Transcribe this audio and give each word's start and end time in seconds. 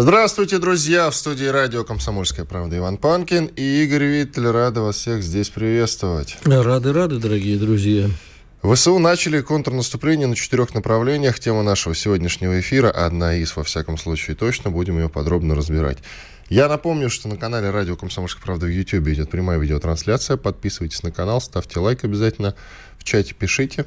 Здравствуйте, 0.00 0.58
друзья! 0.58 1.10
В 1.10 1.14
студии 1.16 1.46
радио 1.46 1.82
«Комсомольская 1.82 2.44
правда» 2.44 2.78
Иван 2.78 2.98
Панкин 2.98 3.46
и 3.46 3.82
Игорь 3.82 4.04
Виттель. 4.04 4.46
Рады 4.46 4.78
вас 4.80 4.94
всех 4.94 5.24
здесь 5.24 5.48
приветствовать. 5.50 6.38
Рады, 6.44 6.92
рады, 6.92 7.18
дорогие 7.18 7.58
друзья. 7.58 8.08
ВСУ 8.62 9.00
начали 9.00 9.40
контрнаступление 9.40 10.28
на 10.28 10.36
четырех 10.36 10.72
направлениях. 10.72 11.40
Тема 11.40 11.64
нашего 11.64 11.96
сегодняшнего 11.96 12.60
эфира, 12.60 12.92
одна 12.92 13.34
из, 13.34 13.56
во 13.56 13.64
всяком 13.64 13.98
случае, 13.98 14.36
точно, 14.36 14.70
будем 14.70 14.98
ее 14.98 15.08
подробно 15.08 15.56
разбирать. 15.56 15.98
Я 16.48 16.68
напомню, 16.68 17.10
что 17.10 17.26
на 17.26 17.36
канале 17.36 17.70
Радио 17.70 17.96
Комсомольская 17.96 18.44
правда 18.44 18.66
в 18.66 18.70
YouTube 18.70 19.08
идет 19.08 19.30
прямая 19.30 19.58
видеотрансляция. 19.58 20.36
Подписывайтесь 20.36 21.02
на 21.02 21.10
канал, 21.10 21.40
ставьте 21.40 21.80
лайк 21.80 22.04
обязательно, 22.04 22.54
в 22.98 23.04
чате 23.04 23.34
пишите. 23.34 23.84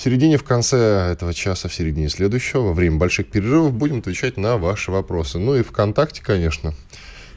В 0.00 0.02
середине, 0.02 0.38
в 0.38 0.44
конце 0.44 1.10
этого 1.12 1.34
часа, 1.34 1.68
в 1.68 1.74
середине 1.74 2.08
следующего, 2.08 2.62
во 2.62 2.72
время 2.72 2.96
больших 2.96 3.26
перерывов, 3.26 3.74
будем 3.74 3.98
отвечать 3.98 4.38
на 4.38 4.56
ваши 4.56 4.90
вопросы. 4.90 5.38
Ну 5.38 5.54
и 5.56 5.62
ВКонтакте, 5.62 6.22
конечно. 6.22 6.72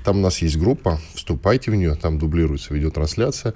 Там 0.05 0.19
у 0.19 0.21
нас 0.21 0.37
есть 0.37 0.55
группа, 0.55 1.01
вступайте 1.13 1.71
в 1.71 1.75
нее, 1.75 1.95
там 1.95 2.17
дублируется 2.17 2.73
видеотрансляция. 2.73 3.53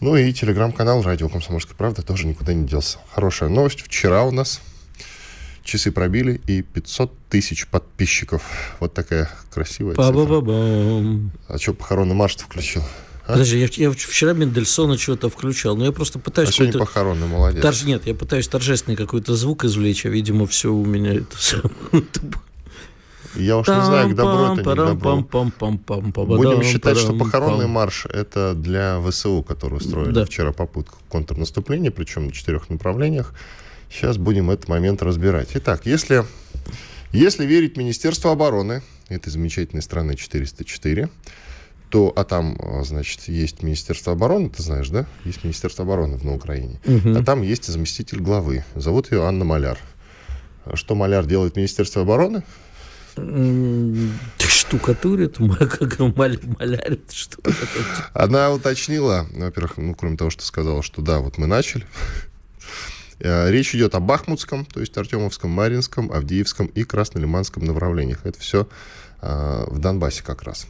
Ну 0.00 0.16
и 0.16 0.32
телеграм-канал 0.32 1.02
«Радио 1.02 1.28
Комсомольская 1.28 1.76
правда» 1.76 2.00
тоже 2.00 2.26
никуда 2.26 2.54
не 2.54 2.66
делся. 2.66 2.96
Хорошая 3.12 3.50
новость. 3.50 3.82
Вчера 3.82 4.24
у 4.24 4.30
нас 4.30 4.62
часы 5.62 5.92
пробили 5.92 6.40
и 6.46 6.62
500 6.62 7.12
тысяч 7.28 7.66
подписчиков. 7.66 8.42
Вот 8.80 8.94
такая 8.94 9.28
красивая 9.52 9.96
Ба 9.96 10.04
-ба 10.04 10.22
цифра. 10.22 10.36
-ба 10.36 10.40
-бам. 10.40 11.28
А 11.48 11.58
что 11.58 11.74
похоронный 11.74 12.14
марш 12.14 12.36
включил? 12.36 12.82
А? 13.26 13.32
Подожди, 13.32 13.58
я, 13.58 13.68
я 13.76 13.90
вчера 13.90 14.32
Мендельсона 14.34 14.96
чего-то 14.96 15.28
включал, 15.28 15.76
но 15.76 15.84
я 15.84 15.92
просто 15.92 16.18
А 16.18 16.22
пытаюсь... 16.22 16.50
сегодня 16.50 16.72
какой-то 16.74 16.92
похоронный, 16.92 17.26
молодец. 17.26 17.64
торж- 17.64 17.84
Нет, 17.84 18.06
я 18.06 18.14
пытаюсь 18.14 18.46
торжественный 18.46 18.96
какой-то 18.96 19.34
звук 19.34 19.64
извлечь, 19.64 20.06
а, 20.06 20.08
видимо, 20.08 20.46
все 20.46 20.72
у 20.72 20.84
меня 20.84 21.14
это. 21.14 21.36
Я 23.34 23.58
уж 23.58 23.68
не 23.68 23.84
знаю, 23.84 24.08
к 24.10 24.14
добру 24.14 24.54
это 24.54 24.62
не 24.62 24.94
к. 24.94 26.14
Будем 26.14 26.62
считать, 26.62 26.96
что 26.96 27.12
похоронный 27.12 27.66
марш 27.66 28.06
это 28.06 28.54
для 28.54 29.00
ВСУ, 29.06 29.42
которые 29.42 29.78
устроили 29.78 30.24
вчера 30.24 30.52
попытку 30.52 30.96
контрнаступления, 31.08 31.90
причем 31.90 32.26
на 32.26 32.32
четырех 32.32 32.70
направлениях. 32.70 33.34
Сейчас 33.90 34.16
будем 34.16 34.50
этот 34.50 34.68
момент 34.68 35.02
разбирать. 35.02 35.50
Итак, 35.54 35.82
если, 35.84 36.24
если 37.12 37.44
верить 37.44 37.76
Министерству 37.76 38.30
обороны, 38.30 38.82
этой 39.08 39.30
замечательной 39.30 39.82
страны 39.82 40.16
404, 40.16 41.08
то, 41.96 42.12
а 42.14 42.24
там, 42.24 42.58
а, 42.60 42.84
значит, 42.84 43.22
есть 43.26 43.62
Министерство 43.62 44.12
обороны, 44.12 44.50
ты 44.50 44.62
знаешь, 44.62 44.90
да? 44.90 45.06
Есть 45.24 45.44
Министерство 45.44 45.82
обороны 45.82 46.18
на 46.22 46.34
Украине. 46.34 46.78
А 46.84 47.24
там 47.24 47.40
есть 47.40 47.64
заместитель 47.64 48.20
главы. 48.20 48.66
Зовут 48.74 49.10
ее 49.12 49.24
Анна 49.24 49.46
Маляр. 49.46 49.78
Что 50.74 50.94
Маляр 50.94 51.24
делает 51.24 51.54
в 51.54 51.56
Министерстве 51.56 52.02
обороны? 52.02 52.42
Штукатурит, 54.36 55.38
как 55.58 55.98
малярит, 55.98 57.12
что 57.12 57.38
Она 58.12 58.50
уточнила, 58.52 59.26
во-первых, 59.32 59.78
ну, 59.78 59.94
кроме 59.94 60.18
того, 60.18 60.28
что 60.28 60.44
сказала, 60.44 60.82
что 60.82 61.00
да, 61.00 61.20
вот 61.20 61.38
мы 61.38 61.46
начали. 61.46 61.86
Э, 63.20 63.50
Речь 63.50 63.74
идет 63.74 63.94
о 63.94 64.00
Бахмутском, 64.00 64.66
то 64.66 64.80
есть 64.80 64.94
Артемовском, 64.98 65.50
Маринском, 65.50 66.12
Авдеевском 66.12 66.66
и 66.66 66.84
Краснолиманском 66.84 67.64
направлениях. 67.64 68.18
Это 68.24 68.38
все 68.38 68.68
в 69.22 69.78
Донбассе 69.78 70.22
как 70.22 70.42
раз. 70.42 70.66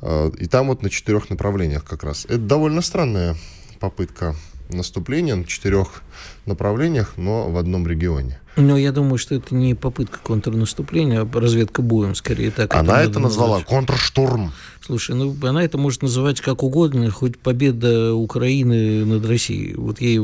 Э, 0.00 0.30
И 0.38 0.46
там 0.46 0.68
вот 0.68 0.82
на 0.82 0.90
четырех 0.90 1.30
направлениях 1.30 1.84
как 1.84 2.04
раз. 2.04 2.24
Это 2.24 2.38
довольно 2.38 2.82
странная 2.82 3.36
попытка 3.80 4.34
наступления 4.70 5.36
на 5.36 5.44
четырех 5.44 6.02
направлениях, 6.46 7.14
но 7.16 7.50
в 7.50 7.56
одном 7.56 7.86
регионе. 7.86 8.40
Но 8.58 8.76
я 8.76 8.90
думаю, 8.92 9.18
что 9.18 9.36
это 9.36 9.54
не 9.54 9.74
попытка 9.74 10.18
контрнаступления, 10.22 11.20
а 11.20 11.40
разведка 11.40 11.80
боем, 11.80 12.14
скорее 12.14 12.50
так. 12.50 12.74
Она 12.74 12.94
надо 12.94 13.10
это 13.10 13.20
назвала 13.20 13.58
назвать. 13.58 13.68
контрштурм. 13.68 14.52
Слушай, 14.80 15.16
ну 15.16 15.36
она 15.42 15.62
это 15.62 15.76
может 15.76 16.02
называть 16.02 16.40
как 16.40 16.62
угодно, 16.62 17.10
хоть 17.10 17.38
победа 17.38 18.14
Украины 18.14 19.04
над 19.04 19.26
Россией. 19.26 19.74
Вот 19.74 20.00
ей, 20.00 20.18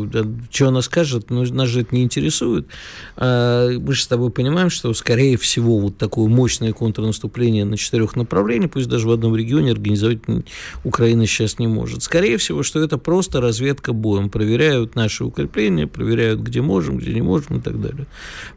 что 0.51 0.69
она 0.69 0.81
скажет, 0.81 1.29
ну, 1.29 1.45
нас 1.53 1.69
же 1.69 1.83
это 1.83 1.95
не 1.95 2.03
интересует. 2.03 2.67
А 3.17 3.69
мы 3.79 3.93
же 3.93 4.03
с 4.03 4.07
тобой 4.07 4.31
понимаем, 4.31 4.71
что, 4.71 4.93
скорее 4.95 5.37
всего, 5.37 5.79
вот 5.79 5.99
такое 5.99 6.29
мощное 6.29 6.73
контрнаступление 6.73 7.67
на 7.67 7.77
четырех 7.77 8.17
направлениях, 8.17 8.71
пусть 8.71 8.89
даже 8.89 9.07
в 9.07 9.13
одном 9.13 9.37
регионе, 9.37 9.73
организовать 9.73 10.21
Украина 10.83 11.27
сейчас 11.27 11.59
не 11.59 11.67
может. 11.67 12.03
Скорее 12.03 12.39
всего, 12.39 12.63
что 12.63 12.81
это 12.83 12.97
просто 12.97 13.43
разведка 13.43 13.93
боем. 13.93 14.31
Проверяют 14.31 14.97
наши 14.97 15.25
укрепления, 15.25 15.87
проверяют, 15.87 16.41
где 16.41 16.63
можем, 16.63 16.97
где 16.97 17.13
не 17.13 17.23
можем 17.23 17.59
и 17.59 17.61
так 17.61 17.81
далее. 17.81 18.07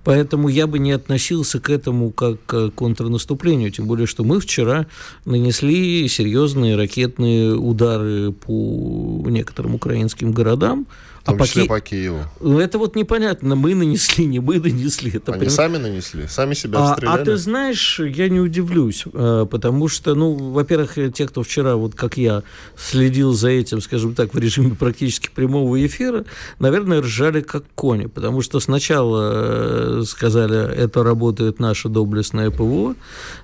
Поэтому 0.04 0.48
я 0.48 0.68
бы 0.68 0.80
не 0.80 0.92
относился 0.92 1.60
к 1.60 1.70
этому 1.70 2.12
как 2.12 2.38
к 2.46 2.70
контрнаступлению, 2.72 3.72
тем 3.72 3.86
более, 3.88 4.08
что 4.08 4.24
мы 4.24 4.40
вчера 4.40 4.88
нанесли 5.26 6.08
серьезные 6.08 6.76
ракетные 6.76 7.54
удары 7.54 8.32
по 8.32 9.24
некоторым 9.28 9.76
украинским 9.76 10.32
городам. 10.32 10.88
Том 11.32 11.46
числе 11.46 11.64
Ки- 11.64 11.68
по 11.68 11.80
Киеву. 11.80 12.20
Ну, 12.40 12.60
Это 12.60 12.78
вот 12.78 12.96
непонятно, 12.96 13.56
мы 13.56 13.76
нанесли, 13.76 14.26
не 14.26 14.40
мы 14.40 14.60
нанесли. 14.60 15.12
Это 15.12 15.32
Они 15.34 15.40
прям- 15.42 15.52
сами 15.52 15.78
нанесли, 15.78 16.28
сами 16.28 16.54
себя 16.56 16.80
а, 16.80 16.92
обстреляли. 16.92 17.22
а 17.22 17.26
ты 17.26 17.36
знаешь, 17.38 18.00
я 18.00 18.30
не 18.30 18.40
удивлюсь, 18.40 19.04
э, 19.14 19.46
потому 19.50 19.88
что, 19.90 20.16
ну, 20.16 20.34
во-первых, 20.36 20.98
э, 20.98 21.12
те, 21.12 21.28
кто 21.28 21.42
вчера, 21.44 21.76
вот 21.76 21.96
как 21.96 22.18
я, 22.18 22.44
следил 22.78 23.34
за 23.34 23.50
этим, 23.50 23.82
скажем 23.82 24.16
так, 24.16 24.34
в 24.34 24.38
режиме 24.40 24.76
практически 24.76 25.30
прямого 25.34 25.86
эфира, 25.86 26.26
наверное, 26.60 27.02
ржали 27.02 27.42
как 27.42 27.64
кони, 27.76 28.06
потому 28.08 28.42
что 28.42 28.60
сначала 28.60 30.00
э, 30.00 30.04
сказали, 30.08 30.58
это 30.76 31.04
работает 31.04 31.60
наше 31.60 31.90
доблестное 31.90 32.52
ПВО, 32.52 32.96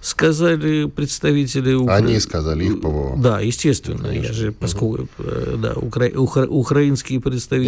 сказали 0.02 0.86
представители... 0.86 1.74
Укра- 1.74 1.96
Они 1.98 2.20
сказали, 2.20 2.66
их 2.66 2.82
ПВО. 2.82 3.16
Да, 3.18 3.40
естественно, 3.40 4.08
я 4.08 4.14
Конечно. 4.14 4.34
же, 4.34 4.52
поскольку, 4.52 5.08
э, 5.20 5.56
да, 5.62 5.74
укра- 5.74 6.10
ухра- 6.10 6.48
украинские 6.48 7.20
Нет, 7.24 7.24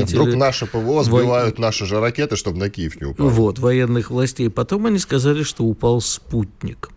представители... 0.06 0.30
Вдруг 0.30 0.40
наши 0.40 0.66
ПВО 0.66 1.04
сбивают 1.04 1.60
наши 1.60 1.86
же 1.86 2.00
ракеты, 2.00 2.36
чтобы 2.36 2.58
на 2.58 2.70
Киев 2.70 3.00
не 3.00 3.08
упали. 3.08 3.30
Вот, 3.30 3.60
военных 3.60 4.10
властей. 4.10 4.50
Потом 4.50 4.86
они 4.86 5.00
сказали, 5.00 5.44
что 5.44 5.64
упал 5.64 6.02
спутник. 6.02 6.90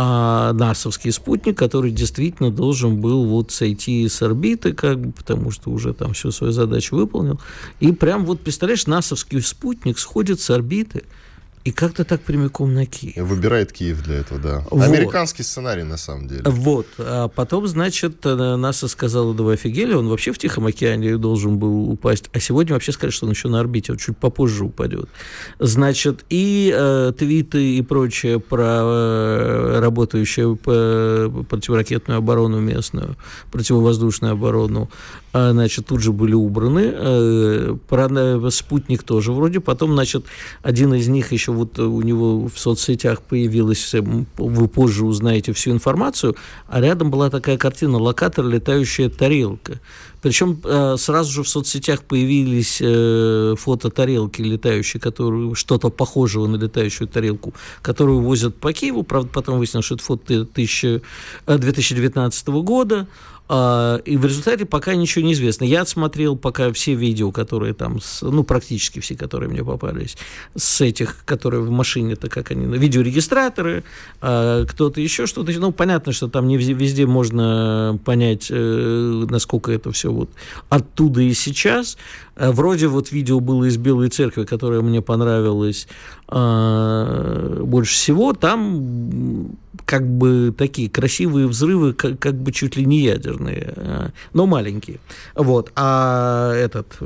А 0.00 0.52
НАСовский 0.52 1.10
спутник, 1.10 1.58
который 1.58 1.90
действительно 1.90 2.52
должен 2.52 3.00
был 3.00 3.24
вот 3.24 3.50
сойти 3.50 4.08
с 4.08 4.22
орбиты, 4.22 4.72
как 4.72 5.00
бы, 5.00 5.10
потому 5.10 5.50
что 5.50 5.70
уже 5.70 5.92
там 5.92 6.12
всю 6.12 6.30
свою 6.30 6.52
задачу 6.52 6.94
выполнил. 6.94 7.40
И 7.80 7.90
прям 7.90 8.24
вот, 8.24 8.40
представляешь, 8.40 8.86
НАСовский 8.86 9.42
спутник 9.42 9.98
сходит 9.98 10.40
с 10.40 10.50
орбиты 10.50 11.02
и 11.68 11.70
как-то 11.70 12.04
так 12.04 12.22
прямиком 12.22 12.72
на 12.72 12.86
Киев. 12.86 13.16
Выбирает 13.16 13.72
Киев 13.72 14.02
для 14.02 14.14
этого, 14.16 14.40
да. 14.40 14.64
Вот. 14.70 14.82
Американский 14.82 15.42
сценарий, 15.42 15.82
на 15.82 15.98
самом 15.98 16.26
деле. 16.26 16.42
Вот. 16.46 16.86
А 16.96 17.28
потом, 17.28 17.66
значит, 17.68 18.24
э, 18.24 18.56
НАСА 18.56 18.88
сказала, 18.88 19.34
да 19.34 19.42
вы 19.42 19.52
офигели, 19.52 19.92
он 19.92 20.08
вообще 20.08 20.32
в 20.32 20.38
Тихом 20.38 20.64
океане 20.64 21.18
должен 21.18 21.58
был 21.58 21.90
упасть. 21.90 22.30
А 22.32 22.40
сегодня 22.40 22.72
вообще 22.72 22.92
сказали, 22.92 23.12
что 23.12 23.26
он 23.26 23.32
еще 23.32 23.48
на 23.48 23.60
орбите, 23.60 23.92
он 23.92 23.98
чуть 23.98 24.16
попозже 24.16 24.64
упадет. 24.64 25.10
Значит, 25.58 26.24
и 26.30 26.72
э, 26.74 27.12
твиты 27.18 27.76
и 27.76 27.82
прочее 27.82 28.40
про 28.40 28.80
э, 28.82 29.80
работающую 29.80 30.56
п- 30.56 31.44
противоракетную 31.50 32.16
оборону 32.16 32.60
местную, 32.60 33.16
противовоздушную 33.52 34.32
оборону, 34.32 34.88
а, 35.32 35.52
значит, 35.52 35.86
тут 35.86 36.00
же 36.00 36.12
были 36.12 36.32
убраны. 36.32 36.90
Э, 36.94 37.76
Про 37.88 38.08
э, 38.10 38.50
спутник 38.50 39.02
тоже 39.02 39.32
вроде. 39.32 39.60
Потом, 39.60 39.92
значит, 39.92 40.24
один 40.62 40.94
из 40.94 41.08
них 41.08 41.32
еще 41.32 41.52
вот 41.58 41.78
у 41.78 42.00
него 42.02 42.48
в 42.48 42.58
соцсетях 42.58 43.22
появилась, 43.22 43.94
э, 43.94 44.00
вы 44.00 44.68
позже 44.68 45.04
узнаете 45.04 45.52
всю 45.52 45.70
информацию, 45.70 46.36
а 46.68 46.80
рядом 46.80 47.10
была 47.10 47.30
такая 47.30 47.58
картина 47.58 47.98
«Локатор, 47.98 48.46
летающая 48.46 49.08
тарелка». 49.08 49.80
Причем 50.20 50.60
э, 50.64 50.96
сразу 50.98 51.30
же 51.30 51.42
в 51.42 51.48
соцсетях 51.48 52.02
появились 52.02 52.78
э, 52.80 53.54
фото 53.56 53.90
тарелки 53.90 54.42
летающей, 54.42 54.98
которую 54.98 55.54
что-то 55.54 55.90
похожего 55.90 56.46
на 56.46 56.56
летающую 56.56 57.06
тарелку, 57.06 57.54
которую 57.82 58.20
возят 58.20 58.56
по 58.56 58.72
Киеву. 58.72 59.04
Правда, 59.04 59.30
потом 59.32 59.58
выяснилось, 59.58 59.86
что 59.86 59.94
это 59.94 60.04
фото 60.04 60.40
1000, 60.40 61.02
э, 61.46 61.58
2019 61.58 62.48
года. 62.48 63.06
А, 63.48 63.96
и 64.04 64.16
в 64.16 64.26
результате 64.26 64.66
пока 64.66 64.94
ничего 64.94 65.24
не 65.24 65.32
известно. 65.32 65.64
Я 65.64 65.82
отсмотрел 65.82 66.36
пока 66.36 66.72
все 66.72 66.94
видео, 66.94 67.32
которые 67.32 67.72
там, 67.72 67.98
ну, 68.20 68.44
практически 68.44 69.00
все, 69.00 69.16
которые 69.16 69.48
мне 69.48 69.64
попались, 69.64 70.16
с 70.54 70.80
этих, 70.82 71.24
которые 71.24 71.62
в 71.62 71.70
машине, 71.70 72.12
это 72.12 72.28
как 72.28 72.50
они, 72.50 72.66
видеорегистраторы, 72.76 73.84
а, 74.20 74.66
кто-то 74.66 75.00
еще 75.00 75.26
что-то. 75.26 75.52
Ну, 75.52 75.72
понятно, 75.72 76.12
что 76.12 76.28
там 76.28 76.46
не 76.46 76.58
везде 76.58 77.06
можно 77.06 77.98
понять, 78.04 78.48
э, 78.50 79.26
насколько 79.30 79.72
это 79.72 79.92
все 79.92 80.12
вот 80.12 80.30
оттуда 80.68 81.22
и 81.22 81.32
сейчас. 81.32 81.96
Э, 82.36 82.50
вроде 82.50 82.86
вот 82.86 83.12
видео 83.12 83.40
было 83.40 83.64
из 83.64 83.76
Белой 83.76 84.08
Церкви, 84.08 84.44
которое 84.44 84.82
мне 84.82 85.00
понравилось 85.02 85.88
больше 86.30 87.94
всего. 87.94 88.32
Там 88.34 89.56
как 89.88 90.06
бы 90.06 90.54
такие 90.56 90.90
красивые 90.90 91.46
взрывы, 91.46 91.94
как, 91.94 92.18
как 92.18 92.34
бы 92.34 92.52
чуть 92.52 92.76
ли 92.76 92.84
не 92.84 93.00
ядерные, 93.00 93.72
э, 93.74 94.08
но 94.34 94.46
маленькие. 94.46 94.98
Вот. 95.34 95.72
А 95.76 96.52
этот 96.52 96.98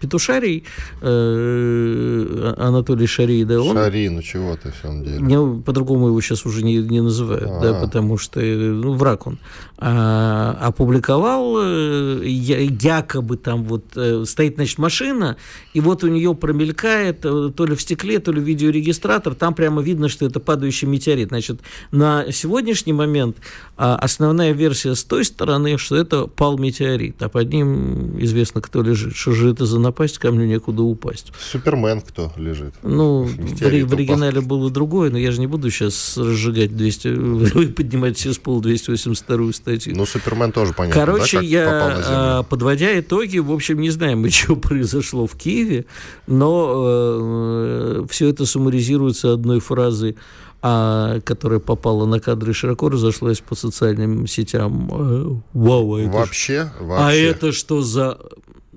Петушарий, 0.00 0.64
э, 1.00 2.54
Анатолий 2.58 3.06
Шарий, 3.06 3.44
да, 3.44 3.60
он... 3.60 3.76
Шарий, 3.76 4.08
ну 4.08 4.22
чего 4.22 4.56
ты, 4.56 4.72
в 4.72 4.76
самом 4.82 5.04
деле? 5.04 5.20
Не, 5.20 5.62
по-другому 5.62 6.08
его 6.08 6.20
сейчас 6.20 6.46
уже 6.46 6.64
не, 6.64 6.78
не 6.78 7.00
называют, 7.00 7.48
А-а-а. 7.48 7.62
да, 7.62 7.80
потому 7.80 8.18
что 8.18 8.40
ну, 8.40 8.94
враг 8.94 9.28
он. 9.28 9.38
А, 9.76 10.58
опубликовал 10.60 11.58
э, 11.60 12.22
якобы 12.24 13.36
там 13.36 13.62
вот 13.62 13.84
э, 13.94 14.24
стоит, 14.26 14.56
значит, 14.56 14.78
машина, 14.78 15.36
и 15.74 15.80
вот 15.80 16.02
у 16.02 16.08
нее 16.08 16.34
промелькает 16.34 17.20
то 17.20 17.66
ли 17.66 17.76
в 17.76 17.80
стекле, 17.80 18.07
ли 18.08 18.40
видеорегистратор, 18.40 19.34
там 19.34 19.54
прямо 19.54 19.82
видно, 19.82 20.08
что 20.08 20.26
это 20.26 20.40
падающий 20.40 20.88
метеорит. 20.88 21.28
Значит, 21.28 21.60
на 21.90 22.30
сегодняшний 22.32 22.92
момент 22.92 23.36
а, 23.76 23.96
основная 23.96 24.52
версия 24.52 24.94
с 24.94 25.04
той 25.04 25.24
стороны, 25.24 25.78
что 25.78 25.96
это 25.96 26.26
пал 26.26 26.58
метеорит, 26.58 27.22
а 27.22 27.28
под 27.28 27.52
ним 27.52 28.18
известно, 28.22 28.60
кто 28.60 28.82
лежит. 28.82 29.14
Что 29.14 29.32
же 29.32 29.50
это 29.50 29.66
за 29.66 29.78
напасть, 29.78 30.18
камню 30.18 30.46
некуда 30.46 30.82
упасть. 30.82 31.32
Супермен 31.38 32.00
кто 32.00 32.32
лежит? 32.36 32.74
Ну, 32.82 33.22
в, 33.22 33.60
в 33.60 33.62
оригинале 33.62 34.40
было 34.40 34.70
другое, 34.70 35.10
но 35.10 35.18
я 35.18 35.30
же 35.32 35.40
не 35.40 35.46
буду 35.46 35.70
сейчас 35.70 36.16
разжигать 36.16 36.76
200, 36.76 37.68
поднимать 37.72 38.18
с 38.18 38.38
пола 38.38 38.62
282 38.62 39.52
статью. 39.52 39.94
Ну, 39.96 40.06
Супермен 40.06 40.52
тоже 40.52 40.72
понятно, 40.72 41.00
Короче, 41.00 41.38
да, 41.38 41.42
я, 41.44 41.66
а, 42.06 42.42
подводя 42.42 42.98
итоги, 42.98 43.38
в 43.38 43.52
общем, 43.52 43.80
не 43.80 43.90
знаем, 43.90 44.28
что 44.30 44.56
произошло 44.56 45.26
в 45.26 45.36
Киеве, 45.36 45.86
но 46.26 46.84
э, 46.86 47.97
все 48.06 48.28
это 48.28 48.46
суммаризируется 48.46 49.32
одной 49.32 49.60
фразой 49.60 50.16
а, 50.60 51.20
которая 51.20 51.60
попала 51.60 52.04
на 52.04 52.18
кадры 52.18 52.52
широко 52.52 52.88
разошлась 52.88 53.40
по 53.40 53.54
социальным 53.54 54.26
сетям. 54.26 54.90
Э, 54.90 55.36
вау, 55.52 55.94
а 55.94 56.00
это 56.00 56.10
вообще, 56.10 56.64
ж... 56.64 56.80
вообще. 56.80 57.04
А 57.04 57.12
это 57.12 57.52
что 57.52 57.80
за 57.82 58.18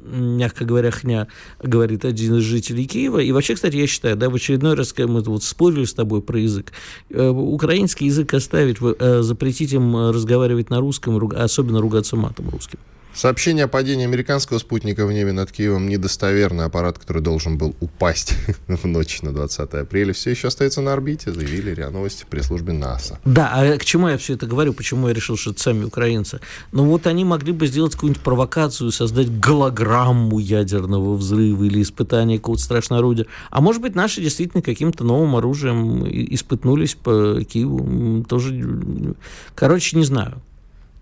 мягко 0.03 0.65
говоря, 0.65 0.91
хня, 0.91 1.27
говорит 1.61 2.05
один 2.05 2.35
из 2.37 2.43
жителей 2.43 2.85
Киева. 2.85 3.19
И 3.19 3.31
вообще, 3.31 3.55
кстати, 3.55 3.75
я 3.77 3.87
считаю, 3.87 4.15
да, 4.15 4.29
в 4.29 4.35
очередной 4.35 4.75
раз, 4.75 4.93
когда 4.93 5.11
мы 5.11 5.21
вот 5.21 5.43
спорили 5.43 5.85
с 5.85 5.93
тобой 5.93 6.21
про 6.21 6.39
язык, 6.39 6.71
э, 7.09 7.27
украинский 7.29 8.07
язык 8.07 8.33
оставить, 8.33 8.77
э, 8.81 9.21
запретить 9.21 9.73
им 9.73 10.09
разговаривать 10.09 10.69
на 10.69 10.79
русском, 10.79 11.17
особенно 11.35 11.81
ругаться 11.81 12.15
матом 12.15 12.49
русским. 12.49 12.79
Сообщение 13.13 13.65
о 13.65 13.67
падении 13.67 14.05
американского 14.05 14.57
спутника 14.57 15.05
в 15.05 15.11
небе 15.11 15.33
над 15.33 15.51
Киевом 15.51 15.89
недостоверный. 15.89 16.65
Аппарат, 16.65 16.97
который 16.97 17.21
должен 17.21 17.57
был 17.57 17.75
упасть 17.81 18.35
в 18.67 18.85
ночь 18.85 19.21
на 19.21 19.33
20 19.33 19.73
апреля, 19.73 20.13
все 20.13 20.31
еще 20.31 20.47
остается 20.47 20.81
на 20.81 20.93
орбите, 20.93 21.33
заявили 21.33 21.71
РИА 21.71 21.89
Новости 21.89 22.25
при 22.29 22.39
службе 22.39 22.71
НАСА. 22.71 23.19
Да, 23.25 23.51
а 23.53 23.77
к 23.77 23.83
чему 23.83 24.07
я 24.07 24.17
все 24.17 24.35
это 24.35 24.47
говорю? 24.47 24.73
Почему 24.73 25.09
я 25.09 25.13
решил, 25.13 25.35
что 25.35 25.51
это 25.51 25.61
сами 25.61 25.83
украинцы? 25.83 26.39
Ну 26.71 26.85
вот 26.85 27.05
они 27.05 27.25
могли 27.25 27.51
бы 27.51 27.67
сделать 27.67 27.93
какую-нибудь 27.93 28.23
провокацию, 28.23 28.91
создать 28.91 29.29
голограмму 29.39 30.39
ядерного 30.39 31.15
взрыва 31.15 31.65
или 31.65 31.81
испытания 31.81 32.37
какого-то 32.37 32.63
страшного 32.63 32.99
орудия. 32.99 33.25
А 33.49 33.59
может 33.59 33.81
быть, 33.81 33.93
наши 33.93 34.21
действительно 34.21 34.63
каким-то 34.63 35.03
новым 35.03 35.35
оружием 35.35 36.07
испытнулись 36.07 36.95
по 36.95 37.43
Киеву. 37.43 38.23
Тоже, 38.23 39.15
короче, 39.53 39.97
не 39.97 40.05
знаю. 40.05 40.41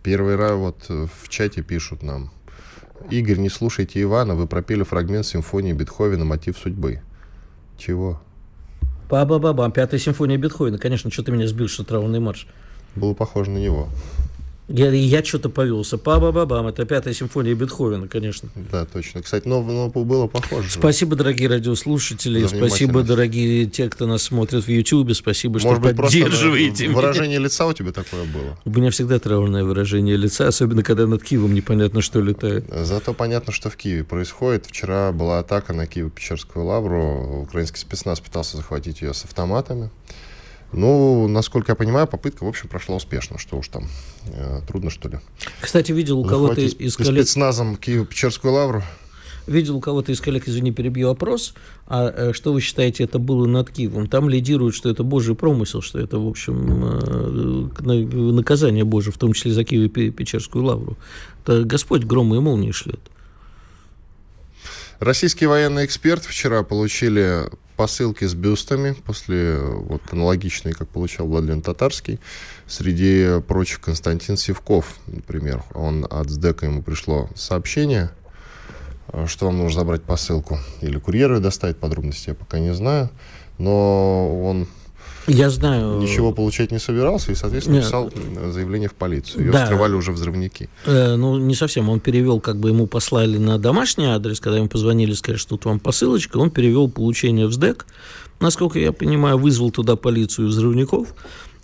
Первый 0.04 0.36
раз 0.36 0.54
вот 0.54 0.86
э, 0.90 1.07
в 1.22 1.30
чате 1.30 1.62
пишут 1.62 2.04
нам. 2.04 2.31
Игорь, 3.10 3.38
не 3.38 3.50
слушайте 3.50 4.01
Ивана, 4.01 4.36
вы 4.36 4.48
пропели 4.48 4.84
фрагмент 4.84 5.25
симфонии 5.25 5.74
Бетховена 5.74 6.25
«Мотив 6.25 6.57
судьбы». 6.57 7.01
Чего? 7.78 8.22
Ба-ба-ба-бам, 9.10 9.72
пятая 9.72 10.00
симфония 10.00 10.38
Бетховена. 10.38 10.78
Конечно, 10.78 11.10
что 11.12 11.24
ты 11.24 11.31
меня 11.31 11.48
сбил, 11.48 11.68
что 11.68 11.84
травный 11.84 12.19
марш. 12.19 12.48
Было 12.96 13.13
похоже 13.13 13.51
на 13.51 13.57
него. 13.57 13.90
Я, 14.69 14.92
я 14.92 15.24
что-то 15.24 15.50
повелся. 15.50 15.98
Па-ба-ба-бам. 15.98 16.68
Это 16.68 16.86
пятая 16.86 17.13
симфония 17.13 17.56
Бетховена, 17.56 18.07
конечно. 18.07 18.50
Да, 18.71 18.86
точно. 18.86 19.24
Кстати, 19.24 19.48
но, 19.48 19.63
но 19.63 19.89
было 19.89 20.27
похоже. 20.27 20.69
Спасибо, 20.69 21.16
дорогие 21.16 21.50
радиослушатели. 21.50 22.45
Спасибо, 22.45 23.01
дорогие 23.01 23.66
те, 23.66 23.89
кто 23.89 24.06
нас 24.06 24.24
смотрит 24.24 24.66
в 24.66 24.69
Ютьюбе. 24.69 25.16
Спасибо, 25.16 25.60
что 25.60 25.69
Может 25.69 25.98
поддерживаете 25.98 26.88
быть, 26.88 26.95
выражение 26.95 27.39
лица 27.39 27.66
у 27.66 27.74
тебя 27.74 27.92
такое 27.92 28.25
было? 28.25 28.57
У 28.63 28.69
меня 28.69 28.92
всегда 28.92 29.18
траурное 29.18 29.63
выражение 29.63 30.16
лица, 30.18 30.48
особенно 30.48 30.83
когда 30.83 31.07
над 31.07 31.24
Киевом 31.24 31.54
непонятно, 31.56 32.01
что 32.01 32.21
летает. 32.21 32.66
Зато 32.71 33.13
понятно, 33.13 33.51
что 33.51 33.71
в 33.71 33.75
Киеве 33.75 34.04
происходит. 34.04 34.68
Вчера 34.68 35.12
была 35.12 35.39
атака 35.39 35.74
на 35.74 35.86
Киево-Печерскую 35.86 36.63
лавру. 36.63 37.42
Украинский 37.42 37.80
спецназ 37.80 38.19
пытался 38.19 38.57
захватить 38.57 39.01
ее 39.01 39.16
с 39.16 39.25
автоматами. 39.25 39.89
Ну, 40.71 41.27
насколько 41.27 41.71
я 41.71 41.75
понимаю, 41.75 42.07
попытка, 42.07 42.44
в 42.44 42.48
общем, 42.48 42.68
прошла 42.68 42.95
успешно. 42.95 43.38
Что 43.38 43.57
уж 43.57 43.68
там, 43.69 43.88
э, 44.27 44.62
трудно, 44.68 44.89
что 44.89 45.10
ли. 45.10 45.19
Кстати, 45.62 45.92
видел 45.92 46.19
у 46.19 46.25
кого-то 46.25 46.62
из 46.62 46.95
коллег... 46.95 47.24
спецназом 47.24 47.75
Киево-Печерскую 47.75 48.51
лавру. 48.51 48.83
Видел 49.48 49.77
у 49.77 49.80
кого-то 49.80 50.12
из 50.12 50.21
коллег, 50.21 50.48
извини, 50.48 50.71
перебью 50.71 51.10
опрос, 51.10 51.56
а 51.88 52.13
э, 52.16 52.33
что 52.33 52.54
вы 52.54 52.62
считаете, 52.62 53.04
это 53.04 53.18
было 53.18 53.48
над 53.48 53.71
Киевом? 53.71 54.07
Там 54.07 54.30
лидируют, 54.30 54.75
что 54.75 54.92
это 54.92 55.01
божий 55.01 55.33
промысел, 55.33 55.81
что 55.81 56.00
это, 56.00 56.19
в 56.19 56.27
общем, 56.27 57.71
э, 57.81 58.31
наказание 58.31 58.83
Божие, 58.83 59.12
в 59.12 59.18
том 59.18 59.33
числе 59.33 59.51
за 59.51 59.62
Киево-Печерскую 59.62 60.62
лавру. 60.62 60.98
Это 61.44 61.63
Господь 61.63 62.04
громы 62.04 62.38
и 62.38 62.39
молнии 62.39 62.71
шлет. 62.71 63.00
Российские 65.00 65.50
военные 65.50 65.88
эксперты 65.88 66.27
вчера 66.30 66.62
получили 66.62 67.45
посылки 67.80 68.26
с 68.26 68.34
бюстами, 68.34 68.92
после 68.92 69.58
вот 69.58 70.02
аналогичные, 70.12 70.74
как 70.74 70.90
получал 70.90 71.28
Владимир 71.28 71.62
Татарский. 71.62 72.20
Среди 72.68 73.40
прочих 73.48 73.80
Константин 73.80 74.36
Севков, 74.36 74.98
например. 75.08 75.64
Он 75.74 76.06
от 76.10 76.30
СДЭКа 76.30 76.66
ему 76.66 76.84
пришло 76.84 77.30
сообщение, 77.36 78.10
что 79.28 79.46
вам 79.46 79.60
нужно 79.60 79.80
забрать 79.80 80.04
посылку. 80.04 80.60
Или 80.81 81.00
курьер 81.00 81.36
ее 81.36 81.40
доставить, 81.40 81.78
подробности 81.78 82.31
я 82.31 82.36
пока 82.36 82.60
не 82.60 82.74
знаю. 82.74 83.10
Но 83.58 84.44
он 84.44 84.68
я 85.30 85.50
знаю. 85.50 86.00
Ничего 86.00 86.31
получать 86.31 86.72
не 86.72 86.80
собирался 86.80 87.31
и, 87.31 87.36
соответственно, 87.36 87.76
Нет. 87.76 87.86
писал 87.86 88.12
заявление 88.52 88.90
в 88.90 88.94
полицию. 88.94 89.45
Ее 89.45 89.52
да. 89.52 89.66
скрывали 89.66 89.94
уже 89.94 90.12
взрывники. 90.12 90.69
Э, 90.86 91.16
ну, 91.16 91.38
не 91.38 91.56
совсем. 91.56 91.90
Он 91.90 92.00
перевел, 92.00 92.40
как 92.40 92.57
бы 92.57 92.69
ему 92.69 92.88
послали 92.88 93.38
на 93.38 93.57
домашний 93.57 94.07
адрес, 94.07 94.40
когда 94.40 94.57
ему 94.57 94.69
позвонили, 94.69 95.14
сказали, 95.14 95.38
что 95.38 95.50
тут 95.52 95.66
вам 95.66 95.80
посылочка, 95.80 96.38
он 96.38 96.52
перевел 96.52 96.90
получение 96.90 97.48
в 97.48 97.54
СДЭК. 97.54 97.86
Насколько 98.40 98.80
я 98.80 98.92
понимаю, 98.92 99.38
вызвал 99.38 99.71
туда 99.71 99.95
полицию 99.95 100.48
взрывников. 100.48 101.14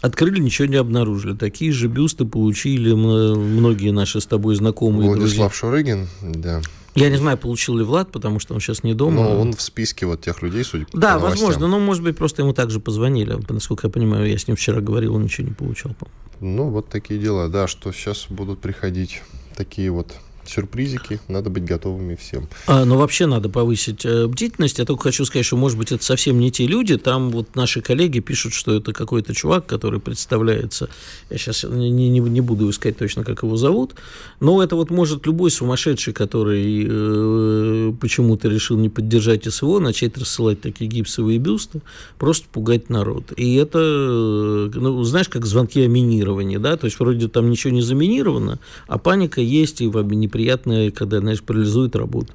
Открыли, 0.05 0.39
ничего 0.39 0.67
не 0.67 0.75
обнаружили. 0.75 1.35
Такие 1.35 1.71
же 1.71 1.88
бюсты 1.88 2.25
получили 2.25 2.93
многие 2.93 3.89
наши 3.89 4.21
с 4.21 4.27
тобой 4.27 4.55
знакомые. 4.55 5.09
Владислав 5.09 5.50
друзья. 5.50 5.50
Шурыгин, 5.50 6.07
да. 6.21 6.62
Я 6.93 7.09
не 7.09 7.17
знаю, 7.17 7.39
получил 7.39 7.75
ли 7.75 7.83
Влад, 7.83 8.12
потому 8.12 8.39
что 8.39 8.53
он 8.53 8.59
сейчас 8.59 8.83
не 8.83 8.93
дома. 8.93 9.24
Но 9.24 9.41
он 9.41 9.53
в 9.53 9.62
списке 9.63 10.05
вот 10.05 10.21
тех 10.21 10.43
людей, 10.43 10.63
судя 10.63 10.85
по 10.85 10.95
Да, 10.95 11.17
возможно. 11.17 11.67
Но, 11.67 11.79
может 11.79 12.03
быть, 12.03 12.15
просто 12.15 12.43
ему 12.43 12.53
также 12.53 12.79
позвонили. 12.79 13.35
Насколько 13.50 13.88
я 13.88 13.91
понимаю, 13.91 14.29
я 14.29 14.38
с 14.38 14.47
ним 14.47 14.55
вчера 14.55 14.79
говорил, 14.79 15.15
он 15.15 15.24
ничего 15.24 15.47
не 15.47 15.55
получал. 15.55 15.95
Ну, 16.39 16.69
вот 16.69 16.88
такие 16.88 17.19
дела. 17.19 17.50
Да, 17.50 17.67
что 17.67 17.91
сейчас 17.91 18.27
будут 18.29 18.59
приходить 18.59 19.24
такие 19.57 19.89
вот 19.89 20.13
сюрпризики, 20.49 21.19
надо 21.27 21.49
быть 21.49 21.65
готовыми 21.65 22.15
всем. 22.15 22.47
А, 22.67 22.85
но 22.85 22.97
вообще 22.97 23.25
надо 23.25 23.49
повысить 23.49 24.05
э, 24.05 24.27
бдительность. 24.27 24.79
Я 24.79 24.85
только 24.85 25.03
хочу 25.03 25.25
сказать, 25.25 25.45
что, 25.45 25.57
может 25.57 25.77
быть, 25.77 25.91
это 25.91 26.03
совсем 26.03 26.39
не 26.39 26.51
те 26.51 26.65
люди. 26.65 26.97
Там 26.97 27.29
вот 27.29 27.55
наши 27.55 27.81
коллеги 27.81 28.19
пишут, 28.19 28.53
что 28.53 28.75
это 28.75 28.93
какой-то 28.93 29.33
чувак, 29.33 29.65
который 29.65 29.99
представляется. 29.99 30.89
Я 31.29 31.37
сейчас 31.37 31.63
не, 31.63 31.89
не, 31.89 32.19
не 32.19 32.41
буду 32.41 32.69
искать 32.69 32.97
точно, 32.97 33.23
как 33.23 33.43
его 33.43 33.57
зовут. 33.57 33.95
Но 34.39 34.63
это 34.63 34.75
вот 34.75 34.89
может 34.89 35.25
любой 35.25 35.51
сумасшедший, 35.51 36.13
который 36.13 36.85
э, 36.87 37.93
почему-то 37.99 38.47
решил 38.47 38.77
не 38.77 38.89
поддержать 38.89 39.51
СВО, 39.51 39.79
начать 39.79 40.17
рассылать 40.17 40.61
такие 40.61 40.89
гипсовые 40.89 41.39
бюсты, 41.39 41.81
просто 42.17 42.47
пугать 42.51 42.89
народ. 42.89 43.33
И 43.35 43.55
это, 43.55 43.79
э, 43.79 44.71
ну, 44.73 45.03
знаешь, 45.03 45.29
как 45.29 45.45
звонки 45.45 45.81
о 45.81 45.87
минировании, 45.87 46.57
да? 46.57 46.77
То 46.77 46.85
есть 46.85 46.99
вроде 46.99 47.27
там 47.27 47.49
ничего 47.49 47.73
не 47.73 47.81
заминировано, 47.81 48.59
а 48.87 48.97
паника 48.97 49.41
есть 49.41 49.81
и 49.81 49.87
в 49.87 50.03
не 50.13 50.27
приятно, 50.35 50.91
когда, 50.91 51.21
знаешь, 51.21 51.41
парализует 51.41 51.95
работу. 51.95 52.33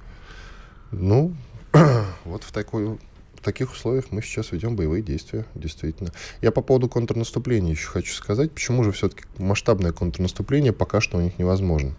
Ну, 0.90 1.34
вот 2.24 2.44
в 2.44 2.50
такую 2.50 2.98
в 3.34 3.42
таких 3.42 3.72
условиях 3.72 4.06
мы 4.10 4.22
сейчас 4.22 4.52
ведем 4.52 4.74
боевые 4.74 5.02
действия, 5.02 5.44
действительно. 5.54 6.10
Я 6.40 6.50
по 6.50 6.62
поводу 6.62 6.88
контрнаступления 6.88 7.72
еще 7.72 7.88
хочу 7.88 8.14
сказать, 8.14 8.52
почему 8.52 8.84
же 8.84 8.92
все-таки 8.92 9.24
масштабное 9.36 9.92
контрнаступление 9.92 10.72
пока 10.72 11.02
что 11.02 11.18
у 11.18 11.20
них 11.20 11.38
невозможно. 11.38 11.92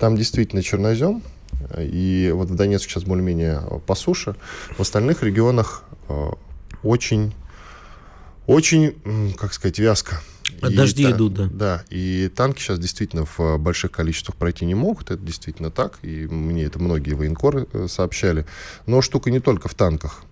Там 0.00 0.16
действительно 0.16 0.62
чернозем, 0.62 1.22
и 1.78 2.30
вот 2.34 2.50
в 2.50 2.54
Донецке 2.54 2.90
сейчас 2.90 3.04
более-менее 3.04 3.62
по 3.86 3.94
суше. 3.94 4.36
В 4.76 4.80
остальных 4.80 5.22
регионах 5.22 5.84
э, 6.10 6.28
очень, 6.82 7.34
очень, 8.46 9.34
как 9.38 9.54
сказать, 9.54 9.78
вязко. 9.78 10.20
А 10.60 10.70
и 10.70 10.74
дожди 10.74 11.04
та, 11.04 11.10
идут, 11.12 11.34
да. 11.34 11.48
Да, 11.52 11.84
и 11.90 12.30
танки 12.34 12.60
сейчас 12.60 12.78
действительно 12.78 13.24
в 13.24 13.58
больших 13.58 13.92
количествах 13.92 14.36
пройти 14.36 14.64
не 14.64 14.74
могут, 14.74 15.10
это 15.10 15.22
действительно 15.22 15.70
так, 15.70 15.98
и 16.02 16.26
мне 16.26 16.64
это 16.64 16.78
многие 16.78 17.14
военкоры 17.14 17.66
э, 17.72 17.86
сообщали. 17.88 18.46
Но 18.86 19.02
штука 19.02 19.30
не 19.30 19.40
только 19.40 19.68
в 19.68 19.74
танках. 19.74 20.24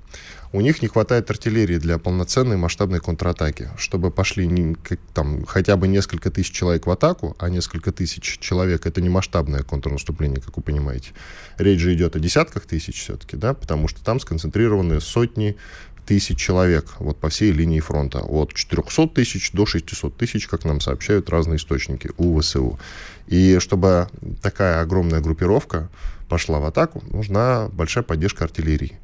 У 0.53 0.61
них 0.61 0.83
не 0.83 0.89
хватает 0.89 1.31
артиллерии 1.31 1.79
для 1.79 1.99
полноценной 1.99 2.57
масштабной 2.57 2.99
контратаки. 2.99 3.69
Чтобы 3.77 4.11
пошли 4.11 4.49
не, 4.49 4.75
как, 4.75 4.99
там, 5.15 5.45
хотя 5.47 5.77
бы 5.77 5.87
несколько 5.87 6.29
тысяч 6.29 6.51
человек 6.51 6.87
в 6.87 6.91
атаку, 6.91 7.37
а 7.39 7.49
несколько 7.49 7.93
тысяч 7.93 8.39
человек— 8.41 8.85
это 8.87 9.01
не 9.01 9.09
масштабное 9.09 9.63
контрнаступление, 9.63 10.41
как 10.41 10.57
вы 10.57 10.63
понимаете. 10.65 11.11
Речь 11.57 11.79
же 11.79 11.95
идет 11.95 12.17
о 12.17 12.19
десятках 12.19 12.67
тысяч 12.67 13.01
все-таки, 13.01 13.37
да, 13.37 13.55
потому 13.55 13.87
что 13.87 14.03
там 14.03 14.19
сконцентрированы 14.19 15.01
сотни 15.01 15.57
тысяч 16.11 16.39
человек 16.39 16.87
вот 16.99 17.19
по 17.19 17.29
всей 17.29 17.53
линии 17.53 17.79
фронта. 17.79 18.19
От 18.19 18.53
400 18.53 19.07
тысяч 19.15 19.53
до 19.53 19.65
600 19.65 20.17
тысяч, 20.17 20.49
как 20.49 20.65
нам 20.65 20.81
сообщают 20.81 21.31
разные 21.31 21.59
источники 21.59 22.11
у 22.17 22.41
ВСУ. 22.41 22.81
И 23.29 23.61
чтобы 23.61 24.09
такая 24.43 24.81
огромная 24.81 25.21
группировка 25.21 25.89
пошла 26.29 26.59
в 26.59 26.65
атаку, 26.65 27.05
нужна 27.09 27.69
большая 27.69 28.03
поддержка 28.03 28.43
артиллерии. 28.43 28.99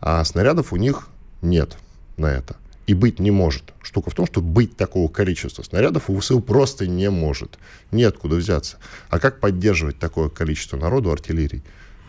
А 0.00 0.24
снарядов 0.24 0.72
у 0.72 0.76
них 0.76 1.06
нет 1.42 1.76
на 2.16 2.26
это. 2.26 2.56
И 2.88 2.94
быть 2.94 3.20
не 3.20 3.30
может. 3.30 3.72
Штука 3.80 4.10
в 4.10 4.14
том, 4.14 4.26
что 4.26 4.40
быть 4.40 4.76
такого 4.76 5.08
количества 5.08 5.62
снарядов 5.62 6.10
у 6.10 6.18
ВСУ 6.18 6.40
просто 6.40 6.88
не 6.88 7.08
может. 7.08 7.56
Неоткуда 7.92 8.34
взяться. 8.34 8.78
А 9.10 9.20
как 9.20 9.38
поддерживать 9.38 10.00
такое 10.00 10.28
количество 10.28 10.76
народу 10.76 11.12
артиллерии? 11.12 11.62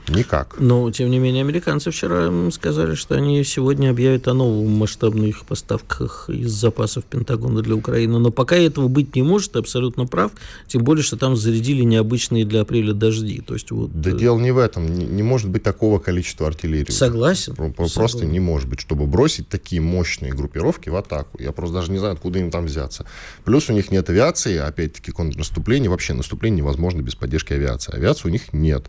Никак. 0.10 0.56
Но, 0.60 0.89
тем 0.92 1.10
не 1.10 1.20
менее, 1.20 1.42
американцы 1.42 1.92
вчера 1.92 2.32
сказали, 2.51 2.96
что 2.96 3.16
они 3.16 3.44
сегодня 3.44 3.89
объявят 3.89 4.28
о 4.28 4.34
новых 4.34 4.70
масштабных 4.70 5.46
поставках 5.46 6.30
из 6.30 6.51
запасов 6.51 7.04
Пентагона 7.06 7.62
для 7.62 7.75
Украины. 7.75 8.20
Но 8.20 8.32
пока 8.32 8.56
этого 8.56 8.88
быть 8.88 9.16
не 9.16 9.22
может, 9.22 9.54
ты 9.54 9.60
абсолютно 9.60 10.06
прав. 10.06 10.32
Тем 10.68 10.84
более, 10.84 11.04
что 11.04 11.18
там 11.18 11.36
зарядили 11.36 11.84
необычные 11.84 12.46
для 12.46 12.62
апреля 12.62 12.94
дожди. 12.94 13.42
То 13.42 13.54
есть, 13.54 13.72
вот... 13.72 13.92
Да 13.94 14.12
дело 14.12 14.39
не 14.39 14.51
в 14.51 14.58
этом. 14.58 14.88
Не, 14.94 15.06
не 15.06 15.24
может 15.24 15.50
быть 15.50 15.63
такого 15.63 16.00
количества 16.00 16.48
артиллерии. 16.48 16.92
Согласен. 16.92 17.56
Просто 17.56 18.08
Согласен. 18.08 18.32
не 18.32 18.39
может 18.39 18.68
быть, 18.70 18.80
чтобы 18.80 19.06
бросить 19.06 19.50
такие 19.50 19.82
мощные 19.82 20.32
группировки 20.34 20.89
в 20.89 20.96
атаку. 20.96 21.38
Я 21.42 21.51
просто 21.51 21.75
даже 21.75 21.92
не 21.92 21.98
знаю, 21.98 22.13
откуда 22.13 22.39
им 22.39 22.51
там 22.51 22.66
взяться. 22.66 23.06
Плюс 23.44 23.70
у 23.70 23.74
них 23.74 23.92
нет 23.92 24.10
авиации, 24.10 24.58
опять-таки 24.58 25.12
контрнаступление. 25.12 25.89
Вообще 25.89 26.13
наступление 26.13 26.60
невозможно 26.60 27.01
без 27.01 27.16
поддержки 27.16 27.54
авиации. 27.54 27.96
Авиации 27.96 28.28
у 28.28 28.32
них 28.32 28.54
нет. 28.54 28.86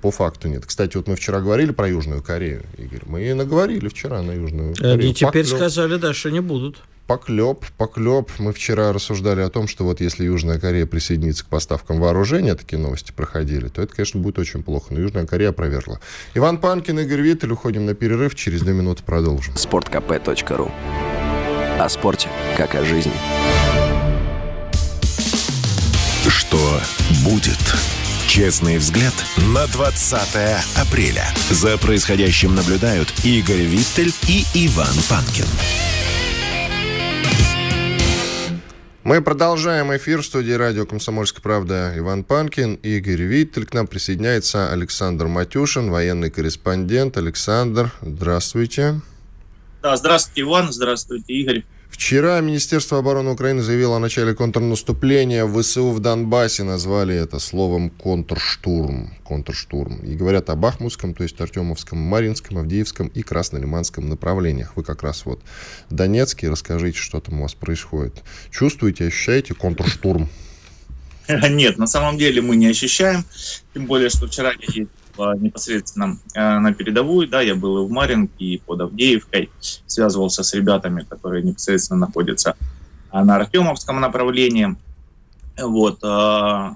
По 0.00 0.10
факту 0.10 0.48
нет. 0.48 0.64
Кстати, 0.64 0.96
вот 0.96 1.08
мы 1.08 1.16
вчера 1.16 1.40
говорили 1.40 1.72
про 1.72 1.88
Южную 1.88 2.22
Корею, 2.22 2.62
Игорь. 2.78 3.02
Мы 3.06 3.22
и 3.24 3.32
наговорили 3.34 3.88
вчера 3.88 4.22
на 4.22 4.32
Южную 4.32 4.74
Корею. 4.74 4.94
Они 4.94 5.14
теперь 5.14 5.44
поклеп. 5.44 5.46
сказали, 5.46 5.96
да, 5.96 6.14
что 6.14 6.30
не 6.30 6.40
будут. 6.40 6.78
Поклеп, 7.06 7.66
поклеп. 7.76 8.30
Мы 8.38 8.52
вчера 8.52 8.92
рассуждали 8.92 9.40
о 9.40 9.48
том, 9.50 9.66
что 9.66 9.84
вот 9.84 10.00
если 10.00 10.24
Южная 10.24 10.60
Корея 10.60 10.86
присоединится 10.86 11.44
к 11.44 11.48
поставкам 11.48 11.98
вооружения, 11.98 12.54
такие 12.54 12.78
новости 12.78 13.10
проходили, 13.12 13.68
то 13.68 13.82
это, 13.82 13.94
конечно, 13.94 14.20
будет 14.20 14.38
очень 14.38 14.62
плохо. 14.62 14.94
Но 14.94 15.00
Южная 15.00 15.26
Корея 15.26 15.50
опровергла. 15.50 16.00
Иван 16.34 16.58
Панкин, 16.58 17.00
Игорь 17.00 17.20
Виттель. 17.20 17.50
Уходим 17.50 17.84
на 17.84 17.94
перерыв. 17.94 18.36
Через 18.36 18.62
две 18.62 18.72
минуты 18.72 19.02
продолжим. 19.02 19.56
Спорткп.ру 19.56 20.70
О 21.80 21.88
спорте, 21.88 22.28
как 22.56 22.74
о 22.76 22.84
жизни. 22.84 23.12
Что 26.28 26.80
будет? 27.24 27.99
Честный 28.30 28.78
взгляд 28.78 29.12
на 29.52 29.66
20 29.66 30.20
апреля. 30.76 31.26
За 31.50 31.76
происходящим 31.76 32.54
наблюдают 32.54 33.12
Игорь 33.24 33.62
Виттель 33.62 34.12
и 34.28 34.44
Иван 34.54 34.94
Панкин. 35.08 35.46
Мы 39.02 39.20
продолжаем 39.20 39.92
эфир 39.96 40.22
в 40.22 40.26
студии 40.26 40.52
радио 40.52 40.86
«Комсомольская 40.86 41.42
правда» 41.42 41.92
Иван 41.96 42.22
Панкин, 42.22 42.74
Игорь 42.74 43.22
Виттель. 43.22 43.66
К 43.66 43.74
нам 43.74 43.88
присоединяется 43.88 44.70
Александр 44.70 45.26
Матюшин, 45.26 45.90
военный 45.90 46.30
корреспондент. 46.30 47.16
Александр, 47.16 47.90
здравствуйте. 48.00 49.00
Да, 49.82 49.96
здравствуйте, 49.96 50.42
Иван, 50.42 50.72
здравствуйте, 50.72 51.32
Игорь. 51.32 51.64
Вчера 51.90 52.40
Министерство 52.40 52.98
обороны 52.98 53.30
Украины 53.30 53.62
заявило 53.62 53.96
о 53.96 53.98
начале 53.98 54.34
контрнаступления. 54.34 55.44
ВСУ 55.46 55.90
в 55.90 56.00
Донбассе 56.00 56.62
назвали 56.62 57.14
это 57.14 57.38
словом 57.38 57.90
контрштурм. 57.90 59.12
контрштурм. 59.24 59.98
И 59.98 60.14
говорят 60.14 60.50
о 60.50 60.56
Бахмутском, 60.56 61.14
то 61.14 61.24
есть 61.24 61.40
Артемовском, 61.40 61.98
Маринском, 61.98 62.58
Авдеевском 62.58 63.08
и 63.08 63.22
Краснолиманском 63.22 64.08
направлениях. 64.08 64.76
Вы 64.76 64.84
как 64.84 65.02
раз 65.02 65.26
вот 65.26 65.42
в 65.90 65.94
Донецке. 65.94 66.48
Расскажите, 66.48 66.98
что 66.98 67.20
там 67.20 67.40
у 67.40 67.42
вас 67.42 67.54
происходит. 67.54 68.22
Чувствуете, 68.50 69.06
ощущаете 69.06 69.54
контрштурм? 69.54 70.28
Нет, 71.50 71.76
на 71.78 71.86
самом 71.86 72.18
деле 72.18 72.40
мы 72.40 72.56
не 72.56 72.68
ощущаем. 72.68 73.24
Тем 73.74 73.86
более, 73.86 74.10
что 74.10 74.26
вчера 74.26 74.52
я 75.20 75.34
непосредственно 75.34 76.18
э, 76.34 76.58
на 76.58 76.72
передовую, 76.72 77.28
да, 77.28 77.40
я 77.40 77.54
был 77.54 77.84
и 77.84 77.88
в 77.88 77.90
Маринке, 77.90 78.44
и 78.44 78.58
под 78.58 78.80
Авдеевкой, 78.80 79.50
связывался 79.86 80.42
с 80.42 80.54
ребятами, 80.54 81.04
которые 81.08 81.42
непосредственно 81.42 82.06
находятся 82.06 82.56
э, 83.12 83.22
на 83.22 83.36
Артемовском 83.36 84.00
направлении. 84.00 84.76
Вот. 85.58 85.98
Э, 86.02 86.70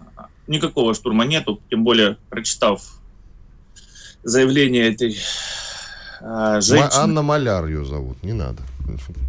никакого 0.46 0.94
штурма 0.94 1.24
нету, 1.24 1.60
тем 1.70 1.84
более, 1.84 2.16
прочитав 2.30 2.82
заявление 4.22 4.92
этой 4.92 5.16
женщины... 6.20 6.88
Анна 6.92 7.22
Маляр 7.22 7.66
ее 7.66 7.84
зовут, 7.84 8.22
не 8.22 8.32
надо. 8.32 8.62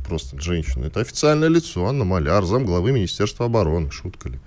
Просто 0.07 0.39
женщина. 0.39 0.85
Это 0.85 0.99
официальное 0.99 1.47
лицо, 1.47 1.85
Анна 1.85 2.03
Маляр, 2.03 2.43
замглавы 2.43 2.91
Министерства 2.91 3.45
обороны. 3.45 3.91
Шутка 3.91 4.29
ли? 4.29 4.39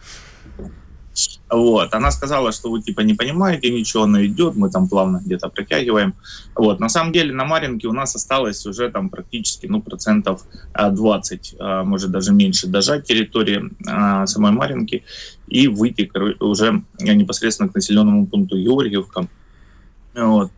Вот. 1.51 1.95
Она 1.95 2.11
сказала, 2.11 2.53
что 2.53 2.71
вы 2.71 2.83
типа 2.83 3.01
не 3.01 3.15
понимаете 3.15 3.71
ничего, 3.71 4.05
она 4.05 4.25
идет, 4.25 4.57
мы 4.57 4.71
там 4.71 4.89
плавно 4.89 5.21
где-то 5.25 5.49
протягиваем. 5.49 6.15
Вот. 6.55 6.81
На 6.81 6.89
самом 6.89 7.13
деле 7.13 7.33
на 7.35 7.45
Маринке 7.45 7.89
у 7.89 7.93
нас 7.93 8.15
осталось 8.15 8.67
уже 8.67 8.91
там 8.91 9.09
практически 9.09 9.67
ну, 9.67 9.81
процентов 9.81 10.45
20, 10.75 11.57
а, 11.59 11.81
а, 11.81 11.85
может 11.85 12.11
даже 12.11 12.33
меньше 12.33 12.67
дожать 12.67 13.05
территории 13.05 13.71
а, 13.87 14.27
самой 14.27 14.53
Маринки 14.53 15.05
и 15.47 15.69
выйти 15.69 16.11
уже 16.41 16.83
непосредственно 17.01 17.69
к 17.69 17.75
населенному 17.75 18.27
пункту 18.27 18.57
Георгиевка. 18.57 19.29
Вот. 20.15 20.51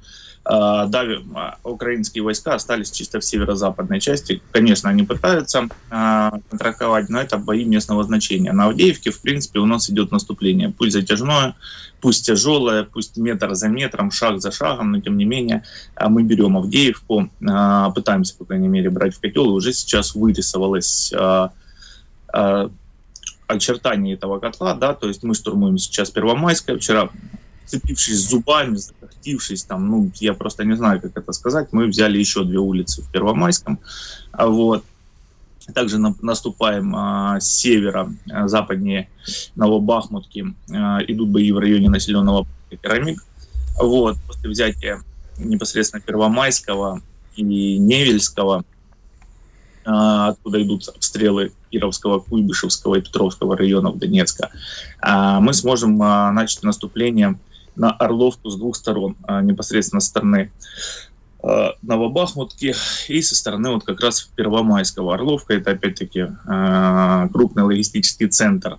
А, 0.52 0.86
да, 0.86 1.06
а, 1.36 1.58
украинские 1.62 2.24
войска 2.24 2.54
остались 2.54 2.90
чисто 2.90 3.20
в 3.20 3.24
северо-западной 3.24 4.00
части. 4.00 4.42
Конечно, 4.50 4.90
они 4.90 5.04
пытаются 5.04 5.68
а, 5.90 6.32
контрактовать, 6.50 7.08
но 7.08 7.20
это 7.20 7.38
бои 7.38 7.64
местного 7.64 8.02
значения. 8.02 8.50
На 8.50 8.66
Авдеевке, 8.66 9.12
в 9.12 9.20
принципе, 9.20 9.60
у 9.60 9.66
нас 9.66 9.88
идет 9.90 10.10
наступление. 10.10 10.74
Пусть 10.76 10.94
затяжное, 10.94 11.54
пусть 12.00 12.26
тяжелое, 12.26 12.82
пусть 12.82 13.16
метр 13.16 13.54
за 13.54 13.68
метром, 13.68 14.10
шаг 14.10 14.40
за 14.40 14.50
шагом, 14.50 14.90
но 14.90 15.00
тем 15.00 15.16
не 15.18 15.24
менее 15.24 15.62
мы 16.04 16.24
берем 16.24 16.56
Авдеевку, 16.56 17.30
пытаемся, 17.38 18.34
по 18.36 18.44
крайней 18.44 18.66
мере, 18.68 18.90
брать 18.90 19.14
в 19.14 19.20
котел, 19.20 19.44
и 19.44 19.52
уже 19.52 19.72
сейчас 19.72 20.16
вырисовалось 20.16 21.12
очертание 23.46 24.14
этого 24.14 24.40
котла, 24.40 24.74
да, 24.74 24.94
то 24.94 25.06
есть 25.06 25.22
мы 25.22 25.34
штурмуем 25.34 25.78
сейчас 25.78 26.10
Первомайское, 26.10 26.76
вчера 26.76 27.10
цепившись 27.70 28.28
зубами, 28.28 28.76
закохтившись, 28.76 29.64
там, 29.64 29.88
ну, 29.88 30.10
я 30.16 30.34
просто 30.34 30.64
не 30.64 30.76
знаю, 30.76 31.00
как 31.00 31.16
это 31.16 31.32
сказать, 31.32 31.68
мы 31.72 31.86
взяли 31.86 32.18
еще 32.18 32.44
две 32.44 32.58
улицы 32.58 33.02
в 33.02 33.10
Первомайском, 33.10 33.78
а 34.32 34.48
вот, 34.48 34.84
также 35.72 35.98
на, 35.98 36.14
наступаем 36.20 36.94
а, 36.96 37.38
с 37.40 37.46
севера, 37.46 38.12
а, 38.30 38.48
западнее 38.48 39.08
Новобахмутки, 39.54 40.54
а, 40.72 40.98
идут 41.06 41.28
бои 41.28 41.52
в 41.52 41.58
районе 41.58 41.88
населенного 41.88 42.46
Керамик. 42.82 43.24
Вот, 43.80 44.16
после 44.26 44.50
взятия 44.50 45.02
непосредственно 45.38 46.02
Первомайского 46.02 47.02
и 47.36 47.78
Невельского, 47.78 48.64
а, 49.84 50.30
откуда 50.30 50.60
идут 50.60 50.88
обстрелы 50.88 51.52
Кировского, 51.70 52.18
Куйбышевского 52.18 52.96
и 52.96 53.00
Петровского 53.00 53.56
районов 53.56 53.98
Донецка, 53.98 54.50
а, 55.00 55.40
мы 55.40 55.54
сможем 55.54 56.02
а, 56.02 56.32
начать 56.32 56.64
наступление 56.64 57.38
на 57.76 57.90
Орловку 57.90 58.50
с 58.50 58.56
двух 58.56 58.76
сторон, 58.76 59.16
а, 59.22 59.42
непосредственно 59.42 60.00
со 60.00 60.08
стороны 60.08 60.50
Э, 61.42 61.70
Новобахмутки 61.82 62.74
и 63.08 63.22
со 63.22 63.34
стороны 63.34 63.70
вот 63.70 63.84
как 63.84 64.00
раз 64.00 64.28
Первомайского. 64.36 65.14
Орловка 65.14 65.54
это 65.54 65.70
опять-таки 65.70 66.26
э, 66.46 67.28
крупный 67.32 67.62
логистический 67.62 68.28
центр, 68.28 68.78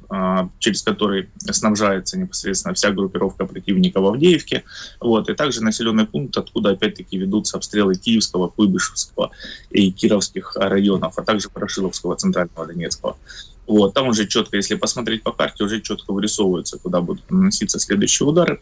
через 0.60 0.84
который 0.84 1.30
снабжается 1.40 2.20
непосредственно 2.20 2.76
вся 2.76 2.92
группировка 2.92 3.46
противника 3.46 4.00
в 4.00 4.08
Авдеевке. 4.08 4.64
Вот. 5.00 5.30
И 5.30 5.34
также 5.34 5.64
населенный 5.64 6.06
пункт, 6.06 6.38
откуда 6.38 6.72
опять-таки 6.72 7.18
ведутся 7.18 7.58
обстрелы 7.58 7.96
Киевского, 7.96 8.50
Куйбышевского 8.50 9.32
и 9.72 9.92
Кировских 9.92 10.56
районов, 10.56 11.18
а 11.18 11.24
также 11.24 11.50
Ворошиловского, 11.54 12.16
Центрального 12.16 12.68
Донецкого. 12.68 13.18
Вот. 13.66 13.94
Там 13.94 14.08
уже 14.08 14.28
четко, 14.28 14.58
если 14.58 14.76
посмотреть 14.76 15.24
по 15.24 15.32
карте, 15.32 15.64
уже 15.64 15.82
четко 15.82 16.14
вырисовывается, 16.14 16.78
куда 16.78 17.02
будут 17.02 17.30
наноситься 17.32 17.80
следующие 17.80 18.28
удары 18.28 18.60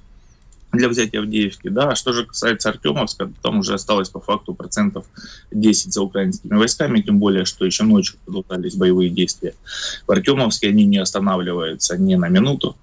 для 0.71 0.87
взятия 0.87 1.19
Авдеевки. 1.19 1.69
Да. 1.69 1.89
А 1.89 1.95
что 1.95 2.13
же 2.13 2.25
касается 2.25 2.69
Артемовска, 2.69 3.31
там 3.41 3.59
уже 3.59 3.73
осталось 3.73 4.09
по 4.09 4.19
факту 4.19 4.53
процентов 4.53 5.05
10 5.51 5.93
за 5.93 6.01
украинскими 6.01 6.55
войсками, 6.55 7.01
тем 7.01 7.19
более, 7.19 7.45
что 7.45 7.65
еще 7.65 7.83
ночью 7.83 8.17
продолжались 8.25 8.75
боевые 8.75 9.09
действия. 9.09 9.55
В 10.07 10.11
Артемовске 10.11 10.69
они 10.69 10.85
не 10.85 10.97
останавливаются 10.97 11.97
ни 11.97 12.15
на 12.15 12.29
минуту. 12.29 12.75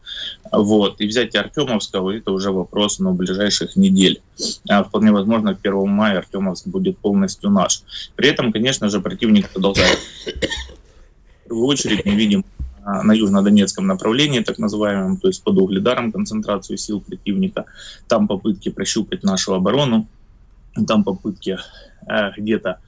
Вот. 0.50 1.00
И 1.00 1.06
взятие 1.06 1.42
Артемовского– 1.42 2.10
это 2.16 2.32
уже 2.32 2.50
вопрос 2.50 2.98
ну, 2.98 3.12
ближайших 3.12 3.76
недель. 3.76 4.20
А 4.68 4.84
вполне 4.84 5.12
возможно, 5.12 5.54
к 5.54 5.60
1 5.62 5.88
мая 5.88 6.18
Артемовск 6.18 6.66
будет 6.66 6.98
полностью 6.98 7.50
наш. 7.50 7.82
При 8.16 8.28
этом, 8.28 8.52
конечно 8.52 8.88
же, 8.88 9.00
противник 9.00 9.50
продолжает 9.50 9.98
в 11.46 11.48
первую 11.48 11.66
очередь 11.68 12.04
мы 12.04 12.14
видим 12.14 12.44
на 12.86 13.12
южнодонецком 13.12 13.86
направлении, 13.86 14.40
так 14.40 14.58
называемом, 14.58 15.16
то 15.16 15.28
есть 15.28 15.42
под 15.42 15.58
угледаром 15.58 16.12
концентрацию 16.12 16.78
сил 16.78 17.00
противника. 17.00 17.64
Там 18.06 18.28
попытки 18.28 18.70
прощупать 18.70 19.24
нашу 19.24 19.54
оборону, 19.54 20.06
там 20.86 21.04
попытки 21.04 21.58
э, 22.06 22.30
где-то 22.36 22.78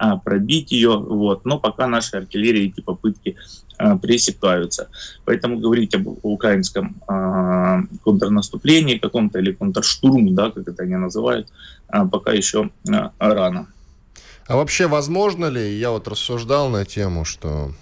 э, 0.00 0.04
пробить 0.24 0.72
ее, 0.72 0.96
вот. 0.96 1.44
но 1.44 1.58
пока 1.58 1.86
наши 1.86 2.16
артиллерии 2.16 2.68
эти 2.68 2.80
попытки 2.80 3.36
э, 3.78 3.98
пресекаются. 3.98 4.88
Поэтому 5.24 5.58
говорить 5.58 5.94
об 5.94 6.06
украинском 6.22 6.96
э, 7.08 7.82
контрнаступлении 8.04 8.98
каком-то 8.98 9.38
или 9.38 9.52
контрштурм, 9.52 10.34
да, 10.34 10.50
как 10.50 10.68
это 10.68 10.82
они 10.82 10.96
называют, 10.96 11.48
э, 11.92 12.06
пока 12.10 12.32
еще 12.32 12.70
э, 12.88 13.10
рано. 13.18 13.66
А 14.46 14.56
вообще 14.56 14.86
возможно 14.86 15.50
ли, 15.50 15.78
я 15.78 15.90
вот 15.90 16.08
рассуждал 16.08 16.70
на 16.70 16.84
тему, 16.84 17.24
что 17.24 17.72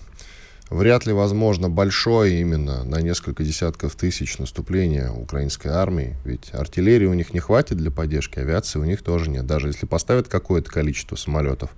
вряд 0.70 1.06
ли 1.06 1.12
возможно 1.12 1.68
большое 1.68 2.40
именно 2.40 2.84
на 2.84 3.00
несколько 3.00 3.44
десятков 3.44 3.94
тысяч 3.94 4.38
наступление 4.38 5.10
украинской 5.10 5.68
армии. 5.68 6.16
Ведь 6.24 6.52
артиллерии 6.52 7.06
у 7.06 7.14
них 7.14 7.32
не 7.32 7.40
хватит 7.40 7.76
для 7.76 7.90
поддержки, 7.90 8.38
авиации 8.38 8.78
у 8.78 8.84
них 8.84 9.02
тоже 9.02 9.30
нет. 9.30 9.46
Даже 9.46 9.68
если 9.68 9.86
поставят 9.86 10.28
какое-то 10.28 10.70
количество 10.70 11.16
самолетов, 11.16 11.70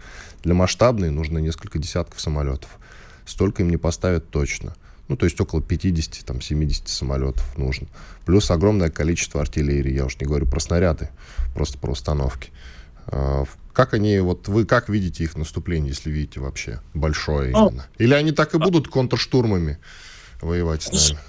для 0.43 0.55
масштабной 0.55 1.11
нужно 1.11 1.39
несколько 1.39 1.79
десятков 1.79 2.21
самолетов. 2.21 2.79
Столько 3.27 3.63
им 3.63 3.71
не 3.71 3.77
поставят 3.77 4.31
точно. 4.31 4.75
Ну, 5.09 5.17
то 5.17 5.25
есть 5.25 5.41
около 5.41 5.61
50-70 5.61 6.83
самолетов 6.87 7.57
нужно. 7.57 7.89
Плюс 8.27 8.51
огромное 8.51 8.91
количество 8.91 9.41
артиллерии. 9.41 9.93
Я 9.93 10.05
уж 10.05 10.19
не 10.21 10.27
говорю 10.27 10.47
про 10.47 10.61
снаряды, 10.61 11.09
просто 11.55 11.79
про 11.79 11.93
установки. 11.93 12.51
А, 13.11 13.45
как 13.73 13.95
они, 13.95 14.19
вот 14.21 14.49
вы 14.49 14.65
как 14.65 14.89
видите 14.89 15.25
их 15.25 15.37
наступление, 15.37 15.91
если 15.91 16.11
видите 16.11 16.41
вообще 16.41 16.81
большое 16.95 17.53
ну, 17.53 17.69
именно? 17.69 17.87
Или 17.99 18.15
они 18.15 18.33
так 18.33 18.55
и 18.55 18.59
будут 18.59 18.89
контрштурмами 18.89 19.79
воевать 20.41 20.83
с 20.83 21.11
нами? 21.11 21.21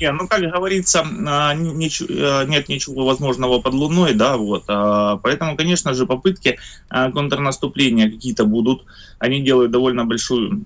Не, 0.00 0.10
ну, 0.10 0.26
как 0.26 0.40
говорится, 0.40 1.00
а, 1.28 1.50
а, 1.50 1.54
нет 1.54 2.68
ничего 2.68 3.04
возможного 3.04 3.60
под 3.60 3.74
Луной, 3.74 4.14
да, 4.14 4.36
вот. 4.36 4.64
А, 4.66 5.18
поэтому, 5.18 5.56
конечно 5.56 5.94
же, 5.94 6.06
попытки 6.06 6.58
контрнаступления 6.88 8.10
какие-то 8.10 8.44
будут. 8.44 8.84
Они 9.18 9.40
делают 9.40 9.70
довольно 9.70 10.04
большой 10.04 10.64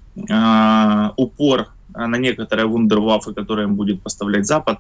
упор 1.17 1.69
на 1.97 2.17
некоторые 2.19 2.67
вундерваффы, 2.67 3.33
которые 3.33 3.65
им 3.65 3.75
будет 3.75 4.03
поставлять 4.03 4.47
Запад. 4.47 4.79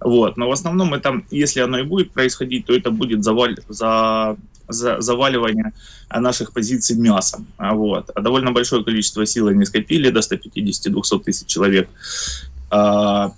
Вот. 0.00 0.36
Но 0.36 0.48
в 0.48 0.52
основном 0.52 0.94
это, 0.94 1.22
если 1.30 1.60
оно 1.60 1.78
и 1.78 1.82
будет 1.82 2.12
происходить, 2.12 2.66
то 2.66 2.74
это 2.74 2.90
будет 2.90 3.24
заваль, 3.24 3.56
за 3.68 4.36
за 4.68 5.00
заваливание 5.00 5.72
наших 6.14 6.52
позиций 6.52 6.96
мясом. 6.96 7.46
А 7.56 7.74
вот. 7.74 8.10
А 8.14 8.20
довольно 8.20 8.52
большое 8.52 8.84
количество 8.84 9.24
сил 9.26 9.48
они 9.48 9.64
скопили, 9.64 10.10
до 10.10 10.20
150-200 10.20 11.24
тысяч 11.24 11.46
человек 11.46 11.88
а, 12.70 13.32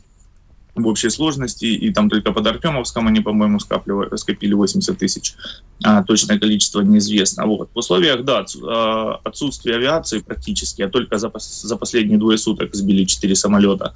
в 0.82 0.86
общей 0.86 1.10
сложности. 1.10 1.64
И 1.64 1.92
там 1.92 2.08
только 2.08 2.32
под 2.32 2.46
Артемовском 2.46 3.06
они, 3.06 3.20
по-моему, 3.20 3.58
скопили 3.60 4.54
80 4.54 4.98
тысяч. 4.98 5.34
А, 5.82 6.02
точное 6.02 6.38
количество 6.38 6.80
неизвестно. 6.80 7.46
Вот. 7.46 7.70
В 7.74 7.78
условиях, 7.78 8.24
да, 8.24 8.44
а, 8.62 9.20
отсутствия 9.24 9.76
авиации 9.76 10.20
практически, 10.20 10.82
а 10.82 10.88
только 10.88 11.18
за, 11.18 11.30
за 11.38 11.76
последние 11.76 12.18
двое 12.18 12.38
суток 12.38 12.74
сбили 12.74 13.04
4 13.04 13.34
самолета. 13.34 13.94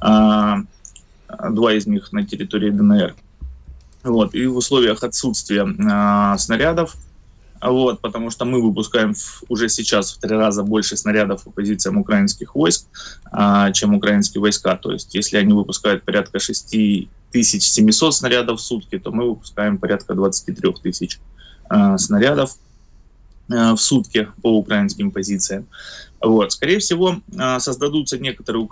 А, 0.00 0.60
два 1.50 1.72
из 1.72 1.86
них 1.86 2.12
на 2.12 2.24
территории 2.24 2.70
ДНР. 2.70 3.14
Вот, 4.02 4.34
и 4.34 4.46
в 4.46 4.56
условиях 4.56 5.02
отсутствия 5.02 5.66
э, 5.66 6.38
снарядов, 6.38 6.96
вот, 7.60 8.00
потому 8.00 8.30
что 8.30 8.44
мы 8.44 8.62
выпускаем 8.62 9.14
уже 9.48 9.68
сейчас 9.68 10.12
в 10.12 10.18
три 10.18 10.34
раза 10.36 10.62
больше 10.62 10.96
снарядов 10.96 11.44
по 11.44 11.50
позициям 11.50 11.98
украинских 11.98 12.54
войск, 12.54 12.86
э, 13.32 13.72
чем 13.72 13.94
украинские 13.94 14.40
войска. 14.40 14.76
То 14.76 14.92
есть, 14.92 15.14
если 15.14 15.36
они 15.36 15.52
выпускают 15.52 16.04
порядка 16.04 16.38
6700 16.38 18.14
снарядов 18.14 18.60
в 18.60 18.62
сутки, 18.62 18.98
то 18.98 19.12
мы 19.12 19.28
выпускаем 19.28 19.78
порядка 19.78 20.14
23 20.14 20.72
тысяч 20.82 21.20
э, 21.70 21.98
снарядов 21.98 22.56
э, 23.50 23.72
в 23.72 23.78
сутки 23.78 24.28
по 24.42 24.56
украинским 24.56 25.10
позициям. 25.10 25.66
Вот. 26.22 26.52
Скорее 26.52 26.78
всего, 26.78 27.20
э, 27.38 27.58
создадутся 27.60 28.18
некоторые 28.18 28.68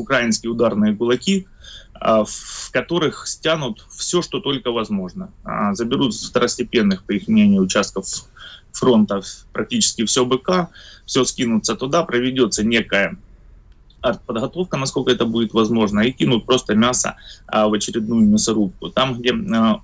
украинские 0.00 0.52
ударные 0.52 0.94
кулаки, 0.94 1.46
а, 1.94 2.24
в 2.24 2.70
которых 2.72 3.26
стянут 3.26 3.86
все, 3.90 4.22
что 4.22 4.40
только 4.40 4.72
возможно. 4.72 5.30
А, 5.44 5.74
заберут 5.74 6.14
второстепенных, 6.14 7.04
по 7.04 7.12
их 7.12 7.28
мнению, 7.28 7.62
участков 7.62 8.06
фронта 8.72 9.20
практически 9.52 10.04
все 10.04 10.24
БК, 10.24 10.68
все 11.06 11.24
скинутся 11.24 11.76
туда, 11.76 12.02
проведется 12.02 12.64
некая 12.64 13.18
артподготовка, 14.00 14.76
насколько 14.76 15.12
это 15.12 15.26
будет 15.26 15.54
возможно, 15.54 16.00
и 16.00 16.10
кинут 16.10 16.44
просто 16.44 16.74
мясо 16.74 17.16
а, 17.46 17.68
в 17.68 17.74
очередную 17.74 18.26
мясорубку. 18.26 18.90
Там, 18.90 19.20
где 19.20 19.32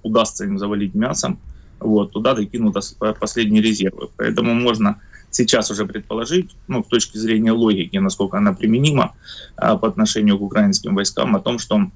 удастся 0.03 0.45
им 0.45 0.59
завалить 0.59 0.95
мясом, 0.95 1.39
вот, 1.79 2.13
туда 2.13 2.35
докинут 2.35 2.77
последние 3.21 3.63
резервы. 3.63 4.09
Поэтому 4.17 4.55
можно 4.55 5.01
сейчас 5.31 5.71
уже 5.71 5.87
предположить, 5.87 6.51
ну, 6.67 6.83
с 6.83 6.87
точки 6.89 7.19
зрения 7.19 7.53
логики, 7.53 7.97
насколько 7.97 8.39
она 8.39 8.53
применима 8.53 9.15
а, 9.57 9.77
по 9.77 9.89
отношению 9.89 10.39
к 10.39 10.43
украинским 10.43 10.95
войскам, 10.95 11.37
о 11.37 11.41
том, 11.41 11.59
что 11.59 11.91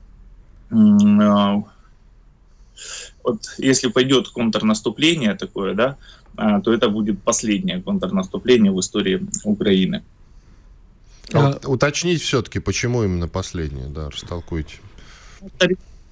а, 0.71 1.65
вот 3.25 3.55
если 3.59 3.89
пойдет 3.89 4.29
контрнаступление 4.29 5.35
такое, 5.35 5.75
да, 5.75 5.97
а, 6.37 6.61
то 6.61 6.73
это 6.73 6.89
будет 6.89 7.23
последнее 7.23 7.81
контрнаступление 7.81 8.73
в 8.73 8.81
истории 8.81 9.27
Украины. 9.45 10.03
А, 11.33 11.59
уточнить 11.65 12.23
все-таки, 12.23 12.59
почему 12.59 13.05
именно 13.05 13.29
последнее, 13.29 13.89
да, 13.89 14.11
растолкуйте 14.11 14.79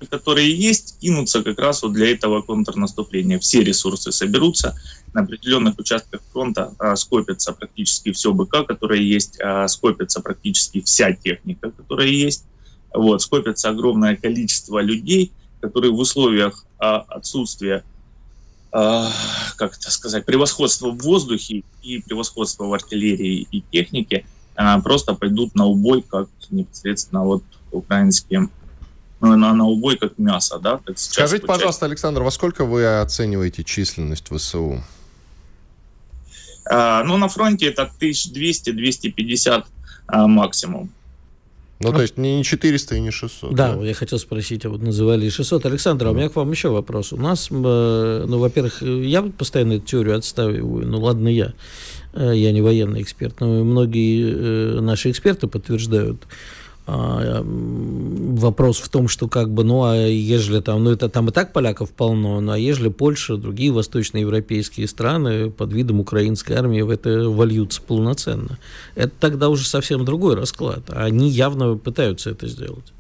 которые 0.08 0.54
есть, 0.54 0.98
кинутся 1.00 1.42
как 1.42 1.58
раз 1.58 1.82
вот 1.82 1.92
для 1.92 2.10
этого 2.10 2.42
контрнаступления. 2.42 3.38
Все 3.38 3.62
ресурсы 3.62 4.12
соберутся, 4.12 4.76
на 5.12 5.22
определенных 5.22 5.78
участках 5.78 6.20
фронта 6.32 6.72
а, 6.78 6.96
скопится 6.96 7.52
практически 7.52 8.12
все 8.12 8.32
БК, 8.32 8.64
которое 8.64 9.00
есть, 9.00 9.38
а, 9.40 9.68
скопится 9.68 10.20
практически 10.20 10.80
вся 10.80 11.12
техника, 11.12 11.70
которая 11.70 12.08
есть, 12.08 12.44
вот, 12.94 13.22
скопится 13.22 13.70
огромное 13.70 14.16
количество 14.16 14.80
людей, 14.80 15.32
которые 15.60 15.92
в 15.92 15.98
условиях 15.98 16.64
а, 16.78 16.98
отсутствия 17.08 17.84
а, 18.72 19.10
как 19.56 19.76
это 19.76 19.90
сказать, 19.90 20.24
превосходства 20.24 20.90
в 20.90 20.98
воздухе 20.98 21.64
и 21.82 22.00
превосходства 22.00 22.66
в 22.66 22.72
артиллерии 22.72 23.46
и 23.50 23.62
технике 23.72 24.24
а, 24.54 24.80
просто 24.80 25.14
пойдут 25.14 25.56
на 25.56 25.66
убой, 25.66 26.02
как 26.02 26.28
непосредственно 26.50 27.24
вот 27.24 27.42
украинские 27.72 28.48
на, 29.20 29.54
на 29.54 29.64
убой 29.64 29.96
как 29.96 30.18
мясо, 30.18 30.58
да? 30.58 30.80
Как 30.84 30.98
Скажите, 30.98 31.46
пожалуйста, 31.46 31.86
Александр, 31.86 32.22
во 32.22 32.30
сколько 32.30 32.64
вы 32.64 33.00
оцениваете 33.00 33.64
численность 33.64 34.28
ВСУ? 34.28 34.82
А, 36.64 37.02
ну, 37.04 37.16
на 37.16 37.28
фронте 37.28 37.66
это 37.66 37.90
1200-250 38.00 39.64
а, 40.06 40.26
максимум. 40.26 40.90
Ну, 41.82 41.92
то 41.92 42.02
есть 42.02 42.18
не 42.18 42.44
400 42.44 42.96
и 42.96 43.00
не 43.00 43.10
600. 43.10 43.54
Да, 43.54 43.74
да, 43.74 43.86
я 43.86 43.94
хотел 43.94 44.18
спросить, 44.18 44.66
а 44.66 44.68
вот 44.68 44.82
называли 44.82 45.30
600. 45.30 45.64
Александр, 45.64 46.08
а 46.08 46.10
у 46.10 46.14
меня 46.14 46.28
к 46.28 46.36
вам 46.36 46.50
еще 46.50 46.68
вопрос. 46.68 47.14
У 47.14 47.16
нас, 47.16 47.48
э, 47.50 48.24
ну, 48.28 48.38
во-первых, 48.38 48.82
я 48.82 49.22
постоянно 49.22 49.74
эту 49.74 49.86
теорию 49.86 50.18
отстаиваю, 50.18 50.86
ну, 50.86 51.00
ладно 51.00 51.28
я, 51.28 51.54
э, 52.12 52.32
я 52.34 52.52
не 52.52 52.60
военный 52.60 53.00
эксперт, 53.00 53.40
но 53.40 53.64
многие 53.64 54.30
э, 54.30 54.80
наши 54.80 55.10
эксперты 55.10 55.46
подтверждают, 55.46 56.26
вопрос 56.86 58.78
в 58.78 58.88
том, 58.88 59.08
что 59.08 59.28
как 59.28 59.50
бы, 59.50 59.64
ну, 59.64 59.84
а 59.84 59.96
ежели 59.96 60.60
там, 60.60 60.84
ну, 60.84 60.90
это 60.90 61.08
там 61.08 61.28
и 61.28 61.32
так 61.32 61.52
поляков 61.52 61.90
полно, 61.90 62.40
ну, 62.40 62.52
а 62.52 62.58
ежели 62.58 62.88
Польша, 62.88 63.36
другие 63.36 63.70
восточноевропейские 63.70 64.88
страны 64.88 65.50
под 65.50 65.72
видом 65.72 66.00
украинской 66.00 66.54
армии 66.54 66.80
в 66.80 66.90
это 66.90 67.28
вольются 67.28 67.80
полноценно, 67.82 68.58
это 68.94 69.12
тогда 69.20 69.48
уже 69.48 69.66
совсем 69.66 70.04
другой 70.04 70.34
расклад. 70.34 70.84
Они 70.88 71.28
явно 71.28 71.76
пытаются 71.76 72.30
это 72.30 72.48
сделать. 72.48 72.92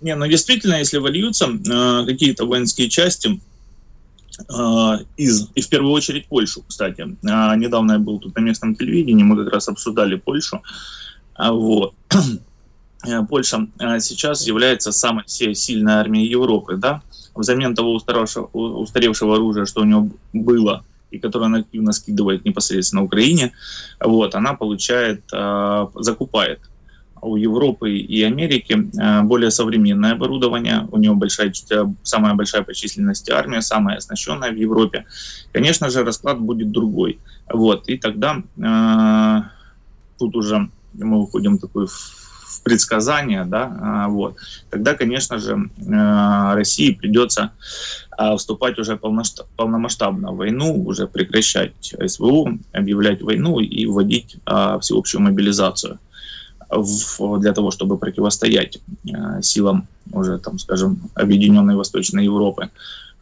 Не, 0.00 0.14
ну 0.14 0.26
действительно, 0.26 0.76
если 0.76 0.98
вольются 0.98 1.46
э, 1.46 2.06
какие-то 2.06 2.46
воинские 2.46 2.88
части 2.88 3.38
э, 4.48 5.04
из, 5.18 5.48
и 5.54 5.60
в 5.60 5.68
первую 5.68 5.92
очередь 5.92 6.26
Польшу, 6.26 6.64
кстати. 6.66 7.06
Недавно 7.22 7.92
я 7.92 7.98
был 7.98 8.18
тут 8.18 8.34
на 8.34 8.40
местном 8.40 8.74
телевидении, 8.76 9.22
мы 9.22 9.44
как 9.44 9.52
раз 9.52 9.68
обсуждали 9.68 10.14
Польшу. 10.14 10.62
Э, 11.40 11.50
вот. 11.50 11.94
Э, 13.02 13.22
Польша 13.22 13.66
э, 13.78 13.98
сейчас 14.00 14.46
является 14.46 14.92
самой 14.92 15.24
сильной 15.26 15.94
армией 15.94 16.28
Европы, 16.28 16.76
да, 16.76 17.00
взамен 17.34 17.74
того 17.74 17.94
устаревшего, 17.94 18.44
устаревшего 18.52 19.36
оружия, 19.36 19.64
что 19.64 19.80
у 19.80 19.84
него 19.84 20.10
было, 20.34 20.84
и 21.10 21.18
которое 21.18 21.46
она 21.46 21.60
активно 21.60 21.92
скидывает 21.92 22.44
непосредственно 22.44 23.02
Украине, 23.02 23.52
вот, 24.00 24.34
она 24.34 24.52
получает, 24.52 25.22
э, 25.32 25.86
закупает 25.94 26.60
у 27.22 27.36
Европы 27.36 27.90
и 27.90 28.22
Америки 28.22 28.90
более 29.22 29.50
современное 29.50 30.12
оборудование, 30.12 30.86
у 30.92 30.98
него 30.98 31.14
большая, 31.14 31.54
самая 32.02 32.34
большая 32.34 32.64
по 32.64 32.74
численности 32.74 33.30
армия, 33.30 33.62
самая 33.62 33.96
оснащенная 33.96 34.52
в 34.52 34.56
Европе. 34.56 35.06
Конечно 35.52 35.88
же, 35.88 36.04
расклад 36.04 36.38
будет 36.38 36.70
другой. 36.70 37.18
Вот, 37.50 37.88
и 37.88 37.96
тогда 37.96 38.42
э, 38.58 39.42
тут 40.18 40.36
уже 40.36 40.68
мы 40.92 41.18
уходим 41.18 41.58
такой 41.58 41.86
в 41.86 42.20
предсказания, 42.62 43.44
да, 43.44 44.06
э, 44.06 44.10
вот, 44.10 44.36
тогда, 44.70 44.94
конечно 44.94 45.38
же, 45.38 45.70
э, 45.78 46.54
России 46.54 46.92
придется 46.92 47.52
э, 48.18 48.36
вступать 48.36 48.78
уже 48.78 48.96
полномасштабно 48.96 50.32
в 50.32 50.36
войну, 50.36 50.84
уже 50.84 51.06
прекращать 51.06 51.94
СВО, 52.06 52.58
объявлять 52.72 53.22
войну 53.22 53.60
и 53.60 53.86
вводить 53.86 54.36
э, 54.46 54.78
всеобщую 54.80 55.22
мобилизацию 55.22 55.98
для 57.38 57.52
того, 57.52 57.70
чтобы 57.70 57.98
противостоять 57.98 58.78
э, 59.04 59.42
силам 59.42 59.88
уже, 60.12 60.38
там, 60.38 60.58
скажем, 60.58 61.10
объединенной 61.14 61.74
Восточной 61.74 62.24
Европы, 62.24 62.70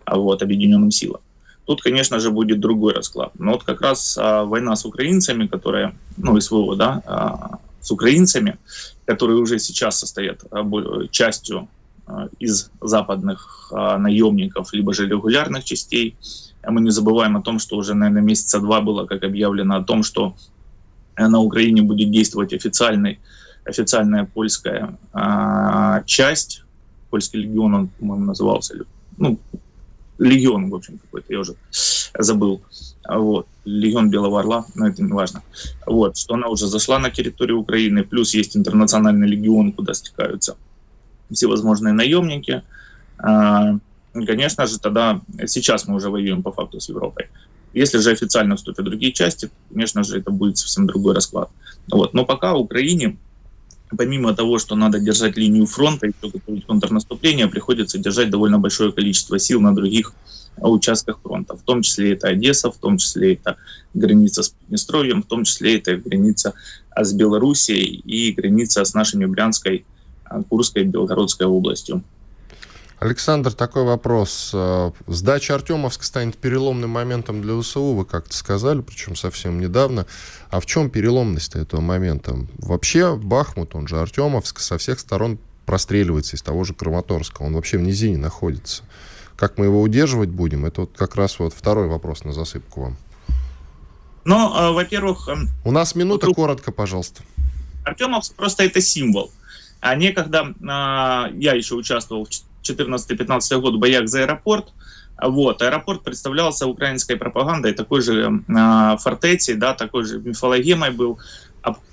а 0.04 0.16
вот, 0.16 0.42
объединенным 0.42 0.90
силам. 0.90 1.20
Тут, 1.68 1.82
конечно 1.82 2.18
же, 2.18 2.30
будет 2.30 2.60
другой 2.60 2.94
расклад. 2.94 3.32
Но 3.38 3.52
вот 3.52 3.62
как 3.62 3.82
раз 3.82 4.16
а, 4.18 4.44
война 4.44 4.74
с 4.74 4.86
украинцами, 4.86 5.46
которая, 5.46 5.94
ну, 6.16 6.40
СВО, 6.40 6.76
да, 6.76 7.02
а, 7.04 7.58
с 7.82 7.90
украинцами, 7.90 8.56
которые 9.04 9.38
уже 9.38 9.58
сейчас 9.58 9.98
состоят 9.98 10.44
а, 10.50 10.64
частью 11.10 11.68
а, 12.06 12.28
из 12.38 12.70
западных 12.80 13.70
а, 13.70 13.98
наемников, 13.98 14.72
либо 14.72 14.94
же 14.94 15.06
регулярных 15.06 15.62
частей. 15.64 16.16
Мы 16.66 16.80
не 16.80 16.90
забываем 16.90 17.36
о 17.36 17.42
том, 17.42 17.58
что 17.58 17.76
уже, 17.76 17.92
наверное, 17.92 18.22
месяца 18.22 18.60
два 18.60 18.80
было, 18.80 19.04
как 19.04 19.22
объявлено 19.22 19.76
о 19.76 19.84
том, 19.84 20.02
что 20.02 20.34
на 21.18 21.38
Украине 21.38 21.82
будет 21.82 22.10
действовать 22.10 22.54
официальный, 22.54 23.20
официальная 23.66 24.24
польская 24.24 24.96
а, 25.12 26.02
часть, 26.04 26.62
польский 27.10 27.40
легион, 27.42 27.74
он, 27.74 27.88
по-моему, 27.88 28.24
назывался, 28.24 28.86
ну, 29.18 29.38
легион, 30.18 30.70
в 30.70 30.74
общем, 30.74 30.98
какой-то, 30.98 31.32
я 31.32 31.40
уже 31.40 31.54
забыл, 32.18 32.62
вот, 33.08 33.46
легион 33.64 34.10
Белого 34.10 34.40
Орла, 34.40 34.66
но 34.74 34.88
это 34.88 35.02
не 35.02 35.12
важно, 35.12 35.42
вот, 35.86 36.16
что 36.16 36.34
она 36.34 36.48
уже 36.48 36.66
зашла 36.66 36.98
на 36.98 37.10
территорию 37.10 37.58
Украины, 37.58 38.02
плюс 38.02 38.34
есть 38.34 38.56
интернациональный 38.56 39.28
легион, 39.28 39.72
куда 39.72 39.94
стекаются 39.94 40.56
всевозможные 41.30 41.92
наемники, 41.92 42.62
а, 43.18 43.78
конечно 44.12 44.66
же, 44.66 44.78
тогда 44.78 45.20
сейчас 45.46 45.86
мы 45.86 45.96
уже 45.96 46.10
воюем 46.10 46.42
по 46.42 46.52
факту 46.52 46.80
с 46.80 46.88
Европой. 46.88 47.26
Если 47.74 47.98
же 47.98 48.10
официально 48.10 48.56
вступят 48.56 48.84
другие 48.84 49.12
части, 49.12 49.50
конечно 49.70 50.02
же, 50.02 50.18
это 50.18 50.30
будет 50.30 50.56
совсем 50.56 50.86
другой 50.86 51.14
расклад. 51.14 51.50
Вот. 51.90 52.14
Но 52.14 52.24
пока 52.24 52.54
Украине, 52.54 53.18
помимо 53.96 54.34
того, 54.34 54.58
что 54.58 54.76
надо 54.76 54.98
держать 54.98 55.36
линию 55.36 55.66
фронта 55.66 56.06
и 56.06 56.12
готовить 56.20 56.66
контрнаступление, 56.66 57.48
приходится 57.48 57.98
держать 57.98 58.30
довольно 58.30 58.58
большое 58.58 58.92
количество 58.92 59.38
сил 59.38 59.60
на 59.60 59.74
других 59.74 60.12
участках 60.60 61.20
фронта. 61.22 61.56
В 61.56 61.62
том 61.62 61.82
числе 61.82 62.12
это 62.12 62.28
Одесса, 62.28 62.70
в 62.70 62.76
том 62.76 62.98
числе 62.98 63.34
это 63.34 63.56
граница 63.94 64.42
с 64.42 64.50
Приднестровьем, 64.50 65.22
в 65.22 65.26
том 65.26 65.44
числе 65.44 65.78
это 65.78 65.96
граница 65.96 66.54
с 66.96 67.12
Белоруссией 67.12 68.02
и 68.04 68.32
граница 68.32 68.84
с 68.84 68.94
нашими 68.94 69.24
Брянской, 69.26 69.84
Курской, 70.48 70.84
Белгородской 70.84 71.46
областью. 71.46 72.02
Александр, 73.00 73.52
такой 73.52 73.84
вопрос. 73.84 74.50
Э, 74.52 74.90
сдача 75.06 75.54
Артемовска 75.54 76.04
станет 76.04 76.36
переломным 76.36 76.90
моментом 76.90 77.40
для 77.42 77.60
ВСУ, 77.60 77.94
вы 77.94 78.04
как-то 78.04 78.34
сказали, 78.34 78.80
причем 78.80 79.14
совсем 79.14 79.60
недавно. 79.60 80.06
А 80.50 80.58
в 80.58 80.66
чем 80.66 80.90
переломность 80.90 81.54
этого 81.54 81.80
момента? 81.80 82.34
Вообще 82.58 83.14
Бахмут, 83.16 83.76
он 83.76 83.86
же 83.86 84.00
Артемовск, 84.00 84.58
со 84.58 84.78
всех 84.78 84.98
сторон 84.98 85.38
простреливается 85.64 86.34
из 86.34 86.42
того 86.42 86.64
же 86.64 86.74
Краматорска. 86.74 87.42
Он 87.42 87.54
вообще 87.54 87.78
в 87.78 87.82
низине 87.82 88.16
находится. 88.16 88.82
Как 89.36 89.58
мы 89.58 89.66
его 89.66 89.80
удерживать 89.80 90.30
будем? 90.30 90.66
Это 90.66 90.80
вот 90.80 90.96
как 90.96 91.14
раз 91.14 91.38
вот 91.38 91.54
второй 91.54 91.86
вопрос 91.86 92.24
на 92.24 92.32
засыпку 92.32 92.80
вам. 92.80 92.96
Ну, 94.24 94.56
э, 94.56 94.72
во-первых... 94.72 95.28
Э, 95.28 95.36
У 95.64 95.70
нас 95.70 95.94
минута, 95.94 96.26
вдруг... 96.26 96.36
коротко, 96.36 96.72
пожалуйста. 96.72 97.22
Артемовск 97.84 98.34
просто 98.34 98.64
это 98.64 98.80
символ. 98.80 99.30
А 99.80 99.94
некогда 99.94 100.52
э, 100.58 101.34
я 101.38 101.54
еще 101.54 101.76
участвовал 101.76 102.24
в 102.24 102.28
14-15 102.68 103.60
год 103.60 103.74
в 103.74 103.78
боях 103.78 104.08
за 104.08 104.22
аэропорт. 104.22 104.72
Вот, 105.20 105.62
аэропорт 105.62 106.04
представлялся 106.04 106.66
украинской 106.66 107.16
пропагандой 107.16 107.72
такой 107.72 108.02
же 108.02 108.42
э, 108.46 108.96
фортецией, 108.98 109.58
да, 109.58 109.74
такой 109.74 110.04
же 110.04 110.20
мифологемой 110.20 110.90
был 110.90 111.18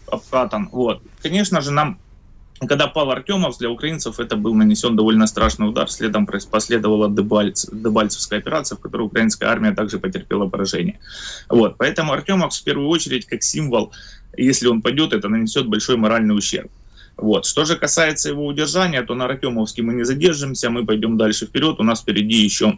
обкатан. 0.07 0.69
Вот. 0.71 1.01
Конечно 1.21 1.61
же, 1.61 1.71
нам 1.71 1.97
когда 2.59 2.87
пал 2.87 3.11
Артемов, 3.11 3.57
для 3.57 3.69
украинцев 3.69 4.19
это 4.19 4.37
был 4.37 4.53
нанесен 4.53 4.95
довольно 4.95 5.27
страшный 5.27 5.67
удар. 5.67 5.91
Следом 5.91 6.25
последовала 6.25 7.09
Дебальц, 7.09 7.65
Дебальцевская 7.69 8.39
операция, 8.39 8.77
в 8.77 8.79
которой 8.79 9.01
украинская 9.01 9.49
армия 9.49 9.71
также 9.71 9.99
потерпела 9.99 10.47
поражение. 10.47 10.99
Вот. 11.49 11.75
Поэтому 11.77 12.13
Артемов 12.13 12.53
в 12.53 12.63
первую 12.63 12.87
очередь 12.87 13.25
как 13.25 13.43
символ, 13.43 13.91
если 14.37 14.67
он 14.67 14.81
пойдет, 14.81 15.11
это 15.11 15.27
нанесет 15.27 15.67
большой 15.67 15.97
моральный 15.97 16.35
ущерб. 16.35 16.71
Вот. 17.17 17.45
Что 17.45 17.65
же 17.65 17.75
касается 17.75 18.29
его 18.29 18.45
удержания, 18.45 19.01
то 19.01 19.15
на 19.15 19.25
Артемовске 19.25 19.81
мы 19.81 19.93
не 19.93 20.03
задержимся, 20.03 20.69
мы 20.69 20.85
пойдем 20.85 21.17
дальше 21.17 21.45
вперед. 21.45 21.79
У 21.79 21.83
нас 21.83 22.01
впереди 22.01 22.37
еще 22.37 22.77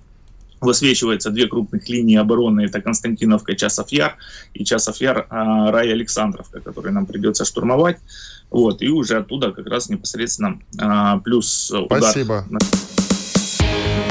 высвечивается 0.62 1.30
две 1.30 1.48
крупных 1.48 1.88
линии 1.90 2.18
обороны. 2.18 2.62
Это 2.62 2.82
Константиновка, 2.82 3.56
Часов 3.56 3.90
Яр 3.92 4.16
и 4.54 4.64
Часов 4.64 4.98
Яр, 4.98 5.28
а, 5.30 5.72
Рай 5.72 5.92
Александровка, 5.92 6.62
который 6.62 6.92
нам 6.92 7.06
придется 7.06 7.46
штурмовать. 7.46 7.98
Вот, 8.50 8.82
и 8.82 8.90
уже 8.90 9.18
оттуда 9.18 9.52
как 9.52 9.68
раз 9.68 9.90
непосредственно 9.90 10.60
а, 10.80 11.20
плюс 11.20 11.72
удар. 11.72 12.02
Спасибо. 12.02 12.46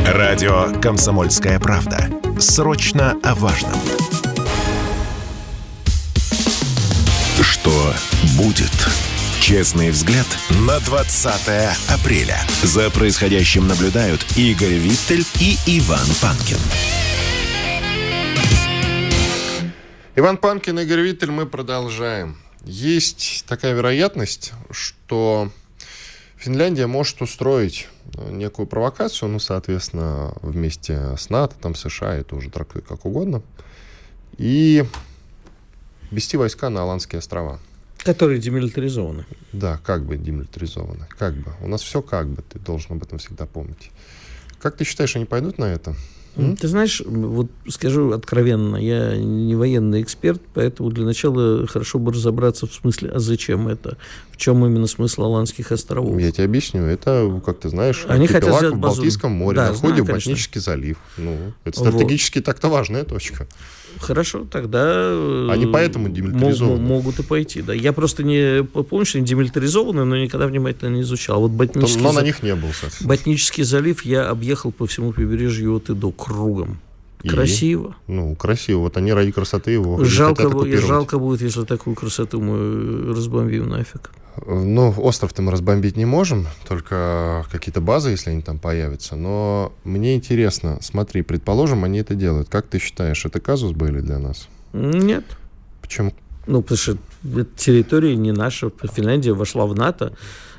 Радио 0.06 0.72
«Комсомольская 0.80 1.58
правда». 1.58 2.08
Срочно 2.38 3.18
о 3.22 3.34
важном. 3.34 3.72
Что 7.40 7.92
будет? 8.38 9.15
Честный 9.46 9.90
взгляд 9.90 10.26
на 10.66 10.80
20 10.80 11.24
апреля. 11.88 12.40
За 12.64 12.90
происходящим 12.90 13.68
наблюдают 13.68 14.26
Игорь 14.37 14.72
Виттель 14.72 15.24
и 15.40 15.56
Иван 15.78 16.04
Панкин. 16.20 16.59
Иван 20.16 20.38
Панкин, 20.38 20.80
Игорь 20.80 21.02
Виттель, 21.02 21.30
мы 21.30 21.46
продолжаем. 21.46 22.38
Есть 22.64 23.44
такая 23.46 23.74
вероятность, 23.74 24.52
что 24.72 25.52
Финляндия 26.37 26.88
может 26.88 27.22
устроить 27.22 27.87
некую 28.28 28.66
провокацию, 28.66 29.28
ну, 29.28 29.38
соответственно, 29.38 30.35
вместе 30.42 31.16
с 31.16 31.30
НАТО, 31.30 31.54
там 31.62 31.76
США, 31.76 32.16
это 32.16 32.35
уже 32.35 32.50
трактуй 32.50 32.82
как 32.82 33.04
угодно, 33.04 33.42
и 34.38 34.85
вести 36.11 36.37
войска 36.37 36.68
на 36.68 36.82
Аландские 36.82 37.20
острова. 37.20 37.61
Которые 38.07 38.38
демилитаризованы. 38.38 39.27
Да, 39.53 39.79
как 39.85 40.05
бы 40.05 40.16
демилитаризованы. 40.16 41.07
Как 41.19 41.35
бы. 41.35 41.53
У 41.61 41.69
нас 41.69 41.83
все 41.83 42.01
как 42.01 42.29
бы. 42.29 42.42
Ты 42.42 42.59
должен 42.59 42.92
об 42.92 43.03
этом 43.03 43.19
всегда 43.19 43.47
помнить. 43.47 43.90
Как 44.61 44.77
ты 44.77 44.85
считаешь, 44.85 45.16
они 45.16 45.25
пойдут 45.25 45.59
на 45.59 45.64
это? 45.64 45.95
Ты 46.37 46.69
знаешь, 46.69 47.03
вот 47.05 47.51
скажу 47.66 48.12
откровенно, 48.12 48.77
я 48.77 49.16
не 49.16 49.55
военный 49.55 50.03
эксперт, 50.03 50.42
поэтому 50.53 50.90
для 50.90 51.07
начала 51.07 51.66
хорошо 51.66 51.99
бы 51.99 52.12
разобраться 52.12 52.66
в 52.66 52.75
смысле, 52.75 53.11
а 53.11 53.19
зачем 53.19 53.69
это? 53.69 53.97
В 54.33 54.37
чем 54.37 54.64
именно 54.66 54.87
смысл 54.87 55.25
Аландских 55.25 55.73
островов? 55.73 56.21
Я 56.21 56.31
тебе 56.31 56.45
объясню. 56.45 56.83
Это, 56.83 57.40
как 57.45 57.61
ты 57.61 57.71
знаешь, 57.71 58.05
Они 58.07 58.27
хотят 58.27 58.75
в 58.75 58.79
Балтийском 58.79 59.33
море, 59.33 59.57
да, 59.57 59.69
на 59.69 59.73
входе 59.73 60.03
в 60.03 60.07
Ботнический 60.07 60.61
залив. 60.61 60.99
Ну, 61.16 61.38
это 61.64 61.79
стратегически 61.79 62.38
вот. 62.38 62.45
так-то 62.45 62.69
важная 62.69 63.05
точка. 63.05 63.47
Хорошо, 63.98 64.46
тогда... 64.50 65.11
Они 65.50 65.66
поэтому 65.66 66.09
демилитаризованы. 66.09 66.80
Могут 66.80 67.18
и 67.18 67.22
пойти, 67.22 67.62
да. 67.62 67.72
Я 67.72 67.92
просто 67.92 68.22
не 68.22 68.62
помню, 68.64 69.06
что 69.06 69.18
они 69.18 69.26
демилитаризованы, 69.26 70.04
но 70.04 70.16
никогда 70.16 70.46
внимательно 70.46 70.94
не 70.94 71.02
изучал. 71.02 71.40
Вот 71.40 71.50
ботнический, 71.50 72.02
но 72.02 72.12
на 72.12 72.22
них 72.22 72.42
не 72.42 72.54
был, 72.54 72.68
соответственно. 72.68 73.09
Ботнический 73.09 73.64
залив 73.64 74.04
я 74.04 74.28
объехал 74.28 74.72
по 74.72 74.87
всему 74.87 75.12
побережью 75.12 75.74
от 75.76 75.90
и 75.90 75.94
до 75.94 76.11
кругом. 76.11 76.78
И? 77.22 77.28
Красиво. 77.28 77.96
Ну, 78.06 78.35
красиво. 78.37 78.80
Вот 78.80 78.96
они 78.96 79.12
ради 79.12 79.32
красоты 79.32 79.72
его 79.72 80.04
жалко, 80.04 80.48
жалко 80.76 81.18
будет, 81.18 81.42
если 81.42 81.64
такую 81.64 81.96
красоту 81.96 82.40
мы 82.40 83.14
разбомбим 83.14 83.68
нафиг. 83.68 84.11
Ну, 84.46 84.94
остров-то 84.99 85.42
мы 85.42 85.53
разбомбить 85.53 85.96
не 85.96 86.05
можем, 86.05 86.46
только 86.68 87.44
какие-то 87.51 87.81
базы, 87.81 88.11
если 88.11 88.31
они 88.31 88.42
там 88.42 88.59
появятся. 88.59 89.16
Но 89.16 89.72
мне 89.85 90.14
интересно, 90.14 90.79
смотри, 90.81 91.22
предположим, 91.22 91.85
они 91.85 92.01
это 92.01 92.14
делают. 92.14 92.49
Как 92.49 92.66
ты 92.66 92.79
считаешь, 92.79 93.25
это 93.25 93.40
казус 93.40 93.72
были 93.72 94.01
для 94.01 94.18
нас? 94.18 94.49
Нет. 94.72 95.25
Почему? 95.81 96.12
Ну, 96.46 96.62
потому 96.62 96.79
что 96.79 96.96
территория 97.57 98.16
не 98.16 98.33
наша. 98.33 98.70
Финляндия 98.94 99.33
вошла 99.33 99.66
в 99.66 99.75
НАТО 99.75 100.12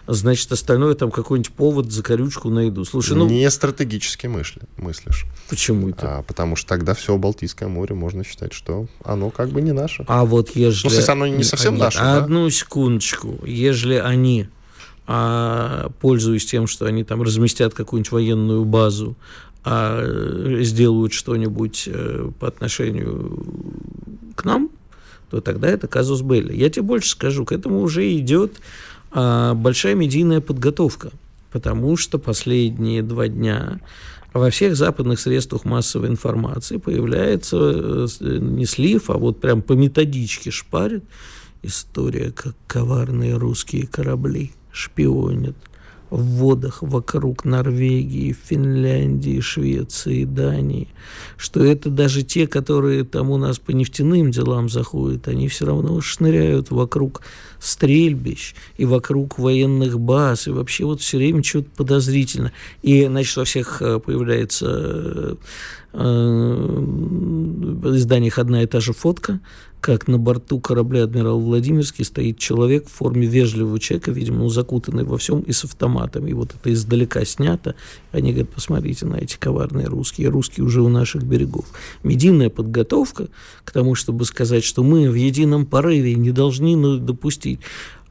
значит, 0.07 0.51
остальное 0.51 0.95
там 0.95 1.11
какой-нибудь 1.11 1.51
повод 1.53 1.91
за 1.91 2.01
корючку 2.01 2.49
найду. 2.49 2.85
Слушай, 2.85 3.17
ну... 3.17 3.27
Не 3.27 3.49
стратегически 3.51 4.27
мысли, 4.27 4.61
мыслишь. 4.77 5.25
Почему 5.49 5.89
это? 5.89 6.19
А, 6.19 6.21
потому 6.23 6.55
что 6.55 6.69
тогда 6.69 6.93
все 6.93 7.17
Балтийское 7.17 7.67
море 7.67 7.93
можно 7.93 8.23
считать, 8.23 8.53
что 8.53 8.87
оно 9.03 9.29
как 9.29 9.49
бы 9.49 9.61
не 9.61 9.73
наше. 9.73 10.05
А 10.07 10.25
вот 10.25 10.55
ежели... 10.55 10.85
Ну, 10.85 10.89
смысле, 10.91 11.11
оно 11.11 11.27
не 11.27 11.43
совсем 11.43 11.73
Нет, 11.73 11.83
наше, 11.83 11.99
Одну 11.99 12.45
да? 12.45 12.51
секундочку. 12.51 13.39
Ежели 13.45 13.95
они, 13.95 14.47
а, 15.05 15.91
пользуясь 15.99 16.45
тем, 16.45 16.67
что 16.67 16.85
они 16.85 17.03
там 17.03 17.21
разместят 17.21 17.73
какую-нибудь 17.73 18.11
военную 18.11 18.63
базу, 18.65 19.17
а 19.69 20.01
сделают 20.61 21.11
что-нибудь 21.11 21.83
э, 21.87 22.31
по 22.39 22.47
отношению 22.47 23.45
к 24.35 24.45
нам, 24.45 24.69
то 25.29 25.41
тогда 25.41 25.67
это 25.67 25.87
казус 25.87 26.21
Белли. 26.21 26.55
Я 26.55 26.69
тебе 26.69 26.83
больше 26.83 27.09
скажу, 27.09 27.43
к 27.43 27.51
этому 27.51 27.81
уже 27.81 28.15
идет 28.15 28.53
а, 28.53 28.61
большая 29.11 29.95
медийная 29.95 30.41
подготовка, 30.41 31.11
потому 31.51 31.97
что 31.97 32.19
последние 32.19 33.01
два 33.03 33.27
дня 33.27 33.79
во 34.33 34.49
всех 34.49 34.75
западных 34.75 35.19
средствах 35.19 35.65
массовой 35.65 36.09
информации 36.09 36.77
появляется 36.77 37.57
э, 37.57 38.07
не 38.39 38.65
слив, 38.65 39.09
а 39.09 39.17
вот 39.17 39.41
прям 39.41 39.61
по 39.61 39.73
методичке 39.73 40.51
шпарит 40.51 41.03
история, 41.63 42.31
как 42.31 42.55
коварные 42.67 43.35
русские 43.35 43.87
корабли 43.87 44.51
шпионят 44.71 45.55
в 46.09 46.21
водах 46.21 46.81
вокруг 46.81 47.45
Норвегии, 47.45 48.35
Финляндии, 48.47 49.39
Швеции, 49.39 50.23
Дании, 50.23 50.87
что 51.37 51.63
это 51.63 51.89
даже 51.89 52.23
те, 52.23 52.47
которые 52.47 53.03
там 53.03 53.29
у 53.29 53.37
нас 53.37 53.59
по 53.59 53.71
нефтяным 53.71 54.31
делам 54.31 54.69
заходят, 54.69 55.27
они 55.27 55.47
все 55.47 55.65
равно 55.65 55.99
шныряют 56.01 56.71
вокруг 56.71 57.21
стрельбищ 57.59 58.55
и 58.77 58.85
вокруг 58.85 59.39
военных 59.39 59.99
баз, 59.99 60.47
и 60.47 60.51
вообще 60.51 60.85
вот 60.85 61.01
все 61.01 61.17
время 61.17 61.43
что-то 61.43 61.69
подозрительно. 61.75 62.51
И, 62.81 63.05
значит, 63.05 63.35
во 63.35 63.45
всех 63.45 63.81
э, 63.81 63.99
появляется 63.99 65.37
э, 65.93 66.77
изданиях 67.95 68.37
одна 68.39 68.63
и 68.63 68.67
та 68.67 68.79
же 68.79 68.93
фотка, 68.93 69.39
как 69.81 70.07
на 70.07 70.17
борту 70.17 70.59
корабля 70.59 71.03
«Адмирал 71.03 71.39
Владимирский» 71.39 72.03
стоит 72.03 72.37
человек 72.37 72.87
в 72.87 72.91
форме 72.91 73.27
вежливого 73.27 73.79
человека, 73.79 74.11
видимо, 74.11 74.39
ну, 74.39 74.49
закутанный 74.49 75.03
во 75.03 75.17
всем 75.17 75.41
и 75.41 75.51
с 75.51 75.63
автоматом. 75.63 76.27
И 76.27 76.33
вот 76.33 76.55
это 76.55 76.73
издалека 76.73 77.23
снято. 77.25 77.75
Они 78.11 78.31
говорят, 78.31 78.49
посмотрите 78.49 79.05
на 79.05 79.15
эти 79.15 79.37
коварные 79.37 79.85
русские. 79.87 80.29
Русские 80.29 80.65
уже 80.65 80.81
у 80.81 80.89
наших 80.89 81.23
берегов. 81.23 81.65
Медийная 82.03 82.49
подготовка 82.49 83.27
к 83.63 83.71
тому, 83.71 83.95
чтобы 83.95 84.25
сказать, 84.25 84.63
что 84.63 84.83
мы 84.83 85.09
в 85.09 85.15
едином 85.15 85.65
порыве 85.65 86.15
не 86.15 86.31
должны 86.31 86.75
ну, 86.75 86.97
допустить 86.97 87.59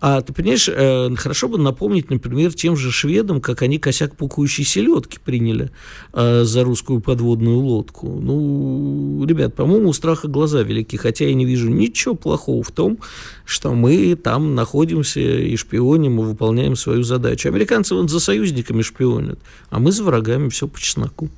а 0.01 0.21
ты 0.21 0.33
понимаешь, 0.33 0.69
э, 0.69 1.15
хорошо 1.17 1.49
бы 1.49 1.59
напомнить, 1.59 2.11
например, 2.11 2.53
тем 2.53 2.77
же 2.77 2.91
шведам, 2.91 3.41
как 3.41 3.63
они 3.63 3.79
косяк 3.79 4.15
пукающей 4.17 4.65
селедки 4.65 5.19
приняли 5.23 5.71
э, 6.13 6.45
за 6.45 6.65
русскую 6.65 7.01
подводную 7.01 7.59
лодку. 7.59 8.09
Ну, 8.09 9.25
ребят, 9.27 9.55
по-моему, 9.55 9.89
у 9.89 9.93
страха 9.93 10.29
глаза 10.29 10.63
велики, 10.63 10.97
хотя 10.97 11.25
я 11.25 11.35
не 11.35 11.47
вижу 11.47 11.71
ничего 11.71 12.15
плохого 12.15 12.63
в 12.63 12.71
том, 12.71 12.99
что 13.45 13.73
мы 13.73 14.15
там 14.17 14.55
находимся 14.55 15.21
и 15.21 15.57
шпионим, 15.57 16.21
и 16.21 16.25
выполняем 16.25 16.77
свою 16.77 17.03
задачу. 17.03 17.49
Американцы 17.49 17.95
вот 17.95 18.11
за 18.11 18.21
союзниками 18.21 18.83
шпионят, 18.83 19.39
а 19.71 19.79
мы 19.79 19.93
за 19.93 20.05
врагами 20.05 20.51
все 20.51 20.69
по 20.69 20.79
чесноку. 20.79 21.31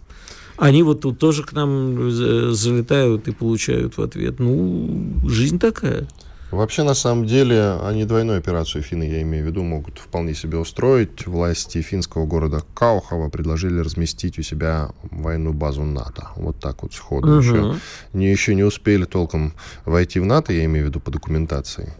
Они 0.56 0.82
вот 0.82 1.02
тут 1.02 1.20
тоже 1.20 1.44
к 1.44 1.52
нам 1.52 2.08
э, 2.08 2.50
залетают 2.50 3.28
и 3.28 3.32
получают 3.32 3.96
в 3.96 4.02
ответ. 4.02 4.40
Ну, 4.40 5.14
жизнь 5.28 5.60
такая. 5.60 6.08
Вообще, 6.50 6.82
на 6.82 6.94
самом 6.94 7.26
деле, 7.26 7.78
они 7.82 8.06
двойную 8.06 8.38
операцию 8.38 8.82
финны, 8.82 9.02
я 9.02 9.20
имею 9.22 9.44
в 9.44 9.48
виду, 9.48 9.62
могут 9.62 9.98
вполне 9.98 10.34
себе 10.34 10.56
устроить. 10.56 11.26
Власти 11.26 11.82
финского 11.82 12.24
города 12.24 12.62
Каухова 12.74 13.28
предложили 13.28 13.80
разместить 13.80 14.38
у 14.38 14.42
себя 14.42 14.90
военную 15.10 15.52
базу 15.52 15.84
НАТО. 15.84 16.28
Вот 16.36 16.58
так 16.58 16.82
вот 16.82 16.94
сходу. 16.94 17.28
Угу. 17.28 17.38
Еще, 17.38 17.74
не, 18.14 18.30
еще 18.30 18.54
не 18.54 18.64
успели 18.64 19.04
толком 19.04 19.52
войти 19.84 20.20
в 20.20 20.24
НАТО, 20.24 20.54
я 20.54 20.64
имею 20.64 20.86
в 20.86 20.88
виду 20.88 21.00
по 21.00 21.10
документации. 21.10 21.92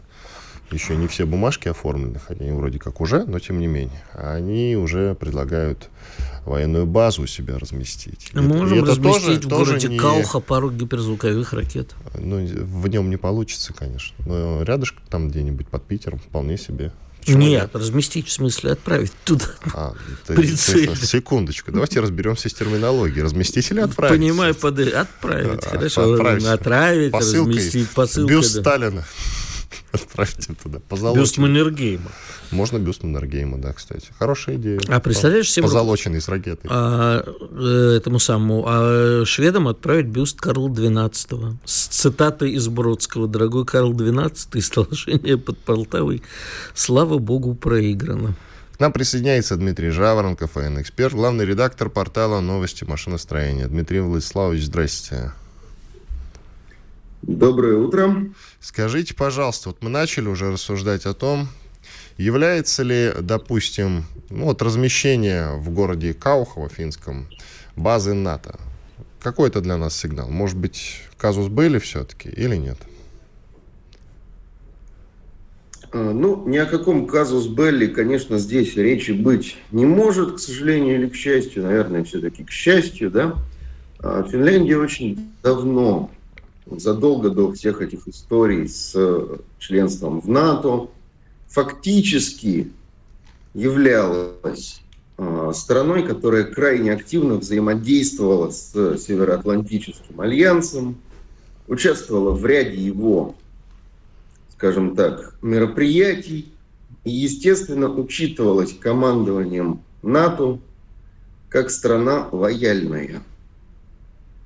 Еще 0.71 0.95
не 0.95 1.07
все 1.07 1.25
бумажки 1.25 1.67
оформлены, 1.67 2.19
хотя 2.19 2.43
они 2.43 2.51
вроде 2.51 2.79
как 2.79 3.01
уже, 3.01 3.25
но 3.25 3.39
тем 3.39 3.59
не 3.59 3.67
менее. 3.67 4.03
Они 4.13 4.75
уже 4.75 5.15
предлагают 5.15 5.89
военную 6.45 6.85
базу 6.85 7.23
у 7.23 7.27
себя 7.27 7.57
разместить. 7.57 8.31
Мы 8.33 8.41
можем 8.43 8.83
это 8.83 8.91
разместить 8.91 9.41
тоже, 9.41 9.47
в 9.47 9.47
городе 9.47 9.87
не... 9.87 9.97
Кауха 9.97 10.39
пару 10.39 10.71
гиперзвуковых 10.71 11.53
ракет. 11.53 11.95
Ну, 12.15 12.45
в 12.45 12.87
нем 12.87 13.09
не 13.09 13.17
получится, 13.17 13.73
конечно. 13.73 14.15
Но 14.25 14.63
рядышком 14.63 15.03
там 15.09 15.29
где-нибудь 15.29 15.67
под 15.67 15.85
Питером 15.85 16.19
вполне 16.19 16.57
себе. 16.57 16.91
Почему 17.19 17.41
нет, 17.41 17.61
нет, 17.63 17.75
разместить 17.75 18.27
в 18.27 18.31
смысле 18.31 18.71
отправить 18.71 19.11
туда. 19.25 19.45
А, 19.73 19.93
ты, 20.25 20.35
ты, 20.35 20.55
секундочку, 20.55 21.71
давайте 21.71 21.99
разберемся 21.99 22.49
с 22.49 22.53
терминологией. 22.53 23.23
Разместить 23.23 23.69
или 23.71 23.81
отправить? 23.81 24.17
Понимаю, 24.17 24.55
под... 24.55 24.79
отправить. 24.79 25.63
А, 25.65 25.69
хорошо, 25.69 26.13
отправить, 26.13 26.45
отправить 26.45 27.13
разместить 27.13 27.89
посылкой. 27.89 28.35
Бюст 28.35 28.55
да. 28.55 28.61
Сталина. 28.61 29.05
Отправьте 29.91 30.53
туда. 30.61 30.79
Позолоченный. 30.87 31.23
Бюст 31.23 31.37
Маннергейма. 31.37 32.11
Можно 32.51 32.77
бюст 32.77 33.03
Маннергейма, 33.03 33.57
да, 33.57 33.73
кстати. 33.73 34.09
Хорошая 34.17 34.55
идея. 34.55 34.79
А 34.87 34.99
представляешь 34.99 35.51
себе... 35.51 35.63
Позолоченный 35.63 36.21
с 36.21 36.27
ракетой. 36.27 36.69
А, 36.71 37.23
э, 37.23 37.97
этому 37.97 38.19
самому. 38.19 38.65
А 38.67 39.23
шведам 39.25 39.67
отправить 39.67 40.07
бюст 40.07 40.39
Карла 40.39 40.69
XII. 40.69 41.57
С 41.65 41.87
цитатой 41.87 42.53
из 42.53 42.67
Бродского. 42.67 43.27
Дорогой 43.27 43.65
Карл 43.65 43.93
XII, 43.93 44.61
сложение 44.61 45.37
под 45.37 45.57
Полтавой, 45.59 46.23
слава 46.73 47.17
богу, 47.17 47.55
проиграно. 47.55 48.35
К 48.77 48.79
нам 48.79 48.93
присоединяется 48.93 49.57
Дмитрий 49.57 49.89
Жаворонков, 49.89 50.55
военный-эксперт, 50.55 51.13
главный 51.13 51.45
редактор 51.45 51.89
портала 51.89 52.39
«Новости 52.39 52.85
машиностроения». 52.85 53.67
Дмитрий 53.67 53.99
Владиславович, 53.99 54.63
здрасте. 54.63 55.33
Доброе 57.21 57.75
утро. 57.75 58.29
Скажите, 58.61 59.13
пожалуйста, 59.13 59.69
вот 59.69 59.83
мы 59.83 59.89
начали 59.89 60.27
уже 60.29 60.51
рассуждать 60.51 61.05
о 61.05 61.13
том, 61.13 61.49
является 62.17 62.83
ли, 62.83 63.11
допустим, 63.19 64.05
ну, 64.29 64.45
вот 64.45 64.61
размещение 64.61 65.57
в 65.57 65.69
городе 65.69 66.13
Каухово, 66.13 66.69
финском, 66.69 67.27
базы 67.75 68.13
НАТО, 68.13 68.57
какой 69.19 69.49
это 69.49 69.59
для 69.59 69.75
нас 69.75 69.97
сигнал? 69.97 70.29
Может 70.29 70.57
быть, 70.57 71.01
казус 71.17 71.49
были 71.49 71.77
все-таки 71.79 72.29
или 72.29 72.55
нет? 72.55 72.77
А, 75.91 76.13
ну, 76.13 76.47
ни 76.47 76.55
о 76.55 76.65
каком 76.65 77.05
казус 77.05 77.47
Белли, 77.47 77.87
конечно, 77.87 78.37
здесь 78.37 78.77
речи 78.77 79.11
быть 79.11 79.57
не 79.71 79.85
может, 79.85 80.35
к 80.35 80.39
сожалению 80.39 80.95
или 80.95 81.09
к 81.09 81.15
счастью. 81.15 81.63
Наверное, 81.63 82.05
все-таки 82.05 82.45
к 82.45 82.51
счастью, 82.51 83.11
да. 83.11 83.35
А, 83.99 84.23
Финляндия 84.23 84.77
очень 84.77 85.33
давно 85.43 86.09
задолго 86.77 87.29
до 87.29 87.51
всех 87.51 87.81
этих 87.81 88.07
историй 88.07 88.67
с 88.67 88.95
членством 89.57 90.21
в 90.21 90.27
НАТО, 90.27 90.89
фактически 91.47 92.71
являлась 93.53 94.81
а, 95.17 95.51
страной, 95.53 96.03
которая 96.03 96.43
крайне 96.43 96.93
активно 96.93 97.35
взаимодействовала 97.35 98.51
с 98.51 98.97
Североатлантическим 98.97 100.21
альянсом, 100.21 100.97
участвовала 101.67 102.31
в 102.31 102.45
ряде 102.45 102.77
его, 102.77 103.35
скажем 104.53 104.95
так, 104.95 105.35
мероприятий 105.41 106.51
и, 107.03 107.11
естественно, 107.11 107.89
учитывалась 107.89 108.73
командованием 108.73 109.81
НАТО 110.01 110.59
как 111.49 111.71
страна 111.71 112.29
лояльная, 112.31 113.21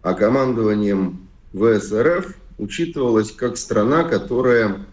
а 0.01 0.13
командованием 0.13 1.22
ВСРФ 1.54 2.36
учитывалась 2.58 3.32
как 3.32 3.58
страна, 3.58 4.04
которая 4.04 4.86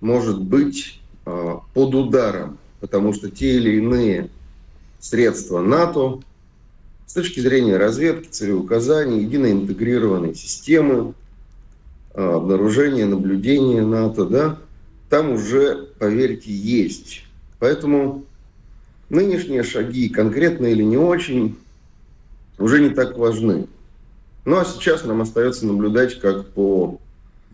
может 0.00 0.40
быть 0.40 1.00
а, 1.26 1.60
под 1.74 1.94
ударом, 1.94 2.58
потому 2.80 3.12
что 3.12 3.30
те 3.30 3.56
или 3.56 3.76
иные 3.76 4.30
средства 5.00 5.60
НАТО, 5.60 6.20
с 7.06 7.14
точки 7.14 7.40
зрения 7.40 7.76
разведки, 7.76 8.28
целеуказаний, 8.28 9.22
единой 9.22 9.52
интегрированной 9.52 10.34
системы, 10.34 11.14
а, 12.14 12.36
обнаружения, 12.36 13.06
наблюдения 13.06 13.82
НАТО, 13.82 14.24
да, 14.26 14.58
там 15.10 15.32
уже, 15.32 15.88
поверьте, 15.98 16.52
есть. 16.52 17.24
Поэтому 17.58 18.24
нынешние 19.10 19.62
шаги, 19.62 20.08
конкретно 20.08 20.66
или 20.66 20.82
не 20.82 20.96
очень, 20.96 21.56
уже 22.58 22.80
не 22.80 22.90
так 22.90 23.16
важны. 23.16 23.66
Ну 24.44 24.58
а 24.58 24.64
сейчас 24.64 25.04
нам 25.04 25.22
остается 25.22 25.66
наблюдать, 25.66 26.20
как 26.20 26.48
по 26.50 27.00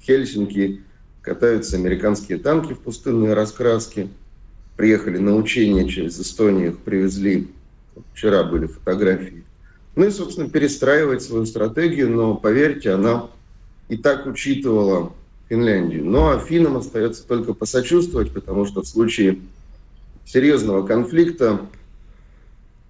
Хельсинки 0.02 0.82
катаются 1.22 1.76
американские 1.76 2.38
танки 2.38 2.72
в 2.72 2.80
пустынные 2.80 3.34
раскраски. 3.34 4.08
Приехали 4.76 5.18
на 5.18 5.36
учения 5.36 5.88
через 5.88 6.18
Эстонию, 6.18 6.72
их 6.72 6.78
привезли. 6.78 7.48
Вчера 8.14 8.44
были 8.44 8.66
фотографии. 8.66 9.44
Ну 9.94 10.06
и, 10.06 10.10
собственно, 10.10 10.48
перестраивать 10.48 11.22
свою 11.22 11.46
стратегию, 11.46 12.10
но, 12.10 12.34
поверьте, 12.34 12.92
она 12.92 13.28
и 13.88 13.96
так 13.96 14.26
учитывала 14.26 15.12
Финляндию. 15.48 16.04
Но 16.04 16.38
финнам 16.38 16.76
остается 16.76 17.26
только 17.26 17.54
посочувствовать, 17.54 18.32
потому 18.32 18.64
что 18.66 18.82
в 18.82 18.86
случае 18.86 19.40
серьезного 20.24 20.86
конфликта, 20.86 21.60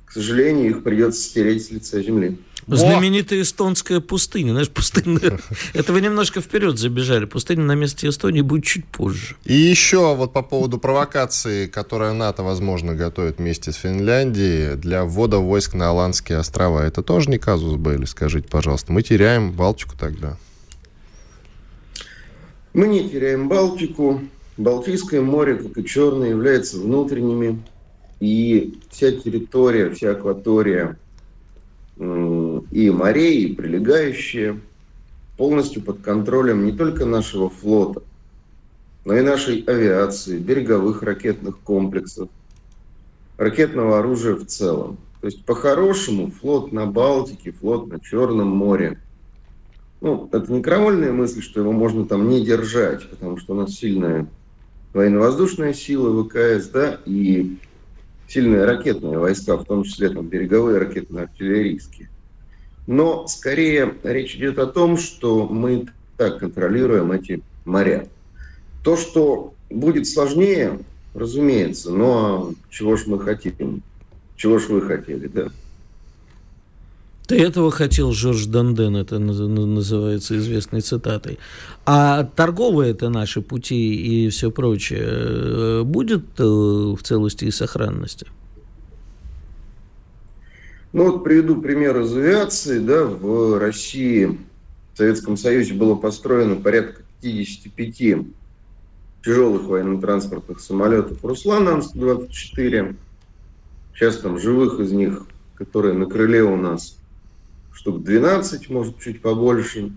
к 0.05 0.13
сожалению, 0.13 0.71
их 0.71 0.83
придется 0.85 1.23
стереть 1.23 1.65
с 1.65 1.71
лица 1.71 2.03
земли. 2.03 2.39
Знаменитая 2.67 3.43
эстонская 3.43 4.01
пустыня. 4.01 4.53
Знаешь, 4.53 4.71
пустыня... 4.71 5.39
Это 5.75 5.93
вы 5.93 6.01
немножко 6.01 6.41
вперед 6.41 6.79
забежали. 6.79 7.25
Пустыня 7.25 7.65
на 7.65 7.75
месте 7.75 8.09
Эстонии 8.09 8.41
будет 8.41 8.65
чуть 8.65 8.87
позже. 8.87 9.37
И 9.45 9.55
еще 9.55 10.15
вот 10.15 10.33
по 10.33 10.43
поводу 10.43 10.79
провокации, 10.79 11.67
которую 11.67 12.15
НАТО, 12.15 12.43
возможно, 12.43 12.95
готовит 12.95 13.39
вместе 13.39 13.73
с 13.73 13.77
Финляндией 13.77 14.77
для 14.77 15.05
ввода 15.05 15.39
войск 15.39 15.75
на 15.75 15.91
Аландские 15.91 16.39
острова. 16.39 16.87
Это 16.87 17.03
тоже 17.03 17.31
не 17.31 17.39
казус 17.39 17.77
Белли, 17.77 18.05
скажите, 18.05 18.49
пожалуйста. 18.49 18.93
Мы 18.93 19.03
теряем 19.03 19.53
Балтику 19.53 19.97
тогда. 19.99 20.37
Мы 22.73 22.87
не 22.89 23.09
теряем 23.09 23.49
Балтику. 23.49 24.23
Балтийское 24.57 25.23
море, 25.23 25.57
как 25.57 25.79
и 25.79 25.87
Черное, 25.87 26.29
является 26.29 26.79
внутренними. 26.79 27.63
И 28.21 28.79
вся 28.91 29.13
территория, 29.13 29.91
вся 29.91 30.11
акватория 30.11 30.99
и 32.01 32.91
морей, 32.91 33.45
и 33.45 33.55
прилегающие 33.55 34.61
полностью 35.37 35.83
под 35.83 36.01
контролем 36.01 36.65
не 36.65 36.73
только 36.73 37.05
нашего 37.05 37.51
флота, 37.51 38.03
но 39.05 39.17
и 39.17 39.21
нашей 39.21 39.61
авиации, 39.63 40.39
береговых 40.39 41.03
ракетных 41.03 41.59
комплексов, 41.59 42.29
ракетного 43.37 43.99
оружия 43.99 44.35
в 44.35 44.47
целом. 44.47 44.99
То 45.21 45.27
есть 45.27 45.45
по-хорошему 45.45 46.31
флот 46.31 46.73
на 46.73 46.87
Балтике, 46.87 47.53
флот 47.53 47.89
на 47.89 48.01
Черном 48.01 48.49
море– 48.49 48.99
ну, 50.01 50.29
это 50.33 50.51
не 50.51 50.63
крамольная 50.63 51.13
мысль, 51.13 51.43
что 51.43 51.61
его 51.61 51.73
можно 51.73 52.07
там 52.07 52.29
не 52.29 52.45
держать, 52.45 53.09
потому 53.09 53.37
что 53.37 53.53
у 53.53 53.57
нас 53.57 53.73
сильная 53.73 54.27
военно-воздушная 54.95 55.75
сила 55.75 56.25
ВКС, 56.25 56.69
да, 56.69 57.01
и 57.05 57.59
сильные 58.31 58.65
ракетные 58.65 59.19
войска, 59.19 59.57
в 59.57 59.65
том 59.65 59.83
числе 59.83 60.09
там 60.09 60.29
береговые 60.29 60.79
ракетно-артиллерийские. 60.79 62.09
Но 62.87 63.27
скорее 63.27 63.95
речь 64.05 64.37
идет 64.37 64.59
о 64.59 64.67
том, 64.67 64.97
что 64.97 65.49
мы 65.49 65.87
так 66.17 66.39
контролируем 66.39 67.11
эти 67.11 67.43
моря. 67.65 68.07
То, 68.85 68.97
что 68.97 69.55
будет 69.69 70.07
сложнее, 70.07 70.79
разумеется, 71.13 71.91
но 71.91 72.53
чего 72.71 72.97
ж 72.97 73.07
мы 73.07 73.19
хотим? 73.19 73.83
Чего 74.37 74.59
ж 74.59 74.69
вы 74.69 74.83
хотели, 74.83 75.27
да? 75.27 75.49
Ты 77.31 77.41
этого 77.41 77.71
хотел, 77.71 78.11
Жорж 78.11 78.47
Данден, 78.47 78.97
это 78.97 79.21
называется 79.21 80.37
известной 80.37 80.81
цитатой. 80.81 81.39
А 81.87 82.25
торговые 82.25 82.91
это 82.91 83.09
наши 83.09 83.41
пути 83.41 83.95
и 83.95 84.29
все 84.31 84.51
прочее 84.51 85.07
э, 85.07 85.83
будет 85.85 86.25
э, 86.41 86.43
в 86.43 86.99
целости 87.05 87.45
и 87.45 87.53
сохранности? 87.53 88.27
Ну 90.93 91.05
вот 91.05 91.23
приведу 91.23 91.63
пример 91.63 92.01
из 92.01 92.13
авиации. 92.17 92.81
Да, 92.81 93.05
в 93.05 93.61
России, 93.61 94.37
в 94.95 94.99
Советском 94.99 95.37
Союзе 95.37 95.75
было 95.75 95.95
построено 95.95 96.57
порядка 96.57 97.03
55 97.23 98.27
тяжелых 99.25 99.63
военно-транспортных 99.67 100.59
самолетов 100.59 101.25
«Руслан» 101.25 101.69
Ан-124. 101.69 102.97
Сейчас 103.95 104.17
там 104.17 104.37
живых 104.37 104.81
из 104.81 104.91
них, 104.91 105.27
которые 105.55 105.95
на 105.95 106.07
крыле 106.07 106.43
у 106.43 106.57
нас 106.57 106.97
штук 107.81 108.03
12, 108.03 108.69
может, 108.69 108.99
чуть 108.99 109.23
побольше. 109.23 109.91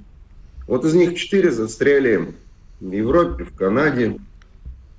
Вот 0.67 0.85
из 0.85 0.93
них 0.93 1.17
4 1.17 1.51
застряли 1.51 2.33
в 2.79 2.89
Европе, 2.89 3.43
в 3.43 3.53
Канаде. 3.53 4.19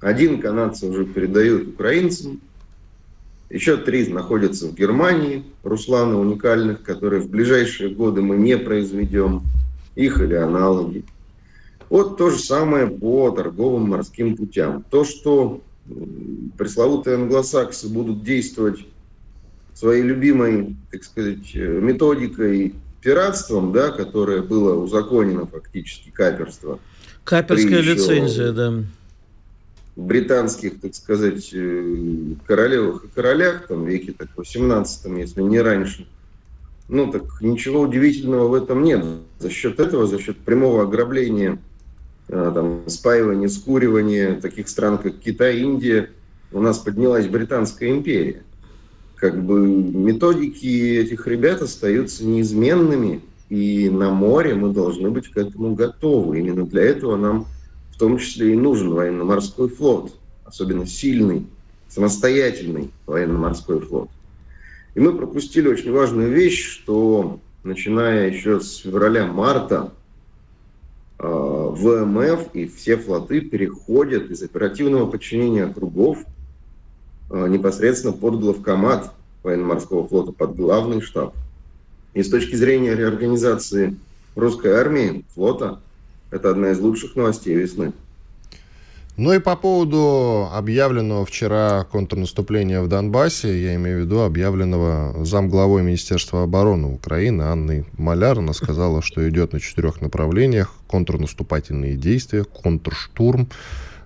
Один 0.01 0.39
канадцы 0.39 0.87
уже 0.87 1.07
передают 1.07 1.69
украинцам. 1.69 2.43
Еще 3.49 3.79
три 3.79 4.07
находятся 4.09 4.69
в 4.69 4.75
Германии, 4.75 5.45
Руслана 5.63 6.21
уникальных, 6.21 6.83
которые 6.83 7.23
в 7.23 7.31
ближайшие 7.31 7.89
годы 7.89 8.21
мы 8.21 8.37
не 8.37 8.59
произведем, 8.59 9.45
их 9.95 10.21
или 10.21 10.35
аналоги. 10.35 11.05
Вот 11.89 12.19
то 12.19 12.29
же 12.29 12.39
самое 12.39 12.87
по 12.87 13.31
торговым 13.31 13.89
морским 13.89 14.37
путям. 14.37 14.85
То, 14.91 15.05
что 15.05 15.63
пресловутые 16.59 17.17
англосаксы 17.17 17.89
будут 17.89 18.25
действовать 18.25 18.85
своей 19.75 20.03
любимой, 20.03 20.77
так 20.91 21.05
сказать, 21.05 21.51
э, 21.55 21.81
методикой 21.81 22.75
пиратством, 23.03 23.73
да, 23.73 23.91
которое 23.91 24.41
было 24.41 24.81
узаконено 24.81 25.47
фактически, 25.47 26.11
каперство. 26.11 26.79
Каперская 27.25 27.81
лицензия, 27.81 28.53
да. 28.53 28.75
британских, 29.97 30.81
так 30.81 30.95
сказать, 30.95 31.51
э, 31.53 32.35
королевах 32.47 33.05
и 33.05 33.09
королях, 33.09 33.67
там, 33.67 33.85
веке 33.85 34.15
так, 34.17 34.29
18 34.37 35.19
если 35.19 35.43
не 35.43 35.61
раньше. 35.61 36.07
Ну, 36.89 37.11
так 37.11 37.41
ничего 37.41 37.81
удивительного 37.81 38.49
в 38.49 38.55
этом 38.55 38.83
нет. 38.83 39.05
За 39.39 39.51
счет 39.51 39.81
этого, 39.81 40.07
за 40.07 40.19
счет 40.21 40.39
прямого 40.39 40.83
ограбления, 40.83 41.59
э, 42.29 42.53
там, 42.55 42.89
спаивания, 42.89 43.49
скуривания 43.49 44.41
таких 44.41 44.69
стран, 44.69 44.99
как 44.99 45.19
Китай, 45.19 45.61
Индия, 45.61 46.11
у 46.53 46.61
нас 46.61 46.79
поднялась 46.79 47.27
Британская 47.27 47.91
империя 47.91 48.45
как 49.25 49.43
бы 49.43 49.67
методики 49.67 50.99
этих 50.99 51.27
ребят 51.27 51.63
остаются 51.63 52.27
неизменными, 52.27 53.23
и 53.49 53.89
на 53.89 54.11
море 54.11 54.55
мы 54.55 54.71
должны 54.71 55.09
быть 55.09 55.29
к 55.29 55.39
этому 55.39 55.75
готовы. 55.75 56.41
Именно 56.41 56.67
для 56.67 56.83
этого 56.83 57.17
нам 57.17 57.47
в 57.91 57.97
том 57.99 58.19
числе 58.19 58.53
и 58.53 58.55
нужен 58.55 58.91
военно-морской 58.91 59.71
флот, 59.71 60.13
особенно 60.45 60.87
сильный, 60.87 61.47
самостоятельный 61.89 62.91
военно-морской 63.07 63.81
флот. 63.81 64.11
И 64.95 65.01
мы 65.01 65.17
пропустили 65.17 65.69
очень 65.69 65.91
важную 65.91 66.31
вещь, 66.31 66.63
что 66.63 67.41
начиная 67.63 68.29
еще 68.29 68.61
с 68.61 68.77
февраля-марта 68.77 69.95
э, 71.19 71.27
ВМФ 71.27 72.51
и 72.53 72.67
все 72.67 72.99
флоты 72.99 73.41
переходят 73.41 74.31
из 74.31 74.43
оперативного 74.43 75.11
подчинения 75.11 75.67
кругов 75.67 76.19
непосредственно 77.31 78.13
под 78.13 78.41
главкомат 78.41 79.13
военно-морского 79.43 80.07
флота, 80.07 80.33
под 80.33 80.57
главный 80.57 81.01
штаб. 81.01 81.35
И 82.15 82.23
с 82.23 82.31
точки 82.31 82.55
зрения 82.55 82.95
реорганизации 82.95 83.97
русской 84.37 84.73
армии, 84.73 85.25
флота, 85.35 85.81
это 86.31 86.51
одна 86.51 86.71
из 86.71 86.81
лучших 86.81 87.17
новостей 87.17 87.55
весны. 87.55 87.93
Ну 89.17 89.33
и 89.33 89.39
по 89.39 89.55
поводу 89.55 90.49
объявленного 90.53 91.25
вчера 91.25 91.85
контрнаступления 91.85 92.81
в 92.81 92.89
Донбассе, 92.89 93.63
я 93.63 93.77
имею 93.77 93.99
в 93.99 94.01
виду 94.07 94.23
объявленного 94.23 95.25
замглавой 95.25 95.83
Министерства 95.83 96.43
обороны 96.43 96.89
Украины 96.89 97.43
Анны 97.43 97.87
Маляр, 97.97 98.41
она 98.41 98.53
сказала, 98.55 99.03
что 99.03 99.29
идет 99.29 99.53
на 99.53 99.61
четырех 99.61 100.01
направлениях 100.01 100.75
контрнаступательные 100.89 101.95
действия, 101.95 102.43
контрштурм 102.43 103.49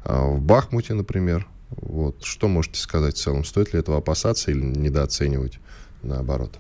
э, 0.05 0.13
в 0.13 0.43
Бахмуте, 0.43 0.93
например, 0.93 1.47
вот. 1.71 2.23
Что 2.23 2.49
можете 2.49 2.81
сказать 2.81 3.17
в 3.17 3.21
целом? 3.21 3.45
Стоит 3.45 3.73
ли 3.73 3.81
этого 3.81 3.99
опасаться 3.99 4.51
или 4.51 4.61
недооценивать 4.61 5.59
наоборот? 6.03 6.59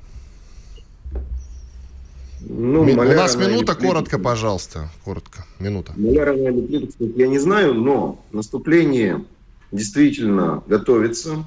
Ну, 2.40 2.84
Ми- 2.84 2.92
у 2.92 3.02
нас 3.02 3.36
минута, 3.36 3.74
коротко, 3.74 4.18
пожалуйста. 4.18 4.90
Коротко, 5.04 5.44
минута. 5.58 5.92
Маляр 5.96 6.34
я 6.34 7.26
не 7.26 7.38
знаю, 7.38 7.74
но 7.74 8.24
наступление 8.32 9.24
действительно 9.72 10.62
готовится, 10.66 11.44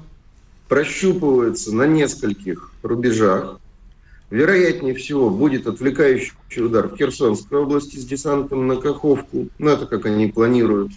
прощупывается 0.68 1.74
на 1.74 1.86
нескольких 1.86 2.72
рубежах. 2.82 3.58
Вероятнее 4.30 4.94
всего 4.94 5.28
будет 5.30 5.66
отвлекающий 5.66 6.32
удар 6.58 6.88
в 6.88 6.96
Херсонской 6.96 7.58
области 7.58 7.96
с 7.98 8.04
десантом 8.04 8.66
на 8.66 8.76
Каховку. 8.76 9.48
Ну, 9.58 9.70
это 9.70 9.86
как 9.86 10.06
они 10.06 10.28
планируют. 10.28 10.92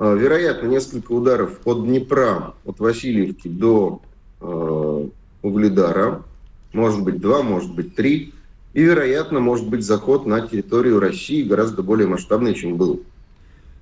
А, 0.00 0.14
вероятно, 0.14 0.66
несколько 0.66 1.12
ударов 1.12 1.60
от 1.66 1.84
Днепра, 1.84 2.54
от 2.64 2.80
Васильевки 2.80 3.48
до 3.48 4.00
э, 4.40 5.08
Угледара. 5.42 6.22
может 6.72 7.02
быть 7.02 7.20
два, 7.20 7.42
может 7.42 7.74
быть 7.74 7.94
три. 7.94 8.32
И, 8.72 8.82
вероятно, 8.82 9.40
может 9.40 9.68
быть 9.68 9.84
заход 9.84 10.24
на 10.24 10.40
территорию 10.48 11.00
России 11.00 11.42
гораздо 11.42 11.82
более 11.82 12.08
масштабный, 12.08 12.54
чем 12.54 12.78
был. 12.78 13.02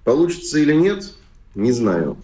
Получится 0.03 0.59
или 0.59 0.75
нет, 0.75 1.15
не 1.55 1.71
знаю. 1.71 2.17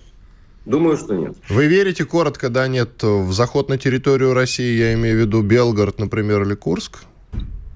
Думаю, 0.65 0.97
что 0.97 1.15
нет. 1.15 1.37
Вы 1.49 1.67
верите 1.67 2.05
коротко, 2.05 2.49
да, 2.49 2.67
нет, 2.67 3.01
в 3.01 3.33
заход 3.33 3.69
на 3.69 3.79
территорию 3.79 4.35
России, 4.35 4.77
я 4.77 4.95
имею 4.95 5.19
в 5.19 5.21
виду 5.21 5.41
Белгород, 5.43 6.01
например, 6.01 6.43
или 6.43 6.55
Курск? 6.55 7.05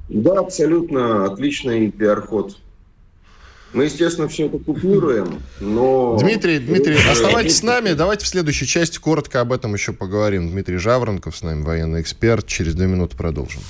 Да, 0.09 0.41
абсолютно 0.41 1.27
отличный 1.27 1.93
пиар-ход. 1.93 2.57
Мы, 3.73 3.85
естественно, 3.85 4.29
все 4.29 4.47
это 4.47 4.59
купируем, 4.59 5.43
но... 5.61 6.17
Дмитрий, 6.19 6.59
Дмитрий, 6.59 6.97
оставайтесь 7.11 7.59
с 7.59 7.63
нами. 7.63 7.93
Давайте 7.93 8.25
в 8.25 8.29
следующей 8.29 8.67
части 8.67 8.99
коротко 8.99 9.41
об 9.41 9.53
этом 9.53 9.75
еще 9.75 9.93
поговорим. 9.93 10.51
Дмитрий 10.51 10.79
Жаворонков 10.79 11.37
с 11.37 11.43
нами, 11.43 11.63
военный 11.63 12.01
эксперт. 12.01 12.47
Через 12.47 12.75
две 12.75 12.87
минуты 12.87 13.17
продолжим. 13.17 13.61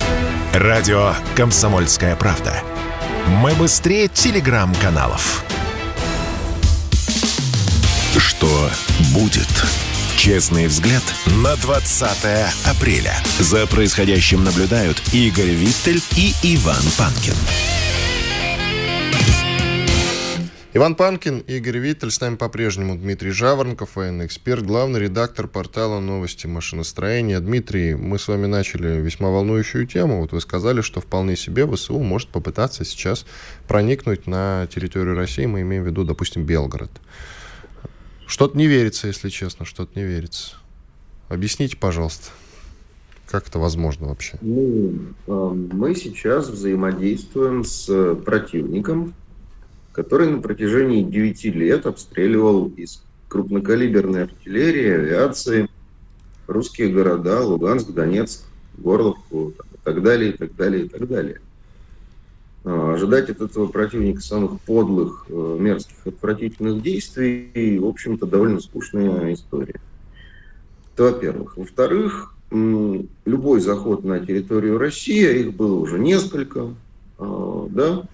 Радио 0.55 1.15
«Комсомольская 1.37 2.15
правда». 2.15 2.63
Мы 3.43 3.53
быстрее 3.55 4.09
телеграм-каналов. 4.09 5.45
Что 8.17 8.71
будет? 9.13 9.49
Честный 10.17 10.69
взгляд 10.69 11.03
на 11.43 11.57
20 11.57 12.09
апреля. 12.67 13.15
За 13.41 13.67
происходящим 13.67 14.45
наблюдают 14.45 15.03
Игорь 15.13 15.51
Виттель 15.51 16.03
и 16.17 16.33
Иван 16.43 16.83
Панкин. 16.97 17.35
Иван 20.75 20.97
Панкин, 20.97 21.39
Игорь 21.47 21.79
Виттель, 21.79 22.11
с 22.11 22.21
нами 22.21 22.37
по-прежнему 22.37 22.95
Дмитрий 22.95 23.31
Жаворонков, 23.31 23.97
военный 23.97 24.27
эксперт, 24.27 24.67
главный 24.67 25.01
редактор 25.01 25.49
портала 25.49 25.99
«Новости 25.99 26.47
машиностроения». 26.47 27.41
Дмитрий, 27.41 27.95
мы 27.95 28.19
с 28.19 28.29
вами 28.29 28.45
начали 28.45 29.01
весьма 29.01 29.31
волнующую 29.31 29.87
тему. 29.87 30.21
Вот 30.21 30.33
вы 30.33 30.43
сказали, 30.43 30.83
что 30.83 31.01
вполне 31.01 31.37
себе 31.37 31.67
ВСУ 31.67 31.99
может 31.99 32.29
попытаться 32.29 32.85
сейчас 32.85 33.25
проникнуть 33.67 34.27
на 34.27 34.69
территорию 34.71 35.17
России, 35.17 35.47
мы 35.47 35.63
имеем 35.63 35.85
в 35.85 35.87
виду, 35.87 36.05
допустим, 36.05 36.45
Белгород. 36.45 36.91
Что-то 38.27 38.59
не 38.59 38.67
верится, 38.67 39.07
если 39.07 39.31
честно, 39.31 39.65
что-то 39.65 39.99
не 39.99 40.05
верится. 40.05 40.57
Объясните, 41.31 41.79
пожалуйста, 41.79 42.29
как 43.27 43.49
это 43.49 43.59
возможно 43.59 44.09
вообще? 44.09 44.37
Ну, 44.43 45.15
мы 45.27 45.95
сейчас 45.95 46.51
взаимодействуем 46.51 47.65
с 47.65 48.15
противником, 48.17 49.15
который 49.99 50.31
на 50.31 50.41
протяжении 50.41 51.03
9 51.03 51.45
лет 51.57 51.85
обстреливал 51.85 52.69
из 52.77 53.03
крупнокалиберной 53.27 54.23
артиллерии, 54.23 54.93
авиации 54.93 55.69
русские 56.47 56.93
города, 56.93 57.45
Луганск, 57.45 57.91
Донецк, 57.91 58.45
Горловку 58.77 59.49
и 59.49 59.77
так 59.83 60.05
далее, 60.05 60.31
и 60.31 60.37
так 60.37 60.55
далее, 60.55 60.85
и 60.85 60.89
так 60.89 61.09
далее. 61.09 61.41
А, 62.63 62.95
ожидать 62.95 63.29
от 63.29 63.41
этого 63.41 63.67
противника 63.67 64.21
самых 64.21 64.61
подлых, 64.61 65.27
э, 65.31 65.57
мерзких, 65.59 66.07
отвратительных 66.07 66.81
действий, 66.81 67.81
в 67.81 67.87
общем-то, 67.87 68.25
довольно 68.25 68.61
скучная 68.61 69.35
история. 69.35 69.81
Это 70.95 71.03
во-первых. 71.11 71.57
Во-вторых, 71.57 72.37
любой 72.53 73.61
заход 73.61 74.05
на 74.05 74.25
территорию 74.25 74.79
России, 74.79 75.27
а 75.27 75.33
их 75.33 75.55
было 75.55 75.75
уже 75.75 75.99
несколько, 75.99 76.73
а, 77.19 77.67
да, 77.69 78.05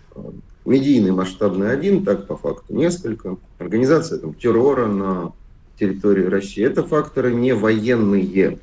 медийный 0.65 1.13
масштабный 1.13 1.73
один, 1.73 2.05
так 2.05 2.27
по 2.27 2.37
факту 2.37 2.75
несколько. 2.75 3.37
Организация 3.59 4.19
там, 4.19 4.35
террора 4.35 4.87
на 4.87 5.33
территории 5.79 6.25
России. 6.25 6.65
Это 6.65 6.83
факторы 6.83 7.35
не 7.35 7.55
военные. 7.55 8.59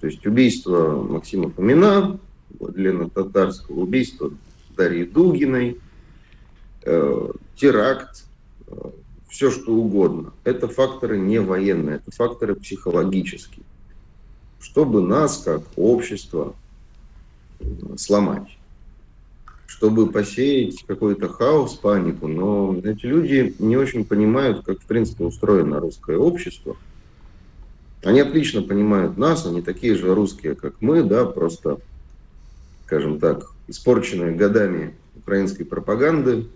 То 0.00 0.06
есть 0.06 0.24
убийство 0.26 1.02
Максима 1.02 1.50
Фомина, 1.50 2.18
Лена 2.74 3.10
Татарского, 3.10 3.80
убийство 3.80 4.30
Дарьи 4.76 5.04
Дугиной, 5.04 5.78
э, 6.84 7.30
теракт, 7.56 8.24
э, 8.66 8.90
все 9.28 9.50
что 9.50 9.72
угодно. 9.74 10.32
Это 10.44 10.68
факторы 10.68 11.18
не 11.18 11.40
военные, 11.40 11.96
это 11.96 12.10
факторы 12.10 12.54
психологические. 12.54 13.64
Чтобы 14.60 15.02
нас, 15.02 15.42
как 15.44 15.62
общество, 15.76 16.54
сломать 17.96 18.57
чтобы 19.78 20.10
посеять 20.10 20.82
какой-то 20.88 21.28
хаос, 21.28 21.76
панику. 21.76 22.26
Но 22.26 22.76
эти 22.82 23.06
люди 23.06 23.54
не 23.60 23.76
очень 23.76 24.04
понимают, 24.04 24.64
как 24.64 24.80
в 24.80 24.86
принципе 24.86 25.24
устроено 25.24 25.78
русское 25.78 26.16
общество. 26.16 26.76
Они 28.02 28.18
отлично 28.18 28.62
понимают 28.62 29.16
нас, 29.16 29.46
они 29.46 29.62
такие 29.62 29.94
же 29.94 30.12
русские, 30.16 30.56
как 30.56 30.74
мы, 30.80 31.04
да, 31.04 31.26
просто, 31.26 31.78
скажем 32.86 33.20
так, 33.20 33.52
испорченные 33.68 34.34
годами 34.34 34.96
украинской 35.14 35.62
пропаганды 35.62 36.48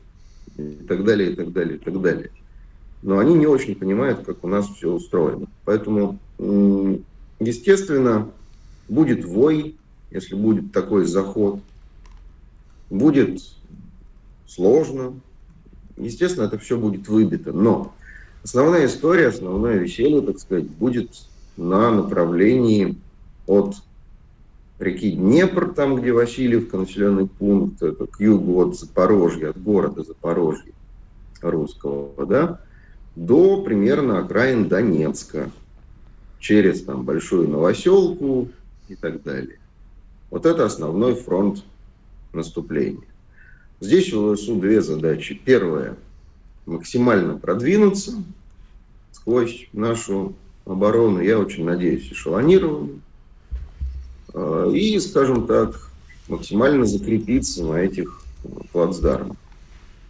и 0.57 0.85
так 0.89 1.05
далее, 1.05 1.31
и 1.31 1.37
так 1.37 1.53
далее, 1.53 1.77
и 1.77 1.79
так 1.79 2.01
далее. 2.03 2.31
Но 3.03 3.21
они 3.21 3.35
не 3.35 3.47
очень 3.47 3.77
понимают, 3.77 4.25
как 4.27 4.43
у 4.43 4.49
нас 4.49 4.67
все 4.67 4.91
устроено. 4.91 5.47
Поэтому, 5.65 6.19
естественно, 7.39 8.33
будет 8.89 9.25
вой, 9.25 9.77
если 10.11 10.35
будет 10.35 10.73
такой 10.73 11.05
заход– 11.05 11.61
Будет 12.93 13.41
сложно. 14.47 15.15
Естественно, 15.97 16.45
это 16.45 16.59
все 16.59 16.77
будет 16.77 17.09
выбито. 17.09 17.51
Но 17.51 17.95
основная 18.43 18.85
история, 18.85 19.29
основное 19.29 19.79
веселье, 19.79 20.21
так 20.21 20.39
сказать, 20.39 20.69
будет 20.69 21.09
на 21.57 21.91
направлении 21.91 22.99
от 23.47 23.77
реки 24.79 25.13
Днепр, 25.13 25.73
там, 25.73 25.97
где 25.97 26.13
Васильевка, 26.13 26.77
населенный 26.77 27.27
пункт, 27.27 27.83
это 27.83 28.05
к 28.07 28.21
югу 28.21 28.61
от 28.61 28.79
Запорожья, 28.79 29.49
от 29.51 29.63
города 29.63 30.03
Запорожья 30.03 30.75
русского, 31.41 32.27
да, 32.27 32.61
до 33.17 33.63
примерно 33.63 34.19
окраин 34.19 34.69
Донецка, 34.69 35.51
через 36.41 36.83
там 36.83 37.05
Большую 37.05 37.49
Новоселку 37.49 38.51
и 38.89 38.97
так 38.97 39.23
далее. 39.23 39.61
Вот 40.31 40.45
это 40.45 40.67
основной 40.67 41.15
фронт 41.15 41.65
наступления. 42.33 43.07
Здесь 43.81 44.13
у 44.13 44.35
ВСУ 44.35 44.57
две 44.57 44.81
задачи. 44.81 45.41
Первая– 45.45 45.97
максимально 46.67 47.37
продвинуться 47.37 48.13
сквозь 49.11 49.69
нашу 49.73 50.35
оборону, 50.65 51.21
я 51.21 51.39
очень 51.39 51.65
надеюсь, 51.65 52.11
эшелонированную, 52.13 53.01
а, 54.35 54.71
и, 54.71 54.99
скажем 55.01 55.47
так, 55.47 55.91
максимально 56.29 56.87
закрепиться 56.87 57.65
на 57.65 57.75
этих 57.75 58.23
плацдармах. 58.73 59.37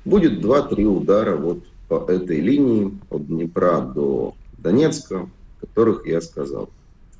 Будет 0.04 0.40
2-3 0.44 0.84
удара 0.84 1.36
вот 1.36 1.64
по 1.88 2.10
этой 2.10 2.40
линии 2.40 2.98
от 3.10 3.26
Днепра 3.26 3.80
до 3.80 4.34
Донецка, 4.58 5.28
которых 5.60 6.06
я 6.06 6.20
сказал. 6.20 6.70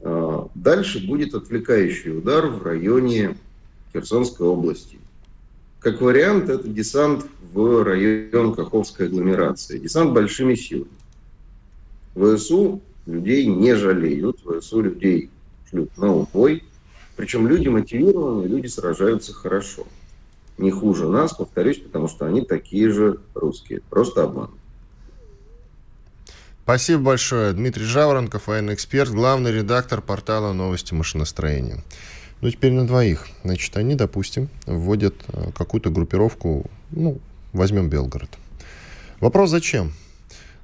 А, 0.00 0.48
дальше 0.54 1.06
будет 1.06 1.34
отвлекающий 1.34 2.16
удар 2.16 2.46
в 2.46 2.62
районе 2.62 3.36
Херсонской 3.92 4.46
области. 4.46 4.98
Как 5.80 6.00
вариант, 6.00 6.48
это 6.48 6.68
десант 6.68 7.26
в 7.52 7.82
район 7.82 8.54
Каховской 8.54 9.06
агломерации. 9.06 9.78
Десант 9.78 10.12
большими 10.12 10.54
силами. 10.54 10.90
ВСУ 12.14 12.80
людей 13.06 13.46
не 13.46 13.74
жалеют, 13.74 14.38
ВСУ 14.40 14.80
людей 14.80 15.30
шлют 15.68 15.96
на 15.98 16.14
убой. 16.14 16.64
Причем 17.16 17.46
люди 17.48 17.68
мотивированные, 17.68 18.48
люди 18.48 18.68
сражаются 18.68 19.32
хорошо. 19.32 19.86
Не 20.58 20.70
хуже 20.70 21.08
нас, 21.08 21.34
повторюсь, 21.34 21.78
потому 21.78 22.08
что 22.08 22.26
они 22.26 22.42
такие 22.42 22.90
же 22.90 23.18
русские. 23.34 23.80
Просто 23.90 24.22
обман. 24.22 24.50
Спасибо 26.62 27.02
большое. 27.02 27.52
Дмитрий 27.52 27.84
Жаворонков, 27.84 28.46
военный 28.46 28.74
эксперт, 28.74 29.10
главный 29.10 29.50
редактор 29.50 30.00
портала 30.00 30.52
«Новости 30.52 30.94
машиностроения». 30.94 31.82
Ну, 32.42 32.50
теперь 32.50 32.72
на 32.72 32.86
двоих. 32.86 33.28
Значит, 33.44 33.76
они, 33.76 33.94
допустим, 33.94 34.48
вводят 34.66 35.14
э, 35.28 35.52
какую-то 35.56 35.90
группировку, 35.90 36.66
ну, 36.90 37.20
возьмем 37.52 37.88
Белгород. 37.88 38.28
Вопрос 39.20 39.50
зачем? 39.50 39.92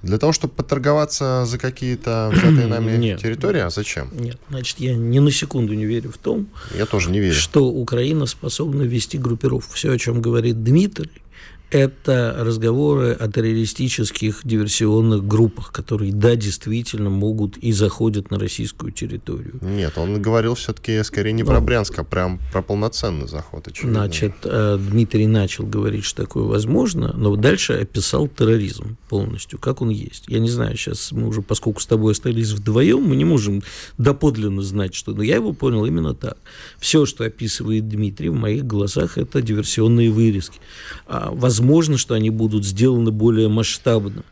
Для 0.03 0.19
того, 0.19 0.33
чтобы 0.33 0.55
поторговаться 0.55 1.45
за 1.47 1.57
какие-то 1.57 2.31
взятые 2.33 2.67
нами 2.67 2.97
Нет. 2.97 3.21
территории? 3.21 3.61
А 3.61 3.71
зачем? 3.71 4.11
Нет, 4.13 4.39
значит, 4.51 4.81
я 4.81 4.97
ни 4.97 5.21
на 5.21 5.31
секунду 5.31 5.73
не 5.75 5.87
верю 5.87 6.11
в 6.11 6.19
том, 6.19 6.49
я 6.77 6.85
тоже 6.85 7.11
не 7.13 7.21
верю. 7.21 7.35
что 7.35 7.67
Украина 7.67 8.27
способна 8.27 8.83
вести 8.83 9.17
группировку. 9.17 9.75
Все, 9.75 9.93
о 9.93 9.99
чем 9.99 10.21
говорит 10.21 10.65
Дмитрий, 10.65 11.23
это 11.71 12.37
разговоры 12.39 13.13
о 13.13 13.29
террористических 13.31 14.41
диверсионных 14.45 15.27
группах, 15.27 15.73
которые, 15.73 16.13
да, 16.13 16.35
действительно 16.35 17.11
могут 17.11 17.57
и 17.59 17.73
заходят 17.73 18.31
на 18.31 18.39
российскую 18.39 18.93
территорию. 18.93 19.59
Нет, 19.61 19.99
он 19.99 20.21
говорил 20.21 20.55
все-таки 20.55 21.03
скорее 21.03 21.33
не 21.33 21.45
про 21.45 21.61
ну, 21.61 21.67
Брянск, 21.67 21.99
а 21.99 22.05
прям 22.05 22.41
про 22.53 22.63
полноценный 22.63 23.29
заход. 23.29 23.69
Очевидно. 23.69 24.01
Значит, 24.01 24.35
э, 24.45 24.79
Дмитрий 24.79 25.27
начал 25.27 25.67
говорить, 25.67 26.05
что 26.05 26.23
такое 26.23 26.45
возможно, 26.45 27.13
но 27.17 27.37
дальше 27.37 27.75
описал 27.75 28.29
терроризм 28.29 28.97
полностью, 29.09 29.59
как 29.59 29.83
он 29.83 29.91
есть. 29.91 30.25
Я 30.29 30.39
не 30.39 30.49
знаю, 30.49 30.77
сейчас 30.77 31.13
мы 31.13 31.29
уже, 31.29 31.43
поскольку 31.43 31.81
с 31.81 31.87
тобой 31.87 32.13
остались 32.13 32.53
вдвоем, 32.53 33.03
мы 33.03 33.17
не 33.17 33.25
можем 33.25 33.63
доподлинно 33.99 34.63
знать, 34.63 34.95
что... 34.95 35.13
Но 35.13 35.23
я 35.23 35.37
его 35.37 35.53
понял 35.53 35.85
именно 35.85 36.15
так. 36.15 36.39
Все, 36.79 37.05
что 37.07 37.25
описывает 37.25 37.89
Дмитрий, 37.89 38.31
в 38.31 38.35
моих 38.35 38.67
глазах, 38.67 39.19
это 39.19 39.43
диверсионные 39.43 40.11
вырезки. 40.11 40.61
А, 41.07 41.31
возможно, 41.59 41.99
что 41.99 42.15
они 42.15 42.31
будут 42.31 42.65
сделаны 42.65 43.11
более 43.11 43.49
масштабно. 43.49 44.23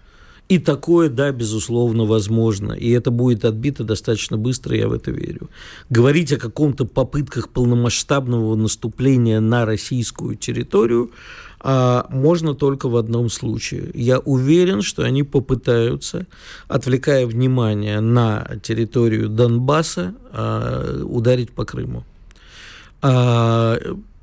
И 0.48 0.60
такое, 0.60 1.08
да, 1.08 1.32
безусловно, 1.32 2.04
возможно. 2.04 2.72
И 2.72 2.90
это 2.90 3.10
будет 3.10 3.44
отбито 3.44 3.82
достаточно 3.82 4.36
быстро, 4.36 4.76
я 4.76 4.86
в 4.86 4.92
это 4.92 5.10
верю. 5.10 5.50
Говорить 5.90 6.32
о 6.32 6.36
каком-то 6.36 6.84
попытках 6.84 7.48
полномасштабного 7.48 8.54
наступления 8.54 9.40
на 9.40 9.66
российскую 9.66 10.36
территорию 10.36 11.10
а, 11.58 12.06
можно 12.10 12.54
только 12.54 12.88
в 12.88 12.96
одном 12.96 13.28
случае. 13.28 13.90
Я 13.94 14.20
уверен, 14.20 14.82
что 14.82 15.02
они 15.02 15.24
попытаются, 15.24 16.26
отвлекая 16.68 17.26
внимание 17.26 17.98
на 17.98 18.46
территорию 18.62 19.28
Донбасса, 19.28 20.14
а, 20.30 21.02
ударить 21.02 21.50
по 21.50 21.64
Крыму. 21.64 22.04
А, 23.02 23.78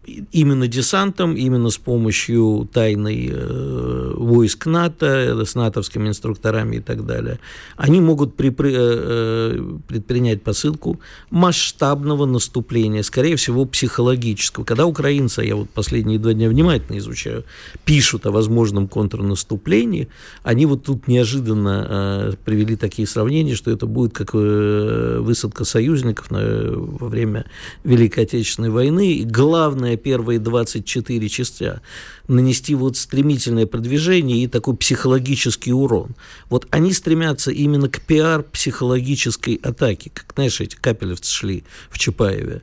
именно 0.06 0.68
десантом, 0.68 1.36
именно 1.36 1.70
с 1.70 1.78
помощью 1.78 2.68
тайной 2.72 3.30
э, 3.32 4.14
войск 4.16 4.66
НАТО, 4.66 5.06
э, 5.06 5.45
с 5.45 5.56
натовскими 5.56 6.10
инструкторами 6.10 6.78
и 6.78 6.80
так 6.80 7.06
далее, 7.06 7.39
они 7.78 8.01
могут 8.01 8.36
при, 8.36 8.49
при, 8.49 8.74
э, 8.76 9.78
предпринять 9.88 10.41
посылку 10.41 10.99
масштабного 11.30 12.26
наступления, 12.26 13.04
скорее 13.04 13.36
всего, 13.36 13.66
психологического. 13.66 14.66
Когда 14.66 14.86
украинцы, 14.86 15.43
я 15.43 15.56
вот 15.56 15.70
последние 15.70 16.20
два 16.20 16.34
дня 16.34 16.49
внимательно 16.49 16.97
изучаю, 16.97 17.45
пишут 17.86 18.26
о 18.26 18.32
возможном 18.32 18.88
контрнаступлении, 18.88 20.10
они 20.43 20.66
вот 20.66 20.84
тут 20.84 21.08
неожиданно 21.08 21.88
э, 21.89 22.34
привели 22.43 22.76
такие 22.76 23.08
сравнения, 23.08 23.56
что 23.56 23.72
это 23.72 23.86
будет 23.86 24.14
как 24.14 24.32
э, 24.34 25.20
высадка 25.22 25.64
союзников 25.64 26.30
на, 26.30 26.41
во 26.74 27.08
время 27.08 27.45
Великой 27.84 28.26
Отечественной 28.26 28.70
войны. 28.70 29.14
И 29.14 29.24
главное 29.24 29.92
самые 29.93 29.97
первые 29.97 30.39
24 30.39 31.29
часа 31.29 31.81
нанести 32.27 32.75
вот 32.75 32.97
стремительное 32.97 33.65
продвижение 33.65 34.43
и 34.43 34.47
такой 34.47 34.75
психологический 34.75 35.73
урон. 35.73 36.15
Вот 36.49 36.67
они 36.71 36.93
стремятся 36.93 37.51
именно 37.51 37.89
к 37.89 38.01
пиар-психологической 38.01 39.59
атаке, 39.63 40.11
как, 40.13 40.33
знаешь, 40.35 40.61
эти 40.61 40.75
капелевцы 40.75 41.31
шли 41.31 41.63
в 41.89 41.99
Чапаеве 41.99 42.61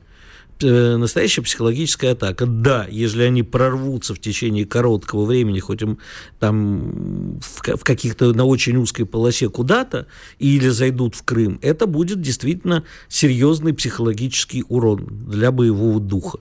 э, 0.63 0.97
настоящая 0.97 1.41
психологическая 1.41 2.13
атака. 2.13 2.45
Да, 2.45 2.87
если 2.91 3.23
они 3.23 3.43
прорвутся 3.43 4.13
в 4.13 4.19
течение 4.19 4.65
короткого 4.65 5.25
времени, 5.25 5.59
хоть 5.59 5.81
им 5.81 5.97
там 6.39 7.39
в 7.39 7.83
каких-то 7.83 8.33
на 8.33 8.45
очень 8.45 8.77
узкой 8.77 9.05
полосе 9.05 9.49
куда-то, 9.49 10.05
или 10.39 10.69
зайдут 10.69 11.15
в 11.15 11.23
Крым, 11.23 11.59
это 11.61 11.87
будет 11.87 12.21
действительно 12.21 12.83
серьезный 13.09 13.73
психологический 13.73 14.63
урон 14.67 15.07
для 15.27 15.51
боевого 15.51 15.99
духа. 15.99 16.39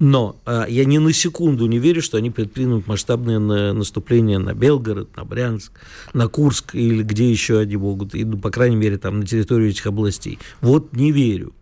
Но 0.00 0.36
э, 0.46 0.64
я 0.68 0.86
ни 0.86 0.96
на 0.96 1.12
секунду 1.12 1.66
не 1.66 1.78
верю, 1.78 2.00
что 2.00 2.16
они 2.16 2.30
предпримут 2.30 2.86
масштабное 2.86 3.38
на, 3.38 3.74
наступление 3.74 4.38
на 4.38 4.54
Белгород, 4.54 5.14
на 5.14 5.24
Брянск, 5.26 5.72
на 6.14 6.26
Курск 6.26 6.74
или 6.74 7.02
где 7.02 7.30
еще 7.30 7.58
они 7.60 7.76
могут, 7.76 8.14
и, 8.14 8.24
ну, 8.24 8.38
по 8.38 8.50
крайней 8.50 8.76
мере, 8.76 8.96
там 8.96 9.20
на 9.20 9.26
территорию 9.26 9.68
этих 9.68 9.86
областей. 9.86 10.38
Вот 10.62 10.94
не 10.94 11.12
верю. 11.12 11.52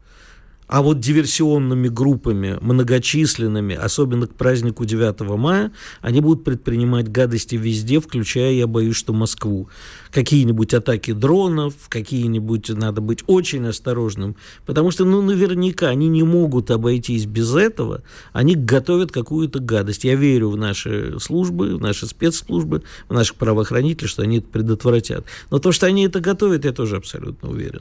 А 0.68 0.82
вот 0.82 1.00
диверсионными 1.00 1.88
группами, 1.88 2.58
многочисленными, 2.60 3.74
особенно 3.74 4.26
к 4.26 4.34
празднику 4.34 4.84
9 4.84 5.20
мая, 5.38 5.72
они 6.02 6.20
будут 6.20 6.44
предпринимать 6.44 7.10
гадости 7.10 7.54
везде, 7.54 8.00
включая, 8.00 8.52
я 8.52 8.66
боюсь, 8.66 8.96
что 8.96 9.14
Москву. 9.14 9.70
Какие-нибудь 10.10 10.74
атаки 10.74 11.12
дронов, 11.12 11.74
какие-нибудь, 11.88 12.68
надо 12.68 13.00
быть 13.00 13.24
очень 13.26 13.66
осторожным, 13.66 14.36
потому 14.66 14.90
что, 14.90 15.06
ну, 15.06 15.22
наверняка 15.22 15.88
они 15.88 16.08
не 16.08 16.22
могут 16.22 16.70
обойтись 16.70 17.24
без 17.24 17.54
этого, 17.54 18.02
они 18.34 18.54
готовят 18.54 19.10
какую-то 19.10 19.60
гадость. 19.60 20.04
Я 20.04 20.16
верю 20.16 20.50
в 20.50 20.58
наши 20.58 21.18
службы, 21.18 21.76
в 21.76 21.80
наши 21.80 22.06
спецслужбы, 22.06 22.82
в 23.08 23.14
наших 23.14 23.36
правоохранителей, 23.36 24.08
что 24.08 24.22
они 24.22 24.38
это 24.38 24.48
предотвратят. 24.48 25.24
Но 25.50 25.60
то, 25.60 25.72
что 25.72 25.86
они 25.86 26.04
это 26.04 26.20
готовят, 26.20 26.66
я 26.66 26.72
тоже 26.72 26.96
абсолютно 26.96 27.48
уверен. 27.48 27.80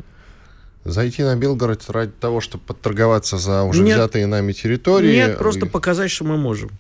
Зайти 0.88 1.22
на 1.22 1.36
Белгород 1.36 1.84
ради 1.90 2.14
того, 2.14 2.40
чтобы 2.40 2.64
подторговаться 2.64 3.38
за 3.38 3.64
уже 3.64 3.84
нет, 3.84 3.98
взятые 3.98 4.26
нами 4.26 4.54
территории? 4.54 5.12
Нет, 5.12 5.38
просто 5.38 5.66
показать, 5.66 6.10
что 6.10 6.24
мы 6.24 6.38
можем. 6.38 6.72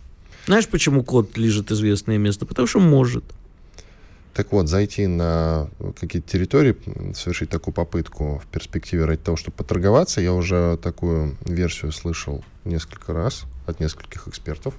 Знаешь, 0.45 0.67
почему 0.67 1.03
кот 1.03 1.37
лежит 1.37 1.71
известное 1.71 2.17
место? 2.17 2.45
Потому 2.45 2.67
что 2.67 2.79
может. 2.79 3.25
Так 4.33 4.53
вот, 4.53 4.69
зайти 4.69 5.07
на 5.07 5.67
какие-то 5.99 6.29
территории, 6.29 6.77
совершить 7.15 7.49
такую 7.49 7.73
попытку 7.73 8.41
в 8.41 8.47
перспективе 8.47 9.03
ради 9.03 9.19
того, 9.21 9.35
чтобы 9.35 9.57
поторговаться, 9.57 10.21
я 10.21 10.31
уже 10.31 10.77
такую 10.77 11.35
версию 11.43 11.91
слышал 11.91 12.45
несколько 12.63 13.13
раз 13.13 13.43
от 13.65 13.81
нескольких 13.81 14.27
экспертов. 14.27 14.73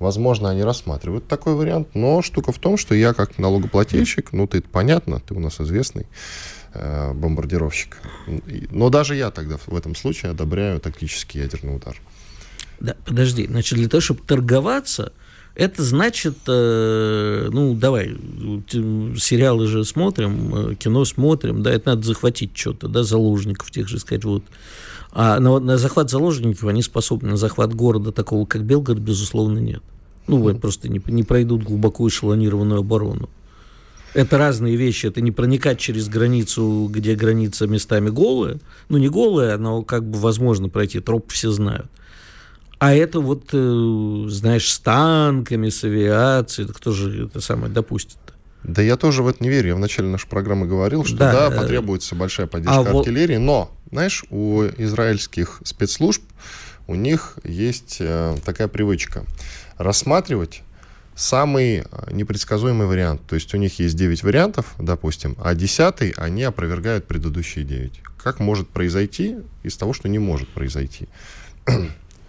Возможно, 0.00 0.50
они 0.50 0.64
рассматривают 0.64 1.28
такой 1.28 1.54
вариант, 1.54 1.88
но 1.94 2.22
штука 2.22 2.50
в 2.50 2.58
том, 2.58 2.76
что 2.76 2.94
я 2.94 3.12
как 3.12 3.38
налогоплательщик, 3.38 4.32
ну 4.32 4.48
ты 4.48 4.62
понятно, 4.62 5.20
ты 5.20 5.34
у 5.34 5.38
нас 5.38 5.60
известный, 5.60 6.06
Э, 6.76 7.12
бомбардировщик. 7.14 7.98
Но 8.70 8.90
даже 8.90 9.14
я 9.14 9.30
тогда 9.30 9.58
в 9.64 9.76
этом 9.76 9.94
случае 9.94 10.32
одобряю 10.32 10.80
тактический 10.80 11.40
ядерный 11.40 11.76
удар. 11.76 11.96
Да, 12.80 12.96
подожди. 13.04 13.46
Значит, 13.46 13.78
для 13.78 13.88
того, 13.88 14.00
чтобы 14.00 14.22
торговаться, 14.26 15.12
это 15.54 15.84
значит, 15.84 16.36
э, 16.48 17.48
ну, 17.52 17.74
давай, 17.74 18.16
сериалы 19.16 19.68
же 19.68 19.84
смотрим, 19.84 20.72
э, 20.72 20.74
кино 20.74 21.04
смотрим, 21.04 21.62
да, 21.62 21.70
это 21.70 21.90
надо 21.90 22.02
захватить 22.02 22.56
что-то, 22.56 22.88
да, 22.88 23.04
заложников 23.04 23.70
тех 23.70 23.86
же, 23.86 24.00
сказать, 24.00 24.24
вот. 24.24 24.42
А 25.12 25.38
на, 25.38 25.60
на 25.60 25.78
захват 25.78 26.10
заложников 26.10 26.64
они 26.64 26.82
способны, 26.82 27.30
на 27.30 27.36
захват 27.36 27.72
города 27.72 28.10
такого, 28.10 28.46
как 28.46 28.64
Белгород, 28.64 29.00
безусловно, 29.00 29.60
нет. 29.60 29.82
Ну, 30.26 30.38
вот 30.38 30.60
просто 30.60 30.88
не, 30.88 31.00
не 31.06 31.22
пройдут 31.22 31.62
глубоко 31.62 32.08
эшелонированную 32.08 32.80
оборону. 32.80 33.28
Это 34.14 34.38
разные 34.38 34.76
вещи. 34.76 35.06
Это 35.06 35.20
не 35.20 35.32
проникать 35.32 35.78
через 35.78 36.08
границу, 36.08 36.88
где 36.90 37.14
граница 37.14 37.66
местами 37.66 38.10
голая. 38.10 38.58
Ну, 38.88 38.98
не 38.98 39.08
голая, 39.08 39.58
но 39.58 39.82
как 39.82 40.08
бы 40.08 40.18
возможно 40.18 40.68
пройти. 40.68 41.00
Троп 41.00 41.32
все 41.32 41.50
знают. 41.50 41.86
А 42.78 42.94
это 42.94 43.20
вот, 43.20 43.48
э, 43.52 44.24
знаешь, 44.28 44.72
с 44.72 44.78
танками, 44.78 45.68
с 45.68 45.84
авиацией. 45.84 46.68
Кто 46.68 46.92
же 46.92 47.26
это 47.26 47.40
самое 47.40 47.72
допустит? 47.72 48.18
-то? 48.26 48.34
Да 48.62 48.82
я 48.82 48.96
тоже 48.96 49.22
в 49.22 49.28
это 49.28 49.42
не 49.42 49.50
верю. 49.50 49.68
Я 49.68 49.74
в 49.74 49.78
начале 49.78 50.08
нашей 50.08 50.28
программы 50.28 50.66
говорил, 50.66 51.04
что 51.04 51.16
да, 51.16 51.50
да 51.50 51.56
потребуется 51.56 52.14
большая 52.14 52.46
поддержка 52.46 52.80
а 52.80 52.98
артиллерии, 52.98 53.36
но, 53.36 53.70
знаешь, 53.90 54.24
у 54.30 54.62
израильских 54.62 55.60
спецслужб 55.64 56.22
у 56.86 56.94
них 56.94 57.36
есть 57.44 57.98
э, 58.00 58.36
такая 58.44 58.68
привычка 58.68 59.24
рассматривать 59.76 60.62
самый 61.14 61.78
э, 61.78 61.84
непредсказуемый 62.10 62.86
вариант. 62.86 63.22
То 63.26 63.34
есть 63.34 63.52
у 63.54 63.56
них 63.56 63.78
есть 63.78 63.96
9 63.96 64.22
вариантов, 64.22 64.74
допустим, 64.78 65.36
а 65.40 65.54
10 65.54 66.14
они 66.16 66.42
опровергают 66.42 67.06
предыдущие 67.06 67.64
9. 67.64 68.00
Как 68.22 68.40
может 68.40 68.68
произойти 68.68 69.36
из 69.62 69.76
того, 69.76 69.92
что 69.92 70.08
не 70.08 70.18
может 70.18 70.48
произойти? 70.48 71.08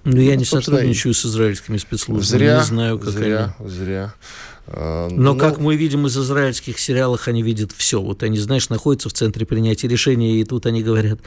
Ну, 0.05 0.21
я 0.21 0.33
ну, 0.33 0.39
не 0.39 0.45
сотрудничаю 0.45 1.15
с 1.15 1.25
израильскими 1.25 1.77
спецслужбами, 1.77 2.25
зря, 2.25 2.57
не 2.59 2.63
знаю, 2.63 2.99
как 2.99 3.09
зря, 3.09 3.55
они. 3.57 3.69
Зря, 3.69 4.13
Но, 4.68 5.09
ну, 5.09 5.38
как 5.38 5.59
мы 5.59 5.76
видим 5.76 6.07
из 6.07 6.18
израильских 6.18 6.80
сериалов, 6.80 7.28
они 7.28 7.43
видят 7.43 7.72
все. 7.72 8.01
Вот 8.01 8.24
они, 8.24 8.39
знаешь, 8.39 8.70
находятся 8.70 9.09
в 9.09 9.13
центре 9.13 9.45
принятия 9.45 9.88
решения, 9.88 10.39
и 10.39 10.43
тут 10.43 10.66
они 10.66 10.82
говорят, 10.82 11.20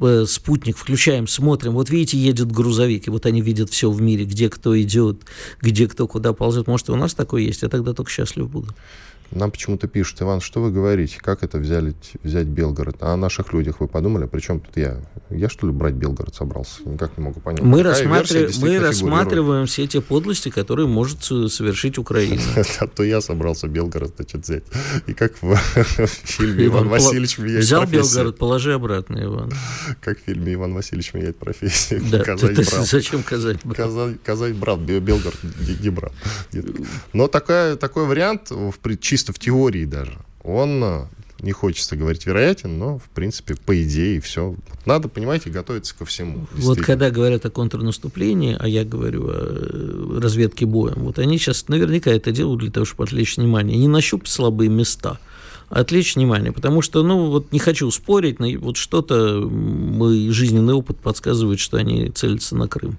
э, 0.00 0.24
спутник 0.26 0.76
включаем, 0.76 1.26
смотрим. 1.26 1.72
Вот 1.72 1.90
видите, 1.90 2.16
едет 2.16 2.52
грузовик, 2.52 3.08
и 3.08 3.10
вот 3.10 3.26
они 3.26 3.40
видят 3.40 3.70
все 3.70 3.90
в 3.90 4.00
мире, 4.00 4.24
где 4.24 4.48
кто 4.48 4.80
идет, 4.80 5.22
где 5.60 5.88
кто 5.88 6.06
куда 6.06 6.32
ползет. 6.32 6.68
Может, 6.68 6.88
и 6.88 6.92
у 6.92 6.96
нас 6.96 7.14
такое 7.14 7.42
есть, 7.42 7.62
я 7.62 7.68
тогда 7.68 7.92
только 7.92 8.10
счастлив 8.10 8.48
буду. 8.48 8.72
Нам 9.30 9.50
почему-то 9.50 9.88
пишут, 9.88 10.22
Иван, 10.22 10.40
что 10.40 10.60
вы 10.60 10.70
говорите, 10.70 11.18
как 11.20 11.42
это 11.42 11.58
взяли, 11.58 11.94
взять 12.22 12.46
Белгород? 12.46 12.96
А 13.00 13.14
о 13.14 13.16
наших 13.16 13.52
людях 13.52 13.80
вы 13.80 13.88
подумали, 13.88 14.26
причем 14.26 14.60
тут 14.60 14.76
я? 14.76 15.00
Я 15.30 15.48
что 15.48 15.66
ли 15.66 15.72
брать 15.72 15.94
Белгород 15.94 16.34
собрался? 16.34 16.82
Никак 16.84 17.16
не 17.18 17.24
могу 17.24 17.40
понять. 17.40 17.62
Мы, 17.62 17.82
рассматри... 17.82 18.48
мы 18.60 18.78
рассматриваем 18.78 19.66
все 19.66 19.86
те 19.86 20.00
подлости, 20.00 20.50
которые 20.50 20.86
может 20.86 21.24
совершить 21.24 21.98
Украина. 21.98 22.40
А 22.78 22.86
то 22.86 23.02
я 23.02 23.20
собрался 23.20 23.68
Белгород, 23.68 24.14
значит, 24.16 24.42
взять. 24.42 24.64
И 25.06 25.14
как 25.14 25.40
в 25.40 25.56
фильме 25.56 26.66
Иван 26.66 26.88
Васильевич 26.88 27.38
меняет 27.38 27.64
Взял 27.64 27.86
Белгород, 27.86 28.38
положи 28.38 28.74
обратно, 28.74 29.22
Иван. 29.22 29.52
Как 30.02 30.18
в 30.18 30.22
фильме 30.22 30.54
Иван 30.54 30.74
Васильевич 30.74 31.14
меняет 31.14 31.38
профессию. 31.38 32.02
Да, 32.10 32.36
зачем 32.36 33.22
Казань 33.22 33.58
брат? 33.64 33.90
Казань 34.24 34.54
брат, 34.54 34.78
Белгород 34.78 35.38
не 35.80 35.90
брат. 35.90 36.12
Но 37.12 37.28
такой 37.28 38.06
вариант, 38.06 38.52
чисто 39.16 39.32
в 39.32 39.38
теории 39.38 39.86
даже, 39.86 40.18
он 40.44 40.84
э, 40.84 41.06
не 41.40 41.52
хочется 41.52 41.96
говорить 41.96 42.26
вероятен, 42.26 42.78
но, 42.78 42.98
в 42.98 43.08
принципе, 43.14 43.54
по 43.54 43.82
идее, 43.82 44.20
все. 44.20 44.54
Надо, 44.84 45.08
понимаете, 45.08 45.48
готовиться 45.48 45.96
ко 45.96 46.04
всему. 46.04 46.46
Вот 46.52 46.82
когда 46.82 47.10
говорят 47.10 47.46
о 47.46 47.50
контрнаступлении, 47.50 48.54
а 48.60 48.68
я 48.68 48.84
говорю 48.84 49.26
о 49.28 49.32
э, 49.32 50.18
разведке 50.20 50.66
боем, 50.66 50.96
вот 51.04 51.18
они 51.18 51.38
сейчас 51.38 51.66
наверняка 51.68 52.10
это 52.10 52.30
делают 52.30 52.60
для 52.60 52.70
того, 52.70 52.84
чтобы 52.84 53.04
отвлечь 53.04 53.38
внимание. 53.38 53.78
Не 53.78 53.88
нащупать 53.88 54.28
слабые 54.28 54.68
места, 54.68 55.18
а 55.70 55.80
отвлечь 55.80 56.14
внимание. 56.14 56.52
Потому 56.52 56.82
что, 56.82 57.02
ну, 57.02 57.30
вот 57.30 57.52
не 57.52 57.58
хочу 57.58 57.90
спорить, 57.90 58.38
но 58.38 58.48
вот 58.58 58.76
что-то 58.76 59.40
мой 59.40 60.28
жизненный 60.28 60.74
опыт 60.74 60.98
подсказывает, 60.98 61.58
что 61.58 61.78
они 61.78 62.10
целятся 62.10 62.54
на 62.54 62.68
Крым. 62.68 62.98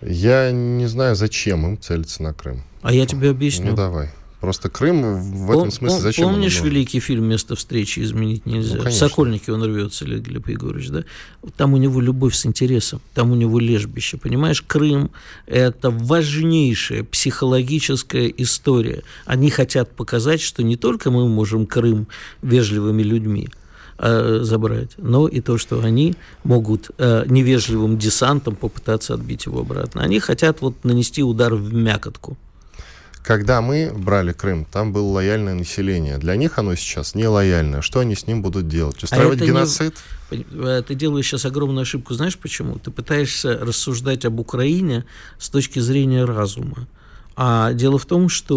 Я 0.00 0.52
не 0.52 0.86
знаю, 0.86 1.16
зачем 1.16 1.66
им 1.66 1.80
целиться 1.80 2.22
на 2.22 2.32
Крым. 2.32 2.62
А 2.82 2.92
я 2.92 3.04
тебе 3.04 3.30
объясню. 3.30 3.70
Ну, 3.70 3.76
давай. 3.76 4.10
Просто 4.44 4.68
Крым 4.68 5.46
в 5.46 5.50
этом 5.50 5.70
смысле 5.70 6.00
зачем? 6.00 6.28
Помнишь 6.28 6.60
великий 6.60 7.00
фильм 7.00 7.24
«Место 7.24 7.56
встречи 7.56 8.00
изменить 8.00 8.44
нельзя»? 8.44 8.76
Ну, 8.76 8.90
в 8.90 8.92
Сокольнике 8.92 9.52
он 9.52 9.62
рвется, 9.64 10.04
Глеб 10.04 10.48
Егорович, 10.48 10.90
да? 10.90 11.04
Там 11.56 11.72
у 11.72 11.78
него 11.78 11.98
любовь 11.98 12.34
с 12.34 12.44
интересом, 12.44 13.00
там 13.14 13.32
у 13.32 13.36
него 13.36 13.58
лежбище. 13.58 14.18
Понимаешь, 14.18 14.60
Крым– 14.60 15.10
это 15.46 15.88
важнейшая 15.88 17.04
психологическая 17.04 18.26
история. 18.36 19.02
Они 19.24 19.48
хотят 19.48 19.90
показать, 19.96 20.42
что 20.42 20.62
не 20.62 20.76
только 20.76 21.10
мы 21.10 21.26
можем 21.26 21.64
Крым 21.64 22.06
вежливыми 22.42 23.02
людьми, 23.02 23.48
э, 23.98 24.40
забрать, 24.42 24.90
но 24.98 25.26
и 25.26 25.40
то, 25.40 25.56
что 25.56 25.80
они 25.80 26.16
могут 26.42 26.90
э, 26.98 27.24
невежливым 27.28 27.96
десантом 27.96 28.56
попытаться 28.56 29.14
отбить 29.14 29.46
его 29.46 29.60
обратно. 29.60 30.02
Они 30.02 30.20
хотят 30.20 30.60
вот 30.60 30.84
нанести 30.84 31.22
удар 31.22 31.54
в 31.54 31.72
мякотку. 31.72 32.36
Когда 33.24 33.62
мы 33.62 33.90
брали 33.90 34.34
Крым, 34.34 34.66
там 34.66 34.92
было 34.92 35.12
лояльное 35.12 35.54
население. 35.54 36.18
Для 36.18 36.36
них 36.36 36.58
оно 36.58 36.74
сейчас 36.74 37.14
не 37.14 37.26
лояльное. 37.26 37.80
Что 37.80 38.00
они 38.00 38.14
с 38.14 38.26
ним 38.26 38.42
будут 38.42 38.68
делать? 38.68 38.98
А 39.00 39.04
Устраивать 39.06 39.40
а 39.40 39.46
геноцид? 39.46 39.96
Не... 40.30 40.44
Э, 40.52 40.82
ты 40.86 40.94
делаешь 40.94 41.26
сейчас 41.26 41.46
огромную 41.46 41.82
ошибку. 41.82 42.12
Знаешь 42.12 42.36
почему? 42.36 42.78
Ты 42.78 42.90
пытаешься 42.90 43.56
рассуждать 43.56 44.26
об 44.26 44.40
Украине 44.40 45.06
с 45.38 45.48
точки 45.48 45.78
зрения 45.78 46.26
разума. 46.26 46.86
А 47.36 47.72
дело 47.72 47.98
в 47.98 48.06
том, 48.06 48.28
что 48.28 48.56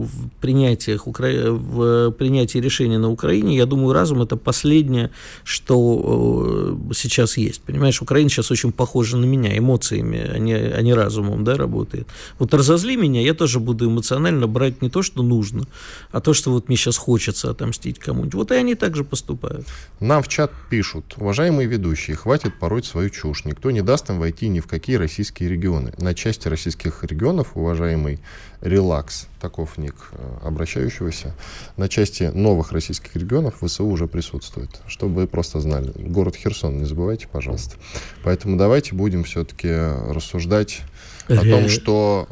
в 0.00 0.30
принятиях, 0.40 1.06
в 1.06 2.10
принятии 2.12 2.58
решения 2.58 2.98
на 2.98 3.10
Украине, 3.10 3.56
я 3.56 3.66
думаю, 3.66 3.92
разум– 3.92 4.22
это 4.22 4.36
последнее, 4.36 5.10
что 5.44 6.78
э, 6.88 6.94
сейчас 6.94 7.36
есть. 7.36 7.60
Понимаешь, 7.62 8.00
Украина 8.00 8.30
сейчас 8.30 8.50
очень 8.50 8.72
похожа 8.72 9.18
на 9.18 9.26
меня 9.26 9.56
эмоциями, 9.56 10.18
а 10.18 10.38
не, 10.38 10.54
а 10.54 10.80
не 10.80 10.94
разумом 10.94 11.44
да, 11.44 11.56
работает. 11.56 12.08
Вот 12.38 12.54
разозли 12.54 12.96
меня, 12.96 13.20
я 13.20 13.34
тоже 13.34 13.60
буду 13.60 13.86
эмоционально 13.86 14.46
брать 14.46 14.80
не 14.80 14.88
то, 14.88 15.02
что 15.02 15.22
нужно, 15.22 15.64
а 16.10 16.20
то, 16.20 16.32
что 16.32 16.50
вот 16.50 16.68
мне 16.68 16.76
сейчас 16.76 16.96
хочется 16.96 17.50
отомстить 17.50 17.98
кому-нибудь. 17.98 18.34
Вот 18.34 18.52
и 18.52 18.54
они 18.54 18.74
также 18.74 19.04
поступают. 19.04 19.66
Нам 20.00 20.22
в 20.22 20.28
чат 20.28 20.50
пишут, 20.70 21.14
уважаемые 21.16 21.68
ведущие, 21.68 22.16
хватит 22.16 22.58
пороть 22.58 22.86
свою 22.86 23.10
чушь. 23.10 23.44
Никто 23.44 23.70
не 23.70 23.82
даст 23.82 24.08
им 24.08 24.18
войти 24.18 24.48
ни 24.48 24.60
в 24.60 24.66
какие 24.66 24.96
российские 24.96 25.50
регионы. 25.50 25.92
На 25.98 26.14
части 26.14 26.48
российских 26.48 27.04
регионов, 27.04 27.52
уважаемые 27.54 28.13
самый 28.14 28.20
релакс, 28.60 29.26
таков 29.40 29.76
ник 29.78 29.94
э, 30.12 30.38
обращающегося, 30.42 31.34
на 31.76 31.88
части 31.88 32.24
новых 32.24 32.72
российских 32.72 33.14
регионов 33.14 33.56
ВСУ 33.60 33.86
уже 33.86 34.06
присутствует. 34.06 34.70
Чтобы 34.86 35.22
вы 35.22 35.26
просто 35.26 35.60
знали. 35.60 35.92
Город 35.96 36.36
Херсон, 36.36 36.78
не 36.78 36.84
забывайте, 36.84 37.28
пожалуйста. 37.30 37.76
Поэтому 38.22 38.56
давайте 38.56 38.94
будем 38.94 39.24
все-таки 39.24 39.68
рассуждать 39.68 40.80
о 41.28 41.36
том, 41.36 41.68
что 41.68 42.28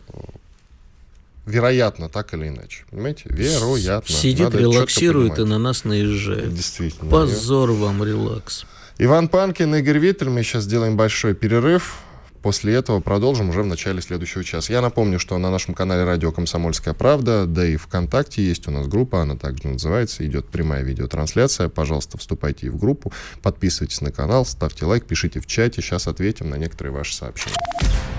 вероятно, 1.45 2.09
так 2.09 2.33
или 2.35 2.49
иначе. 2.49 2.85
Понимаете? 2.91 3.25
Вероятно. 3.27 4.15
Сидит, 4.15 4.47
Надо 4.47 4.59
релаксирует 4.59 5.39
и 5.39 5.45
на 5.45 5.59
нас 5.59 5.85
наезжает. 5.85 6.55
Действительно. 6.55 7.11
Позор 7.11 7.71
я... 7.71 7.77
вам, 7.77 8.05
релакс. 8.05 8.65
Иван 8.99 9.29
Панкин, 9.29 9.75
Игорь 9.75 9.99
Виттель. 9.99 10.29
Мы 10.29 10.45
сейчас 10.45 10.65
сделаем 10.65 10.97
большой 10.97 11.35
перерыв. 11.35 11.97
После 12.43 12.75
этого 12.75 13.01
продолжим 13.01 13.51
уже 13.51 13.63
в 13.63 13.67
начале 13.67 14.03
следующего 14.03 14.43
часа. 14.43 14.73
Я 14.73 14.81
напомню, 14.81 15.19
что 15.19 15.39
на 15.39 15.51
нашем 15.51 15.75
канале 15.75 16.05
«Радио 16.05 16.33
Комсомольская 16.33 16.93
правда», 16.93 17.47
да 17.47 17.65
и 17.65 17.77
ВКонтакте 17.77 18.43
есть 18.43 18.67
у 18.67 18.73
нас 18.73 18.89
группа, 18.89 19.23
она 19.23 19.37
также 19.37 19.69
называется, 19.69 20.27
идет 20.27 20.47
прямая 20.47 20.83
видеотрансляция. 20.83 21.69
Пожалуйста, 21.69 22.19
вступайте 22.19 22.69
в 22.71 22.79
группу, 22.79 23.13
подписывайтесь 23.43 24.01
на 24.01 24.11
канал, 24.11 24.45
ставьте 24.45 24.85
лайк, 24.85 25.05
пишите 25.05 25.39
в 25.39 25.47
чате. 25.47 25.83
Сейчас 25.83 26.09
ответим 26.09 26.51
на 26.51 26.57
некоторые 26.57 26.93
ваши 26.93 27.15
сообщения. 27.15 27.57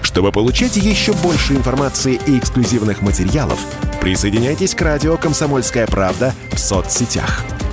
Чтобы 0.02 0.32
получать 0.32 0.78
еще 0.78 1.12
больше 1.14 1.54
информации 1.54 2.20
и 2.26 2.38
эксклюзивных 2.38 3.02
материалов, 3.02 3.60
присоединяйтесь 4.00 4.74
к 4.74 4.82
радио 4.82 5.18
«Комсомольская 5.18 5.86
правда» 5.88 6.34
в 6.52 6.60
соцсетях– 6.60 7.44